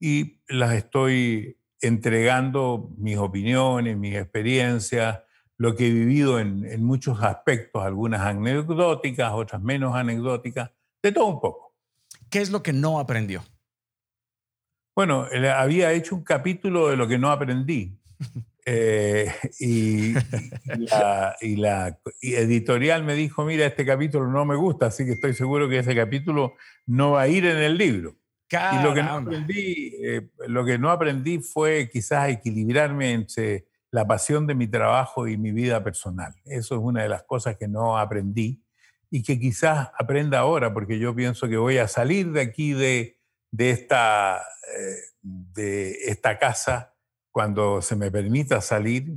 [0.00, 5.20] y las estoy entregando, mis opiniones, mis experiencias,
[5.56, 10.72] lo que he vivido en, en muchos aspectos, algunas anecdóticas, otras menos anecdóticas,
[11.02, 11.74] de todo un poco.
[12.28, 13.42] ¿Qué es lo que no aprendió?
[14.94, 17.98] Bueno, había hecho un capítulo de lo que no aprendí.
[18.66, 20.14] Eh, y,
[20.86, 21.36] la,
[22.20, 25.94] editorial me dijo, mira, este capítulo no me gusta, así que estoy seguro que ese
[25.94, 26.54] capítulo
[26.86, 28.16] no va a ir en el libro.
[28.52, 34.04] Y lo que, no aprendí, eh, lo que no aprendí fue quizás equilibrarme entre la
[34.06, 36.34] pasión de mi trabajo y mi vida personal.
[36.44, 38.60] Eso es una de las cosas que no aprendí
[39.08, 43.18] y que quizás aprenda ahora, porque yo pienso que voy a salir de aquí de,
[43.52, 44.42] de esta,
[44.76, 46.94] eh, de esta casa
[47.30, 49.14] cuando se me permita salir,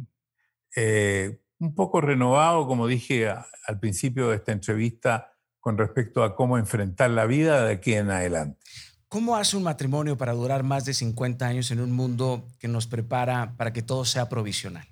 [0.75, 6.57] eh, un poco renovado, como dije al principio de esta entrevista, con respecto a cómo
[6.57, 8.59] enfrentar la vida de aquí en adelante.
[9.07, 12.87] ¿Cómo hace un matrimonio para durar más de 50 años en un mundo que nos
[12.87, 14.87] prepara para que todo sea provisional?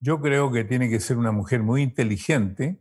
[0.00, 2.80] Yo creo que tiene que ser una mujer muy inteligente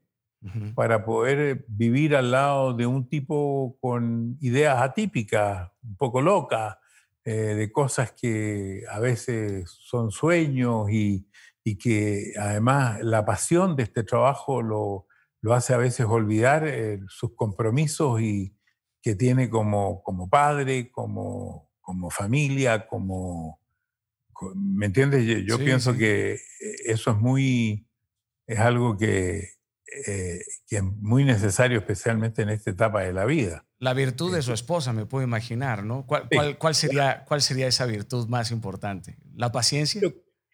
[0.75, 6.77] para poder vivir al lado de un tipo con ideas atípicas, un poco locas,
[7.27, 11.27] eh, de cosas que a veces son sueños y,
[11.79, 15.07] que además la pasión de este trabajo lo,
[15.51, 18.55] hace a veces olvidar eh, sus compromisos y
[19.01, 23.59] que tiene como, como padre, como, como familia, como...
[24.53, 25.25] ¿Me entiendes?
[25.47, 26.39] Yo, pienso que eh,
[26.85, 27.87] eso es muy...
[28.45, 29.49] es algo que,
[30.67, 33.64] que es muy necesario especialmente en esta etapa de la vida.
[33.77, 36.05] La virtud de su esposa, me puedo imaginar, ¿no?
[36.05, 39.17] ¿Cuál, sería, ¿Cuál sería esa virtud más importante?
[39.35, 40.01] ¿La paciencia?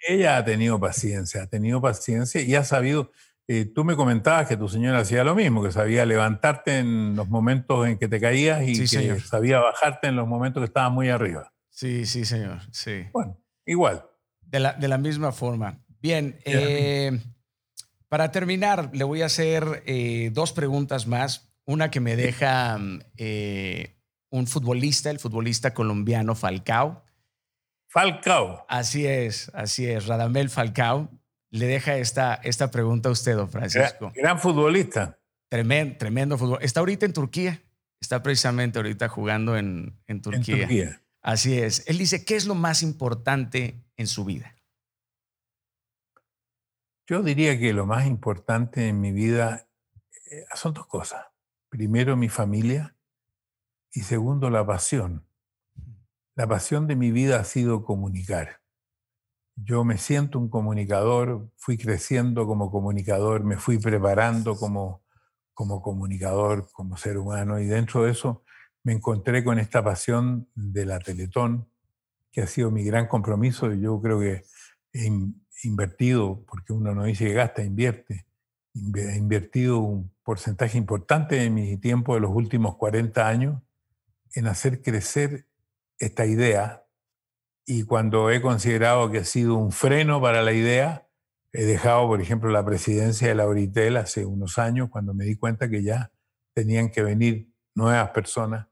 [0.07, 3.11] Ella ha tenido paciencia, ha tenido paciencia y ha sabido,
[3.47, 7.29] eh, tú me comentabas que tu señora hacía lo mismo, que sabía levantarte en los
[7.29, 11.09] momentos en que te caías y que sabía bajarte en los momentos que estabas muy
[11.09, 11.53] arriba.
[11.69, 13.05] Sí, sí, señor, sí.
[13.13, 14.05] Bueno, igual.
[14.41, 15.83] De la, de la misma forma.
[16.01, 17.19] Bien, eh,
[18.09, 21.50] para terminar, le voy a hacer eh, dos preguntas más.
[21.65, 22.77] Una que me deja
[24.31, 27.03] un futbolista, el futbolista colombiano Falcao.
[27.87, 28.65] Falcao.
[28.69, 30.07] Así es, así es.
[30.07, 31.09] Radamel Falcao
[31.49, 34.11] le deja esta, esta pregunta a usted, don Francisco.
[34.15, 35.19] Gran, futbolista.
[35.49, 36.59] Tremendo, tremendo fútbol.
[36.61, 37.61] Está ahorita en Turquía.
[37.99, 40.55] Está precisamente ahorita jugando en, en, Turquía.
[40.55, 41.01] en Turquía.
[41.21, 41.83] Así es.
[41.87, 44.55] Él dice, ¿qué es lo más importante en su vida?
[47.05, 49.67] Yo diría que lo más importante en mi vida
[50.31, 51.25] eh, son dos cosas.
[51.71, 52.97] Primero, mi familia
[53.93, 55.25] y segundo, la pasión.
[56.35, 58.59] La pasión de mi vida ha sido comunicar.
[59.55, 65.01] Yo me siento un comunicador, fui creciendo como comunicador, me fui preparando como,
[65.53, 68.43] como comunicador, como ser humano, y dentro de eso
[68.83, 71.69] me encontré con esta pasión de la Teletón,
[72.33, 73.71] que ha sido mi gran compromiso.
[73.71, 74.43] y Yo creo que
[74.91, 75.09] he
[75.63, 78.25] invertido, porque uno no dice que gasta, invierte.
[78.73, 83.61] He invertido un porcentaje importante de mi tiempo de los últimos 40 años
[84.33, 85.47] en hacer crecer
[85.99, 86.81] esta idea
[87.65, 91.07] y cuando he considerado que ha sido un freno para la idea,
[91.53, 95.37] he dejado, por ejemplo, la presidencia de la Auritel hace unos años cuando me di
[95.37, 96.11] cuenta que ya
[96.53, 98.67] tenían que venir nuevas personas,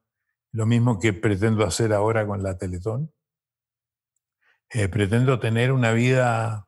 [0.52, 3.14] lo mismo que pretendo hacer ahora con la Teletón.
[4.72, 6.68] Eh, pretendo tener una vida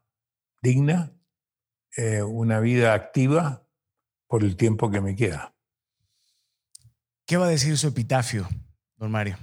[0.62, 1.14] digna,
[1.98, 3.68] eh, una vida activa
[4.28, 5.54] por el tiempo que me queda.
[7.26, 8.48] ¿Qué va a decir su epitafio,
[8.98, 9.38] don Mario?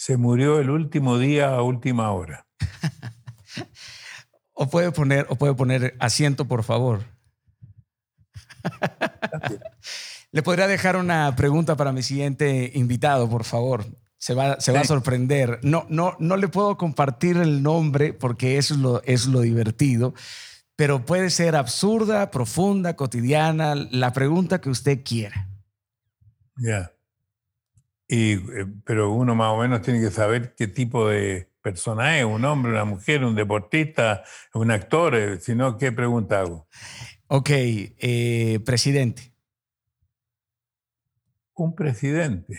[0.00, 2.46] se murió el último día a última hora.
[4.54, 7.04] o, puede poner, o puede poner asiento, por favor.
[10.32, 13.84] Le podría dejar una pregunta para mi siguiente invitado, por favor.
[14.16, 15.58] Se va, se va a sorprender.
[15.62, 20.14] No, no, no le puedo compartir el nombre porque eso es lo, es lo divertido,
[20.80, 25.46] pero puede ser absurda, profunda, cotidiana, la pregunta que usted quiera.
[26.56, 26.90] Ya.
[28.08, 28.40] Eh,
[28.86, 32.72] pero uno más o menos tiene que saber qué tipo de persona es, un hombre,
[32.72, 34.24] una mujer, un deportista,
[34.54, 36.66] un actor, eh, si no, ¿qué pregunta hago?
[37.26, 39.34] Ok, eh, presidente.
[41.56, 42.58] Un presidente.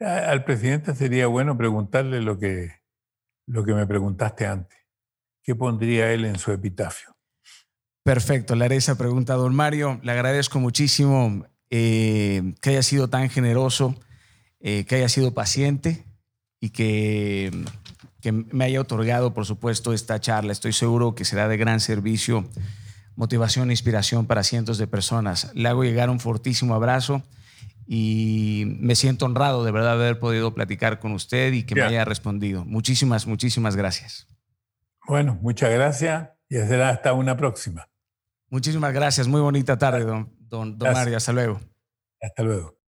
[0.00, 2.80] Al presidente sería bueno preguntarle lo que,
[3.46, 4.81] lo que me preguntaste antes.
[5.42, 7.16] ¿Qué pondría él en su epitafio?
[8.04, 10.00] Perfecto, le haré esa pregunta a don Mario.
[10.02, 13.96] Le agradezco muchísimo que haya sido tan generoso
[14.64, 16.04] eh, que haya sido paciente
[16.60, 17.50] y que,
[18.20, 20.52] que, me haya otorgado, por supuesto, esta charla.
[20.52, 22.48] Estoy seguro que será de gran servicio,
[23.16, 25.50] motivación e inspiración para cientos de personas.
[25.54, 27.24] Le hago llegar un fortísimo abrazo
[27.88, 32.04] y me siento honrado de verdad haber podido platicar con usted y que me haya
[32.04, 32.64] respondido.
[32.64, 34.28] Muchísimas, muchísimas gracias.
[35.06, 37.88] Bueno, muchas gracias y será hasta una próxima.
[38.48, 39.26] Muchísimas gracias.
[39.28, 41.16] Muy bonita tarde, don, don, don Mario.
[41.16, 41.60] Hasta luego.
[42.20, 42.81] Hasta luego.